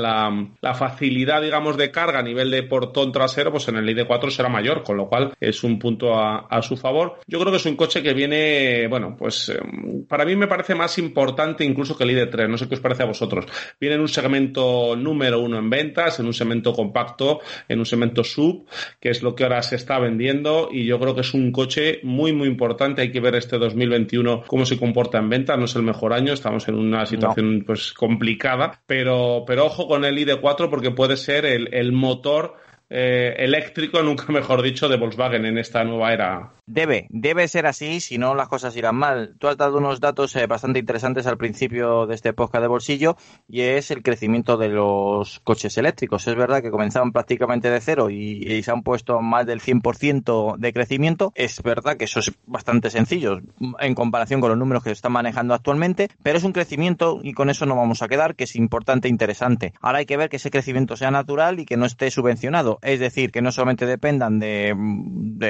la, 0.60 0.74
facilidad, 0.74 1.40
digamos, 1.40 1.78
de 1.78 1.90
carga 1.90 2.18
a 2.18 2.22
nivel 2.22 2.50
de 2.50 2.64
portón 2.64 3.10
trasero, 3.10 3.50
pues 3.50 3.68
en 3.68 3.76
el 3.76 3.88
ID4 3.88 4.30
será 4.30 4.50
mayor, 4.50 4.82
con 4.82 4.98
lo 4.98 5.08
cual 5.08 5.32
es 5.40 5.64
un 5.64 5.78
punto 5.78 6.14
a, 6.14 6.46
a 6.50 6.60
su 6.60 6.76
favor. 6.76 7.20
Yo 7.26 7.40
creo 7.40 7.50
que 7.50 7.56
es 7.56 7.66
un 7.66 7.76
coche 7.76 8.02
que 8.02 8.12
viene, 8.12 8.86
bueno, 8.88 9.16
pues 9.16 9.48
em, 9.48 10.04
para 10.06 10.26
mí 10.26 10.36
me 10.36 10.46
parece 10.46 10.74
más 10.74 10.98
importante 10.98 11.64
incluso 11.64 11.96
que 11.96 12.04
el 12.04 12.10
ID3, 12.10 12.48
no 12.50 12.58
sé 12.58 12.68
qué 12.68 12.74
os 12.74 12.80
parece 12.80 12.97
a 13.02 13.06
vosotros. 13.06 13.46
Viene 13.80 13.96
en 13.96 14.00
un 14.00 14.08
segmento 14.08 14.96
número 14.96 15.40
uno 15.40 15.58
en 15.58 15.70
ventas, 15.70 16.20
en 16.20 16.26
un 16.26 16.34
segmento 16.34 16.72
compacto, 16.72 17.40
en 17.68 17.78
un 17.78 17.86
segmento 17.86 18.24
sub, 18.24 18.66
que 19.00 19.10
es 19.10 19.22
lo 19.22 19.34
que 19.34 19.44
ahora 19.44 19.62
se 19.62 19.76
está 19.76 19.98
vendiendo 19.98 20.68
y 20.72 20.84
yo 20.84 20.98
creo 20.98 21.14
que 21.14 21.22
es 21.22 21.34
un 21.34 21.52
coche 21.52 22.00
muy, 22.02 22.32
muy 22.32 22.48
importante. 22.48 23.02
Hay 23.02 23.12
que 23.12 23.20
ver 23.20 23.34
este 23.34 23.58
2021 23.58 24.44
cómo 24.46 24.64
se 24.66 24.78
comporta 24.78 25.18
en 25.18 25.28
venta. 25.28 25.56
No 25.56 25.64
es 25.64 25.76
el 25.76 25.82
mejor 25.82 26.12
año, 26.12 26.32
estamos 26.32 26.68
en 26.68 26.74
una 26.74 27.06
situación 27.06 27.64
pues 27.66 27.92
complicada, 27.92 28.80
pero, 28.86 29.44
pero 29.46 29.66
ojo 29.66 29.86
con 29.86 30.04
el 30.04 30.16
ID4 30.16 30.68
porque 30.70 30.90
puede 30.90 31.16
ser 31.16 31.44
el, 31.46 31.68
el 31.72 31.92
motor 31.92 32.56
eh, 32.90 33.34
eléctrico, 33.38 34.02
nunca 34.02 34.32
mejor 34.32 34.62
dicho, 34.62 34.88
de 34.88 34.96
Volkswagen 34.96 35.44
en 35.44 35.58
esta 35.58 35.84
nueva 35.84 36.12
era. 36.12 36.57
Debe, 36.68 37.06
debe 37.08 37.48
ser 37.48 37.66
así, 37.66 38.00
si 38.00 38.18
no 38.18 38.34
las 38.34 38.48
cosas 38.48 38.76
irán 38.76 38.96
mal. 38.96 39.34
Tú 39.38 39.48
has 39.48 39.56
dado 39.56 39.78
unos 39.78 40.00
datos 40.00 40.36
eh, 40.36 40.46
bastante 40.46 40.78
interesantes 40.78 41.26
al 41.26 41.38
principio 41.38 42.06
de 42.06 42.14
este 42.14 42.34
podcast 42.34 42.60
de 42.60 42.68
bolsillo 42.68 43.16
y 43.48 43.62
es 43.62 43.90
el 43.90 44.02
crecimiento 44.02 44.58
de 44.58 44.68
los 44.68 45.40
coches 45.40 45.78
eléctricos. 45.78 46.28
Es 46.28 46.34
verdad 46.34 46.60
que 46.60 46.70
comenzaban 46.70 47.12
prácticamente 47.12 47.70
de 47.70 47.80
cero 47.80 48.10
y, 48.10 48.62
se 48.62 48.70
han 48.70 48.82
puesto 48.82 49.20
más 49.22 49.46
del 49.46 49.62
100% 49.62 50.58
de 50.58 50.72
crecimiento. 50.74 51.32
Es 51.34 51.62
verdad 51.62 51.96
que 51.96 52.04
eso 52.04 52.20
es 52.20 52.32
bastante 52.46 52.90
sencillo 52.90 53.40
en 53.80 53.94
comparación 53.94 54.40
con 54.42 54.50
los 54.50 54.58
números 54.58 54.82
que 54.82 54.90
se 54.90 54.94
están 54.94 55.12
manejando 55.12 55.54
actualmente, 55.54 56.08
pero 56.22 56.36
es 56.36 56.44
un 56.44 56.52
crecimiento 56.52 57.20
y 57.22 57.32
con 57.32 57.48
eso 57.48 57.64
no 57.64 57.76
vamos 57.76 58.02
a 58.02 58.08
quedar, 58.08 58.34
que 58.34 58.44
es 58.44 58.56
importante 58.56 59.08
e 59.08 59.10
interesante. 59.10 59.72
Ahora 59.80 59.98
hay 59.98 60.06
que 60.06 60.18
ver 60.18 60.28
que 60.28 60.36
ese 60.36 60.50
crecimiento 60.50 60.96
sea 60.96 61.10
natural 61.10 61.60
y 61.60 61.64
que 61.64 61.78
no 61.78 61.86
esté 61.86 62.10
subvencionado, 62.10 62.78
es 62.82 63.00
decir, 63.00 63.30
que 63.32 63.40
no 63.40 63.52
solamente 63.52 63.86
dependan 63.86 64.38
de, 64.38 64.74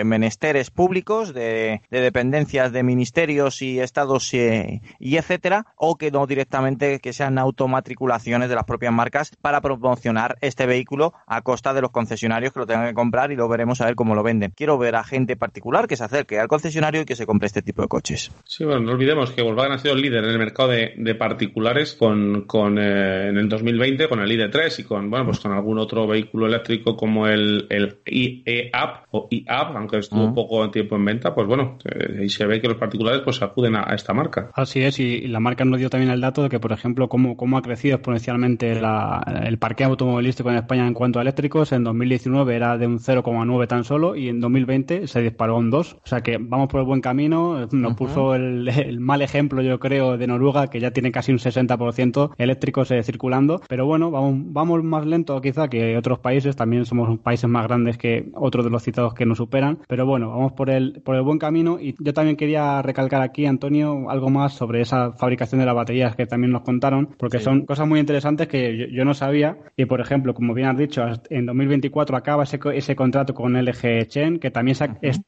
menesteres 0.04 0.70
públicos, 0.70 1.07
de, 1.08 1.80
dependencias 1.90 2.70
de 2.70 2.82
ministerios 2.82 3.62
y 3.62 3.80
estados 3.80 4.34
y, 4.34 4.82
y 4.98 5.16
etcétera, 5.16 5.64
o 5.76 5.96
que 5.96 6.10
no 6.10 6.26
directamente 6.26 7.00
que 7.00 7.14
sean 7.14 7.38
automatriculaciones 7.38 8.50
de 8.50 8.54
las 8.54 8.64
propias 8.64 8.92
marcas 8.92 9.32
para 9.40 9.62
promocionar 9.62 10.36
este 10.42 10.66
vehículo 10.66 11.14
a 11.26 11.40
costa 11.40 11.72
de 11.72 11.80
los 11.80 11.92
concesionarios 11.92 12.52
que 12.52 12.60
lo 12.60 12.66
tengan 12.66 12.88
que 12.88 12.94
comprar 12.94 13.32
y 13.32 13.36
lo 13.36 13.48
veremos 13.48 13.80
a 13.80 13.86
ver 13.86 13.94
cómo 13.94 14.14
lo 14.14 14.22
venden. 14.22 14.52
Quiero 14.54 14.76
ver 14.76 14.96
a 14.96 15.04
gente 15.04 15.36
particular 15.36 15.88
que 15.88 15.96
se 15.96 16.04
acerque 16.04 16.38
al 16.38 16.48
concesionario 16.48 17.02
y 17.02 17.04
que 17.06 17.16
se 17.16 17.24
compre 17.24 17.46
este 17.46 17.62
tipo 17.62 17.80
de 17.80 17.88
coches. 17.88 18.30
Sí, 18.44 18.64
bueno, 18.64 18.80
no 18.80 18.92
olvidemos 18.92 19.30
que 19.30 19.40
Volkswagen 19.40 19.72
ha 19.72 19.78
sido 19.78 19.94
el 19.94 20.02
líder 20.02 20.24
en 20.24 20.30
el 20.30 20.38
mercado 20.38 20.68
de, 20.68 21.14
particulares 21.14 21.94
con, 21.94 22.42
con 22.42 22.78
eh, 22.78 23.28
en 23.28 23.38
el 23.38 23.48
2020 23.48 24.08
con 24.08 24.20
el 24.20 24.30
ID3 24.30 24.80
y 24.80 24.84
con 24.84 25.10
bueno 25.10 25.24
pues 25.24 25.40
con 25.40 25.52
algún 25.52 25.78
otro 25.78 26.06
vehículo 26.06 26.46
eléctrico 26.46 26.96
como 26.96 27.26
el, 27.26 27.66
el 27.70 27.98
e-App 28.04 29.06
o 29.10 29.26
e-App, 29.30 29.74
aunque 29.74 29.98
estuvo 29.98 30.22
un 30.22 30.34
poco 30.34 30.70
tiempo 30.70 30.97
en 30.98 31.04
venta, 31.04 31.34
pues 31.34 31.46
bueno, 31.46 31.78
eh, 31.84 32.18
ahí 32.20 32.28
se 32.28 32.46
ve 32.46 32.60
que 32.60 32.68
los 32.68 32.76
particulares 32.76 33.22
pues 33.24 33.40
acuden 33.42 33.76
a, 33.76 33.94
esta 33.94 34.12
marca. 34.12 34.50
Así 34.54 34.82
es, 34.82 35.00
y, 35.00 35.26
la 35.28 35.40
marca 35.40 35.64
nos 35.64 35.78
dio 35.78 35.90
también 35.90 36.10
el 36.10 36.20
dato 36.20 36.42
de 36.42 36.48
que, 36.48 36.60
por 36.60 36.72
ejemplo, 36.72 37.08
cómo, 37.08 37.36
cómo 37.36 37.58
ha 37.58 37.62
crecido 37.62 37.96
exponencialmente 37.96 38.72
el 38.72 39.58
parque 39.58 39.84
automovilístico 39.84 40.50
en 40.50 40.56
España 40.56 40.86
en 40.86 40.94
cuanto 40.94 41.18
a 41.18 41.22
eléctricos. 41.22 41.72
En 41.72 41.84
2019 41.84 42.54
era 42.54 42.76
de 42.78 42.86
un 42.86 42.98
0,9 42.98 43.66
tan 43.66 43.84
solo 43.84 44.16
y 44.16 44.28
en 44.28 44.40
2020 44.40 45.06
se 45.06 45.22
disparó 45.22 45.56
un 45.56 45.70
2. 45.70 45.94
O 45.94 46.06
sea 46.06 46.20
que 46.20 46.38
vamos 46.38 46.68
por 46.68 46.80
el 46.80 46.86
buen 46.86 47.00
camino. 47.00 47.66
Nos 47.70 47.94
puso 47.94 48.34
el, 48.34 49.00
mal 49.00 49.22
ejemplo, 49.22 49.62
yo 49.62 49.78
creo, 49.78 50.16
de 50.16 50.26
Noruega, 50.26 50.68
que 50.68 50.80
ya 50.80 50.90
tiene 50.90 51.12
casi 51.12 51.32
un 51.32 51.38
60% 51.38 52.34
eléctricos 52.36 52.90
eh, 52.90 53.02
circulando. 53.02 53.60
Pero 53.68 53.86
bueno, 53.86 54.10
vamos, 54.10 54.34
vamos 54.52 54.84
más 54.84 55.06
lento 55.06 55.40
quizá 55.40 55.68
que 55.68 55.96
otros 55.96 56.18
países. 56.18 56.56
También 56.56 56.84
somos 56.84 57.18
países 57.20 57.48
más 57.48 57.66
grandes 57.66 57.98
que 57.98 58.28
otros 58.34 58.64
de 58.64 58.70
los 58.70 58.82
citados 58.82 59.14
que 59.14 59.26
nos 59.26 59.38
superan. 59.38 59.78
Pero 59.88 60.06
bueno, 60.06 60.30
vamos 60.30 60.52
por 60.52 60.70
el, 60.70 60.87
por 61.04 61.16
el 61.16 61.22
buen 61.22 61.38
camino. 61.38 61.78
Y 61.80 61.94
yo 61.98 62.12
también 62.12 62.36
quería 62.36 62.82
recalcar 62.82 63.22
aquí, 63.22 63.46
Antonio, 63.46 64.10
algo 64.10 64.30
más 64.30 64.54
sobre 64.54 64.80
esa 64.80 65.12
fabricación 65.12 65.60
de 65.60 65.66
las 65.66 65.74
baterías 65.74 66.16
que 66.16 66.26
también 66.26 66.52
nos 66.52 66.62
contaron, 66.62 67.14
porque 67.18 67.40
son 67.40 67.66
cosas 67.66 67.86
muy 67.86 68.00
interesantes 68.00 68.48
que 68.48 68.88
yo, 68.92 69.04
no 69.04 69.14
sabía. 69.14 69.58
Y 69.76 69.86
por 69.86 70.00
ejemplo, 70.00 70.34
como 70.34 70.54
bien 70.54 70.68
has 70.68 70.76
dicho, 70.76 71.04
en 71.30 71.46
2024 71.46 72.16
acaba 72.16 72.44
ese, 72.44 72.58
ese 72.74 72.96
contrato 72.96 73.34
con 73.34 73.54
LG 73.54 74.06
Chen, 74.08 74.38
que 74.38 74.50
también 74.50 74.76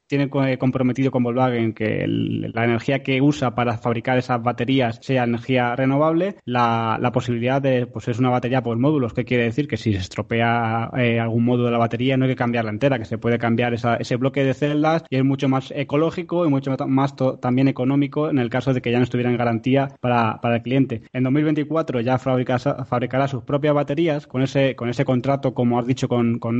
tiene 0.07 0.29
comprometido 0.29 1.11
con 1.11 1.23
Volkswagen 1.23 1.73
que 1.73 2.05
la 2.07 2.65
energía 2.65 3.03
que 3.03 3.21
usa 3.21 3.55
para 3.55 3.77
fabricar 3.77 4.17
esas 4.17 4.41
baterías 4.41 4.99
sea 5.01 5.23
energía 5.23 5.75
renovable. 5.75 6.35
La, 6.45 6.97
la 6.99 7.11
posibilidad 7.11 7.61
de, 7.61 7.87
pues 7.87 8.07
es 8.07 8.19
una 8.19 8.29
batería 8.29 8.61
por 8.61 8.77
módulos, 8.77 9.13
que 9.13 9.25
quiere 9.25 9.43
decir 9.43 9.67
que 9.67 9.77
si 9.77 9.93
se 9.93 9.99
estropea 9.99 10.89
eh, 10.97 11.19
algún 11.19 11.45
módulo 11.45 11.65
de 11.65 11.71
la 11.71 11.77
batería 11.77 12.17
no 12.17 12.25
hay 12.25 12.31
que 12.31 12.35
cambiarla 12.35 12.71
entera, 12.71 12.99
que 12.99 13.05
se 13.05 13.17
puede 13.17 13.37
cambiar 13.37 13.73
ese 13.73 14.15
bloque 14.15 14.43
de 14.43 14.53
celdas 14.53 15.03
y 15.09 15.17
es 15.17 15.23
mucho 15.23 15.47
más 15.51 15.71
ecológico 15.75 16.45
y 16.45 16.49
mucho 16.49 16.75
más 16.87 17.15
también 17.39 17.67
económico 17.67 18.29
en 18.29 18.39
el 18.39 18.49
caso 18.49 18.73
de 18.73 18.81
que 18.81 18.91
ya 18.91 18.97
no 18.97 19.03
estuviera 19.03 19.29
en 19.29 19.37
garantía 19.37 19.89
para, 19.99 20.39
para 20.41 20.55
el 20.55 20.61
cliente. 20.63 21.03
En 21.13 21.23
2024 21.23 22.01
ya 22.01 22.17
fabricará, 22.17 23.27
sus 23.27 23.43
propias 23.43 23.75
baterías 23.75 24.25
con 24.25 24.41
ese, 24.41 24.75
con 24.75 24.89
ese 24.89 25.05
contrato, 25.05 25.53
como 25.53 25.77
has 25.77 25.85
dicho, 25.85 26.07
con, 26.07 26.39
con 26.39 26.57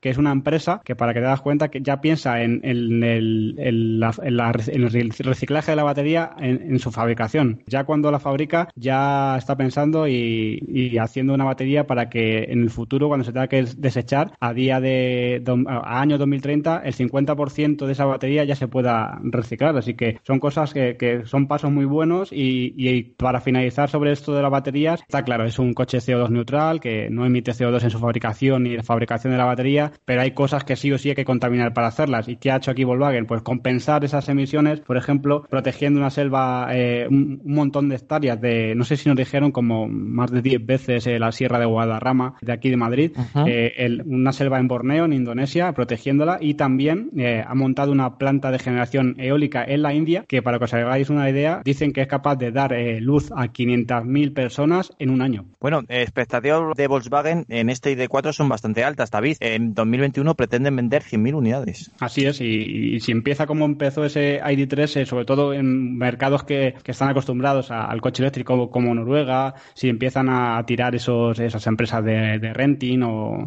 que 0.00 0.10
es 0.10 0.18
una 0.18 0.32
empresa 0.32 0.80
que, 0.84 0.96
para 0.96 1.12
que 1.12 1.20
te 1.20 1.26
das 1.26 1.40
cuenta, 1.40 1.68
que 1.68 1.80
ya 1.82 2.00
piensa 2.00 2.42
en, 2.42 2.60
el, 2.64 3.56
el, 3.58 4.02
reciclaje 5.20 5.72
de 5.72 5.76
la 5.76 5.84
batería 5.84 6.30
en, 6.38 6.78
su 6.78 6.90
fabricación. 6.90 7.62
Ya 7.66 7.84
cuando 7.84 8.10
la 8.10 8.18
fabrica, 8.18 8.68
ya 8.74 9.36
está 9.36 9.56
pensando 9.56 10.08
y, 10.08 10.96
haciendo 10.98 11.34
una 11.34 11.44
batería 11.44 11.86
para 11.86 12.08
que 12.08 12.44
en 12.44 12.62
el 12.62 12.70
futuro, 12.70 13.08
cuando 13.08 13.24
se 13.24 13.32
tenga 13.32 13.48
que 13.48 13.64
desechar, 13.76 14.32
a 14.40 14.52
día 14.54 14.80
de 14.80 15.42
a 15.66 16.00
año 16.00 16.18
2030, 16.18 16.82
el 16.84 16.94
50% 16.94 17.86
de 17.86 17.92
esa 17.92 18.04
batería 18.04 18.19
ya 18.28 18.56
se 18.56 18.68
pueda 18.68 19.18
reciclar. 19.22 19.76
Así 19.76 19.94
que 19.94 20.18
son 20.22 20.38
cosas 20.38 20.72
que, 20.72 20.96
que 20.96 21.26
son 21.26 21.46
pasos 21.46 21.70
muy 21.70 21.84
buenos 21.84 22.32
y, 22.32 22.74
y 22.76 23.02
para 23.02 23.40
finalizar 23.40 23.88
sobre 23.88 24.12
esto 24.12 24.34
de 24.34 24.42
las 24.42 24.50
baterías, 24.50 25.00
está 25.00 25.22
claro, 25.22 25.44
es 25.44 25.58
un 25.58 25.74
coche 25.74 25.98
CO2 25.98 26.30
neutral 26.30 26.80
que 26.80 27.08
no 27.10 27.26
emite 27.26 27.52
CO2 27.52 27.82
en 27.84 27.90
su 27.90 27.98
fabricación 27.98 28.64
ni 28.64 28.70
en 28.70 28.76
la 28.78 28.82
fabricación 28.82 29.32
de 29.32 29.38
la 29.38 29.44
batería, 29.44 29.92
pero 30.04 30.22
hay 30.22 30.32
cosas 30.32 30.64
que 30.64 30.76
sí 30.76 30.92
o 30.92 30.98
sí 30.98 31.10
hay 31.10 31.14
que 31.14 31.24
contaminar 31.24 31.72
para 31.72 31.88
hacerlas. 31.88 32.28
¿Y 32.28 32.36
qué 32.36 32.50
ha 32.50 32.56
hecho 32.56 32.70
aquí 32.70 32.84
Volkswagen? 32.84 33.26
Pues 33.26 33.42
compensar 33.42 34.04
esas 34.04 34.28
emisiones, 34.28 34.80
por 34.80 34.96
ejemplo, 34.96 35.44
protegiendo 35.48 36.00
una 36.00 36.10
selva, 36.10 36.68
eh, 36.72 37.06
un, 37.08 37.40
montón 37.44 37.88
de 37.88 37.96
hectáreas 37.96 38.40
de, 38.40 38.74
no 38.74 38.84
sé 38.84 38.96
si 38.96 39.08
nos 39.08 39.16
dijeron, 39.16 39.52
como 39.52 39.88
más 39.88 40.30
de 40.30 40.42
10 40.42 40.64
veces 40.64 41.06
eh, 41.06 41.18
la 41.18 41.32
Sierra 41.32 41.58
de 41.58 41.66
Guadarrama 41.66 42.34
de 42.40 42.52
aquí 42.52 42.70
de 42.70 42.76
Madrid, 42.76 43.12
eh, 43.46 43.98
una 44.06 44.32
selva 44.32 44.58
en 44.58 44.68
Borneo, 44.68 45.04
en 45.04 45.12
Indonesia, 45.12 45.72
protegiéndola 45.72 46.38
y 46.40 46.54
también 46.54 47.10
ha 47.46 47.54
montado 47.54 47.92
una 47.92 48.09
planta 48.18 48.50
de 48.50 48.58
generación 48.58 49.14
eólica 49.18 49.64
en 49.64 49.82
la 49.82 49.94
India 49.94 50.24
que, 50.26 50.42
para 50.42 50.58
que 50.58 50.64
os 50.64 50.74
hagáis 50.74 51.10
una 51.10 51.28
idea, 51.28 51.62
dicen 51.64 51.92
que 51.92 52.02
es 52.02 52.08
capaz 52.08 52.36
de 52.36 52.52
dar 52.52 52.74
luz 53.00 53.30
a 53.32 53.46
500.000 53.46 54.34
personas 54.34 54.92
en 54.98 55.10
un 55.10 55.22
año. 55.22 55.46
Bueno, 55.60 55.82
expectativas 55.88 56.76
de 56.76 56.86
Volkswagen 56.86 57.46
en 57.48 57.70
este 57.70 57.96
ID4 57.96 58.32
son 58.32 58.48
bastante 58.48 58.84
altas, 58.84 59.10
David. 59.10 59.36
En 59.40 59.74
2021 59.74 60.34
pretenden 60.34 60.76
vender 60.76 61.02
100.000 61.02 61.34
unidades. 61.34 61.90
Así 62.00 62.24
es, 62.24 62.40
y, 62.40 63.00
si 63.00 63.12
empieza 63.12 63.46
como 63.46 63.64
empezó 63.64 64.04
ese 64.04 64.40
ID3, 64.40 65.00
eh, 65.00 65.06
sobre 65.06 65.24
todo 65.24 65.52
en 65.52 65.96
mercados 65.96 66.44
que, 66.44 66.74
están 66.84 67.08
acostumbrados 67.08 67.70
al 67.70 68.00
coche 68.00 68.24
eléctrico 68.24 68.68
como 68.68 68.92
Noruega, 68.92 69.54
si 69.74 69.88
empiezan 69.88 70.28
a 70.28 70.60
tirar 70.66 70.96
esos, 70.96 71.38
esas 71.38 71.64
empresas 71.68 72.04
de, 72.04 72.52
renting 72.52 73.02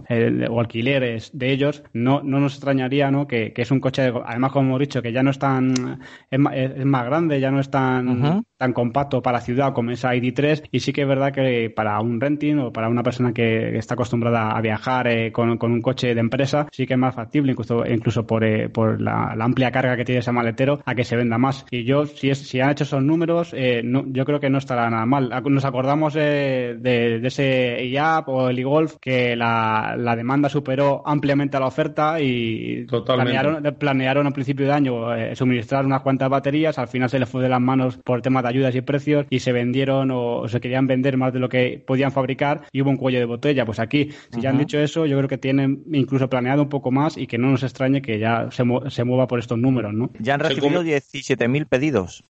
eh, 0.07 0.47
o, 0.49 0.59
alquileres 0.61 1.29
de 1.33 1.51
ellos, 1.51 1.83
no, 1.91 2.23
no 2.23 2.39
nos 2.39 2.53
extrañaría 2.53 3.11
¿no? 3.11 3.27
Que, 3.27 3.53
es 3.55 3.71
un 3.71 3.79
coche, 3.79 4.11
además 4.25 4.51
como 4.53 4.69
hemos 4.69 4.79
dicho, 4.81 5.01
que 5.01 5.11
ya 5.11 5.23
no 5.23 5.31
es 5.31 5.39
tan, 5.39 5.99
es, 6.29 6.39
más 6.85 7.05
grande, 7.05 7.39
ya 7.39 7.49
no 7.49 7.59
es 7.59 7.71
tan, 7.71 8.45
tan 8.63 8.71
compacto 8.71 9.21
para 9.21 9.41
ciudad 9.41 9.73
como 9.73 9.91
esa 9.91 10.15
ID3 10.15 10.69
y 10.71 10.79
sí 10.79 10.93
que 10.93 11.01
es 11.01 11.07
verdad 11.07 11.33
que 11.33 11.69
para 11.69 11.99
un 11.99 12.21
renting 12.21 12.59
o 12.59 12.71
para 12.71 12.87
una 12.87 13.03
persona 13.03 13.33
que 13.33 13.77
está 13.77 13.95
acostumbrada 13.95 14.51
a 14.51 14.61
viajar 14.61 15.05
eh, 15.07 15.33
con, 15.33 15.49
un 15.61 15.81
coche 15.81 16.15
de 16.15 16.21
empresa 16.21 16.67
sí 16.71 16.87
que 16.87 16.93
es 16.93 16.99
más 16.99 17.13
factible 17.13 17.51
incluso 17.51 17.85
incluso 17.85 18.25
por, 18.25 18.45
eh, 18.45 18.69
por 18.69 19.01
la, 19.01 19.35
amplia 19.37 19.69
carga 19.69 19.97
que 19.97 20.05
tiene 20.05 20.19
ese 20.19 20.31
maletero 20.31 20.79
a 20.85 20.95
que 20.95 21.03
se 21.03 21.17
venda 21.17 21.37
más. 21.37 21.65
Y 21.71 21.83
yo 21.83 22.05
si 22.05 22.29
es, 22.29 22.37
si 22.37 22.61
han 22.61 22.69
hecho 22.69 22.85
esos 22.85 23.03
números 23.03 23.53
eh, 23.53 23.81
no, 23.83 24.05
yo 24.07 24.23
creo 24.23 24.39
que 24.39 24.49
no 24.49 24.59
estará 24.59 24.89
nada 24.89 25.05
mal. 25.05 25.29
Nos 25.49 25.65
acordamos 25.65 26.13
de, 26.13 26.77
de, 26.79 27.27
ese 27.27 27.85
IAP 27.85 28.29
o 28.29 28.47
el 28.47 28.59
e-Golf 28.59 28.95
que 29.01 29.35
la, 29.35 29.95
la, 29.97 30.15
demanda 30.15 30.47
superó 30.47 31.03
ampliamente 31.05 31.57
a 31.57 31.59
la 31.59 31.67
oferta 31.67 32.21
y 32.21 32.85
planearon, 32.85 33.61
planearon 33.77 34.25
a 34.25 34.31
principio 34.31 34.67
de 34.67 34.71
año 34.71 35.35
suministrar 35.35 35.85
unas 35.85 36.01
cuantas 36.01 36.29
baterías. 36.29 36.79
Al 36.79 36.87
final 36.87 37.09
se 37.09 37.19
les 37.19 37.27
fue 37.27 37.43
de 37.43 37.49
las 37.49 37.59
manos 37.59 37.97
por 37.97 38.21
temas 38.21 38.43
de 38.43 38.52
ayudas 38.53 38.75
y 38.75 38.81
precios 38.81 39.25
y 39.29 39.39
se 39.39 39.51
vendieron 39.51 40.11
o 40.11 40.47
se 40.47 40.59
querían 40.61 40.87
vender 40.87 41.17
más 41.17 41.33
de 41.33 41.39
lo 41.39 41.49
que 41.49 41.83
podían 41.85 42.11
fabricar 42.11 42.63
y 42.71 42.81
hubo 42.81 42.89
un 42.89 42.97
cuello 42.97 43.19
de 43.19 43.25
botella. 43.25 43.65
Pues 43.65 43.79
aquí, 43.79 44.09
si 44.33 44.41
ya 44.41 44.49
han 44.49 44.57
dicho 44.57 44.79
eso, 44.79 45.05
yo 45.05 45.17
creo 45.17 45.29
que 45.29 45.37
tienen 45.37 45.83
incluso 45.91 46.29
planeado 46.29 46.63
un 46.63 46.69
poco 46.69 46.91
más 46.91 47.17
y 47.17 47.27
que 47.27 47.37
no 47.37 47.49
nos 47.49 47.63
extrañe 47.63 48.01
que 48.01 48.19
ya 48.19 48.49
se, 48.51 48.63
se 48.89 49.03
mueva 49.03 49.27
por 49.27 49.39
estos 49.39 49.57
números, 49.57 49.93
¿no? 49.93 50.11
Ya 50.19 50.35
han 50.35 50.39
recibido 50.39 50.83
17.000 50.83 51.67
pedidos. 51.67 52.23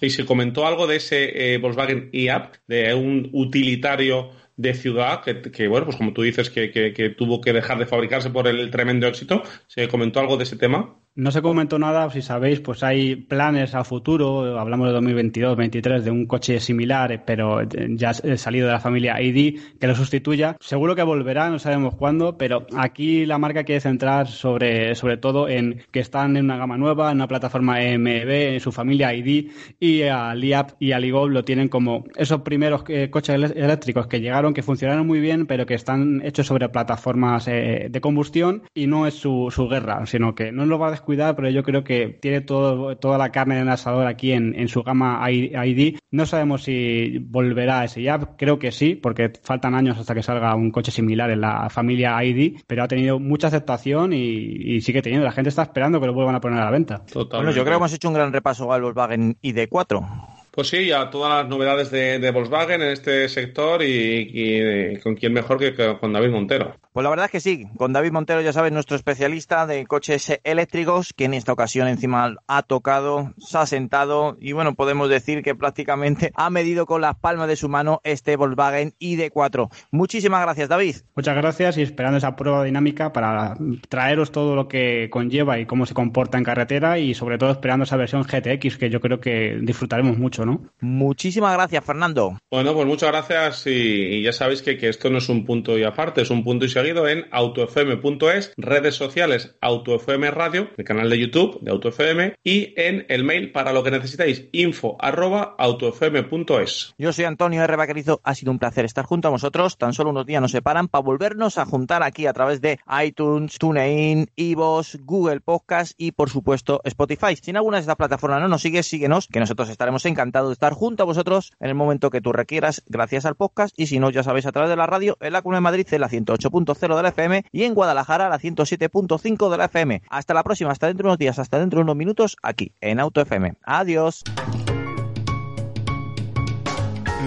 Y 0.00 0.10
se 0.10 0.24
comentó 0.24 0.66
algo 0.66 0.86
de 0.86 0.96
ese 0.96 1.54
eh, 1.54 1.58
Volkswagen 1.58 2.10
e-App, 2.12 2.54
de 2.66 2.94
un 2.94 3.30
utilitario 3.32 4.30
de 4.56 4.74
ciudad 4.74 5.22
que, 5.22 5.66
bueno, 5.68 5.86
pues 5.86 5.96
como 5.96 6.12
tú 6.12 6.22
dices, 6.22 6.50
que, 6.50 6.70
que, 6.70 7.10
tuvo 7.10 7.40
que 7.40 7.52
dejar 7.52 7.78
de 7.78 7.86
fabricarse 7.86 8.30
por 8.30 8.46
el 8.46 8.70
tremendo 8.70 9.06
éxito. 9.06 9.42
¿Se 9.66 9.88
comentó 9.88 10.20
algo 10.20 10.36
de 10.36 10.44
ese 10.44 10.56
tema? 10.56 10.96
No 11.14 11.30
se 11.30 11.42
comentó 11.42 11.78
nada, 11.78 12.08
si 12.08 12.22
sabéis, 12.22 12.60
pues 12.60 12.82
hay 12.82 13.16
planes 13.16 13.74
a 13.74 13.84
futuro, 13.84 14.58
hablamos 14.58 14.88
de 14.88 14.98
2022-2023, 14.98 16.00
de 16.00 16.10
un 16.10 16.24
coche 16.24 16.58
similar, 16.58 17.24
pero 17.26 17.60
ya 17.90 18.14
salido 18.14 18.66
de 18.66 18.72
la 18.72 18.80
familia 18.80 19.20
ID, 19.20 19.60
que 19.78 19.86
lo 19.86 19.94
sustituya. 19.94 20.56
Seguro 20.58 20.96
que 20.96 21.02
volverá, 21.02 21.50
no 21.50 21.58
sabemos 21.58 21.96
cuándo, 21.96 22.38
pero 22.38 22.66
aquí 22.74 23.26
la 23.26 23.36
marca 23.36 23.64
quiere 23.64 23.82
centrar 23.82 24.26
sobre, 24.26 24.94
sobre 24.94 25.18
todo 25.18 25.50
en 25.50 25.82
que 25.90 26.00
están 26.00 26.38
en 26.38 26.46
una 26.46 26.56
gama 26.56 26.78
nueva, 26.78 27.10
en 27.10 27.18
una 27.18 27.28
plataforma 27.28 27.74
MEB, 27.74 28.54
en 28.54 28.60
su 28.60 28.72
familia 28.72 29.12
ID, 29.12 29.50
y 29.78 30.04
a 30.04 30.34
Liap 30.34 30.70
y 30.80 30.92
a 30.92 30.98
Ligov 30.98 31.28
lo 31.28 31.44
tienen 31.44 31.68
como 31.68 32.04
esos 32.16 32.40
primeros 32.40 32.84
eh, 32.88 33.10
coches 33.10 33.52
eléctricos 33.54 34.06
que 34.06 34.22
llegaron, 34.22 34.54
que 34.54 34.62
funcionaron 34.62 35.06
muy 35.06 35.20
bien, 35.20 35.44
pero 35.44 35.66
que 35.66 35.74
están 35.74 36.22
hechos 36.24 36.46
sobre 36.46 36.70
plataformas 36.70 37.48
eh, 37.48 37.88
de 37.90 38.00
combustión 38.00 38.62
y 38.72 38.86
no 38.86 39.06
es 39.06 39.12
su, 39.12 39.50
su 39.50 39.68
guerra, 39.68 40.06
sino 40.06 40.34
que 40.34 40.52
no 40.52 40.64
lo 40.64 40.78
va 40.78 40.88
a 40.88 41.01
cuidar, 41.02 41.36
pero 41.36 41.50
yo 41.50 41.62
creo 41.62 41.84
que 41.84 42.18
tiene 42.20 42.40
todo, 42.40 42.96
toda 42.96 43.18
la 43.18 43.30
carne 43.30 43.56
en 43.56 43.62
el 43.62 43.68
asador 43.68 44.06
aquí 44.06 44.32
en, 44.32 44.58
en 44.58 44.68
su 44.68 44.82
gama 44.82 45.20
ID. 45.30 45.98
No 46.10 46.26
sabemos 46.26 46.64
si 46.64 47.18
volverá 47.18 47.80
a 47.80 47.84
ese 47.84 48.02
ya, 48.02 48.18
creo 48.36 48.58
que 48.58 48.72
sí, 48.72 48.94
porque 48.94 49.32
faltan 49.42 49.74
años 49.74 49.98
hasta 49.98 50.14
que 50.14 50.22
salga 50.22 50.54
un 50.54 50.70
coche 50.70 50.90
similar 50.90 51.30
en 51.30 51.40
la 51.40 51.68
familia 51.70 52.22
ID, 52.22 52.60
pero 52.66 52.84
ha 52.84 52.88
tenido 52.88 53.18
mucha 53.18 53.48
aceptación 53.48 54.12
y, 54.12 54.80
sigue 54.80 55.02
teniendo. 55.02 55.24
La 55.24 55.32
gente 55.32 55.50
está 55.50 55.62
esperando 55.62 56.00
que 56.00 56.06
lo 56.06 56.14
vuelvan 56.14 56.34
a 56.34 56.40
poner 56.40 56.58
a 56.58 56.64
la 56.64 56.70
venta. 56.70 57.02
Bueno, 57.14 57.50
yo 57.50 57.62
creo 57.62 57.74
que 57.74 57.76
hemos 57.76 57.92
hecho 57.92 58.08
un 58.08 58.14
gran 58.14 58.32
repaso 58.32 58.72
al 58.72 58.82
Volkswagen 58.82 59.36
ID4. 59.42 60.31
Pues 60.52 60.68
sí, 60.68 60.92
a 60.92 61.08
todas 61.08 61.42
las 61.42 61.48
novedades 61.48 61.90
de, 61.90 62.30
Volkswagen 62.30 62.82
en 62.82 62.90
este 62.90 63.26
sector 63.30 63.82
y, 63.82 64.98
con 65.02 65.14
quién 65.14 65.32
mejor 65.32 65.58
que 65.58 65.74
con 65.98 66.12
David 66.12 66.30
Montero. 66.30 66.76
Pues 66.92 67.04
la 67.04 67.08
verdad 67.08 67.24
es 67.24 67.32
que 67.32 67.40
sí, 67.40 67.66
con 67.78 67.94
David 67.94 68.12
Montero, 68.12 68.42
ya 68.42 68.52
sabes, 68.52 68.70
nuestro 68.70 68.96
especialista 68.96 69.66
de 69.66 69.86
coches 69.86 70.38
eléctricos, 70.44 71.14
que 71.14 71.24
en 71.24 71.32
esta 71.32 71.54
ocasión 71.54 71.88
encima 71.88 72.36
ha 72.46 72.62
tocado, 72.64 73.32
se 73.38 73.56
ha 73.56 73.64
sentado 73.64 74.36
y 74.38 74.52
bueno, 74.52 74.74
podemos 74.74 75.08
decir 75.08 75.42
que 75.42 75.54
prácticamente 75.54 76.32
ha 76.34 76.50
medido 76.50 76.84
con 76.84 77.00
las 77.00 77.14
palmas 77.14 77.48
de 77.48 77.56
su 77.56 77.70
mano 77.70 78.02
este 78.04 78.36
Volkswagen 78.36 78.92
ID4. 79.00 79.70
Muchísimas 79.90 80.42
gracias, 80.42 80.68
David. 80.68 80.96
Muchas 81.16 81.34
gracias 81.34 81.78
y 81.78 81.82
esperando 81.82 82.18
esa 82.18 82.36
prueba 82.36 82.62
dinámica 82.62 83.10
para 83.14 83.56
traeros 83.88 84.30
todo 84.30 84.54
lo 84.54 84.68
que 84.68 85.08
conlleva 85.10 85.58
y 85.58 85.64
cómo 85.64 85.86
se 85.86 85.94
comporta 85.94 86.36
en 86.36 86.44
carretera 86.44 86.98
y 86.98 87.14
sobre 87.14 87.38
todo 87.38 87.52
esperando 87.52 87.84
esa 87.84 87.96
versión 87.96 88.24
GTX 88.24 88.76
que 88.76 88.90
yo 88.90 89.00
creo 89.00 89.18
que 89.18 89.58
disfrutaremos 89.62 90.18
mucho. 90.18 90.41
Muchísimas 90.80 91.54
gracias, 91.54 91.84
Fernando. 91.84 92.38
Bueno, 92.50 92.74
pues 92.74 92.86
muchas 92.86 93.10
gracias 93.10 93.66
y, 93.66 94.22
ya 94.22 94.32
sabéis 94.32 94.62
que, 94.62 94.78
esto 94.88 95.10
no 95.10 95.18
es 95.18 95.28
un 95.28 95.44
punto 95.44 95.78
y 95.78 95.84
aparte, 95.84 96.22
es 96.22 96.30
un 96.30 96.42
punto 96.44 96.64
y 96.64 96.68
seguido 96.68 97.08
en 97.08 97.26
autofm.es, 97.30 98.52
redes 98.56 98.94
sociales 98.94 99.56
AutoFM 99.60 100.30
Radio, 100.30 100.68
el 100.76 100.84
canal 100.84 101.08
de 101.08 101.18
YouTube 101.18 101.60
de 101.60 101.70
AutoFM 101.70 102.34
y 102.42 102.74
en 102.76 103.06
el 103.08 103.24
mail 103.24 103.52
para 103.52 103.72
lo 103.72 103.82
que 103.82 103.90
necesitéis, 103.90 104.48
info 104.52 104.96
arroba 105.00 105.54
autofm.es. 105.58 106.94
Yo 106.98 107.12
soy 107.12 107.24
Antonio 107.24 107.62
R. 107.62 107.76
Vaquerizo, 107.76 108.20
ha 108.24 108.34
sido 108.34 108.50
un 108.50 108.58
placer 108.58 108.84
estar 108.84 109.04
junto 109.04 109.28
a 109.28 109.30
vosotros, 109.30 109.78
tan 109.78 109.92
solo 109.92 110.10
unos 110.10 110.26
días 110.26 110.42
nos 110.42 110.50
separan 110.50 110.88
para 110.88 111.02
volvernos 111.02 111.58
a 111.58 111.64
juntar 111.64 112.02
aquí 112.02 112.26
a 112.26 112.32
través 112.32 112.60
de 112.60 112.80
iTunes, 113.04 113.58
TuneIn, 113.58 114.30
Ivos, 114.36 114.98
Google 115.04 115.40
Podcast 115.40 115.92
y 115.96 116.12
por 116.12 116.30
supuesto 116.30 116.80
Spotify. 116.84 117.36
Si 117.40 117.50
en 117.50 117.56
alguna 117.56 117.76
de 117.76 117.82
estas 117.82 117.96
plataformas 117.96 118.40
no 118.40 118.48
nos 118.48 118.62
sigues, 118.62 118.86
síguenos, 118.86 119.28
que 119.28 119.40
nosotros 119.40 119.68
estaremos 119.68 120.04
encantados 120.06 120.31
de 120.32 120.52
estar 120.52 120.72
junto 120.72 121.02
a 121.02 121.06
vosotros 121.06 121.52
en 121.60 121.68
el 121.68 121.74
momento 121.74 122.10
que 122.10 122.20
tú 122.20 122.32
requieras, 122.32 122.82
gracias 122.86 123.26
al 123.26 123.34
podcast. 123.34 123.74
Y 123.78 123.86
si 123.86 123.98
no, 123.98 124.10
ya 124.10 124.22
sabéis, 124.22 124.46
a 124.46 124.52
través 124.52 124.70
de 124.70 124.76
la 124.76 124.86
radio, 124.86 125.16
en 125.20 125.32
la 125.32 125.42
Cuna 125.42 125.58
de 125.58 125.62
Madrid, 125.62 125.86
en 125.90 126.00
la 126.00 126.08
108.0 126.08 126.96
de 126.96 127.02
la 127.02 127.08
FM 127.10 127.44
y 127.52 127.64
en 127.64 127.74
Guadalajara, 127.74 128.28
la 128.28 128.38
107.5 128.38 129.50
de 129.50 129.56
la 129.56 129.66
FM. 129.66 130.02
Hasta 130.08 130.34
la 130.34 130.42
próxima, 130.42 130.70
hasta 130.70 130.86
dentro 130.86 131.04
de 131.04 131.08
unos 131.10 131.18
días, 131.18 131.38
hasta 131.38 131.58
dentro 131.58 131.78
de 131.78 131.84
unos 131.84 131.96
minutos, 131.96 132.36
aquí 132.42 132.72
en 132.80 133.00
Auto 133.00 133.20
FM. 133.20 133.54
Adiós. 133.62 134.24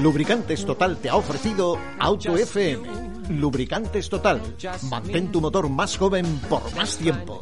Lubricantes 0.01 0.65
Total 0.65 0.97
te 0.97 1.09
ha 1.09 1.15
ofrecido 1.15 1.77
Auto 1.99 2.35
FM. 2.35 3.05
Lubricantes 3.29 4.09
Total. 4.09 4.41
Mantén 4.89 5.31
tu 5.31 5.41
motor 5.41 5.69
más 5.69 5.97
joven 5.97 6.25
por 6.49 6.61
más 6.75 6.97
tiempo. 6.97 7.41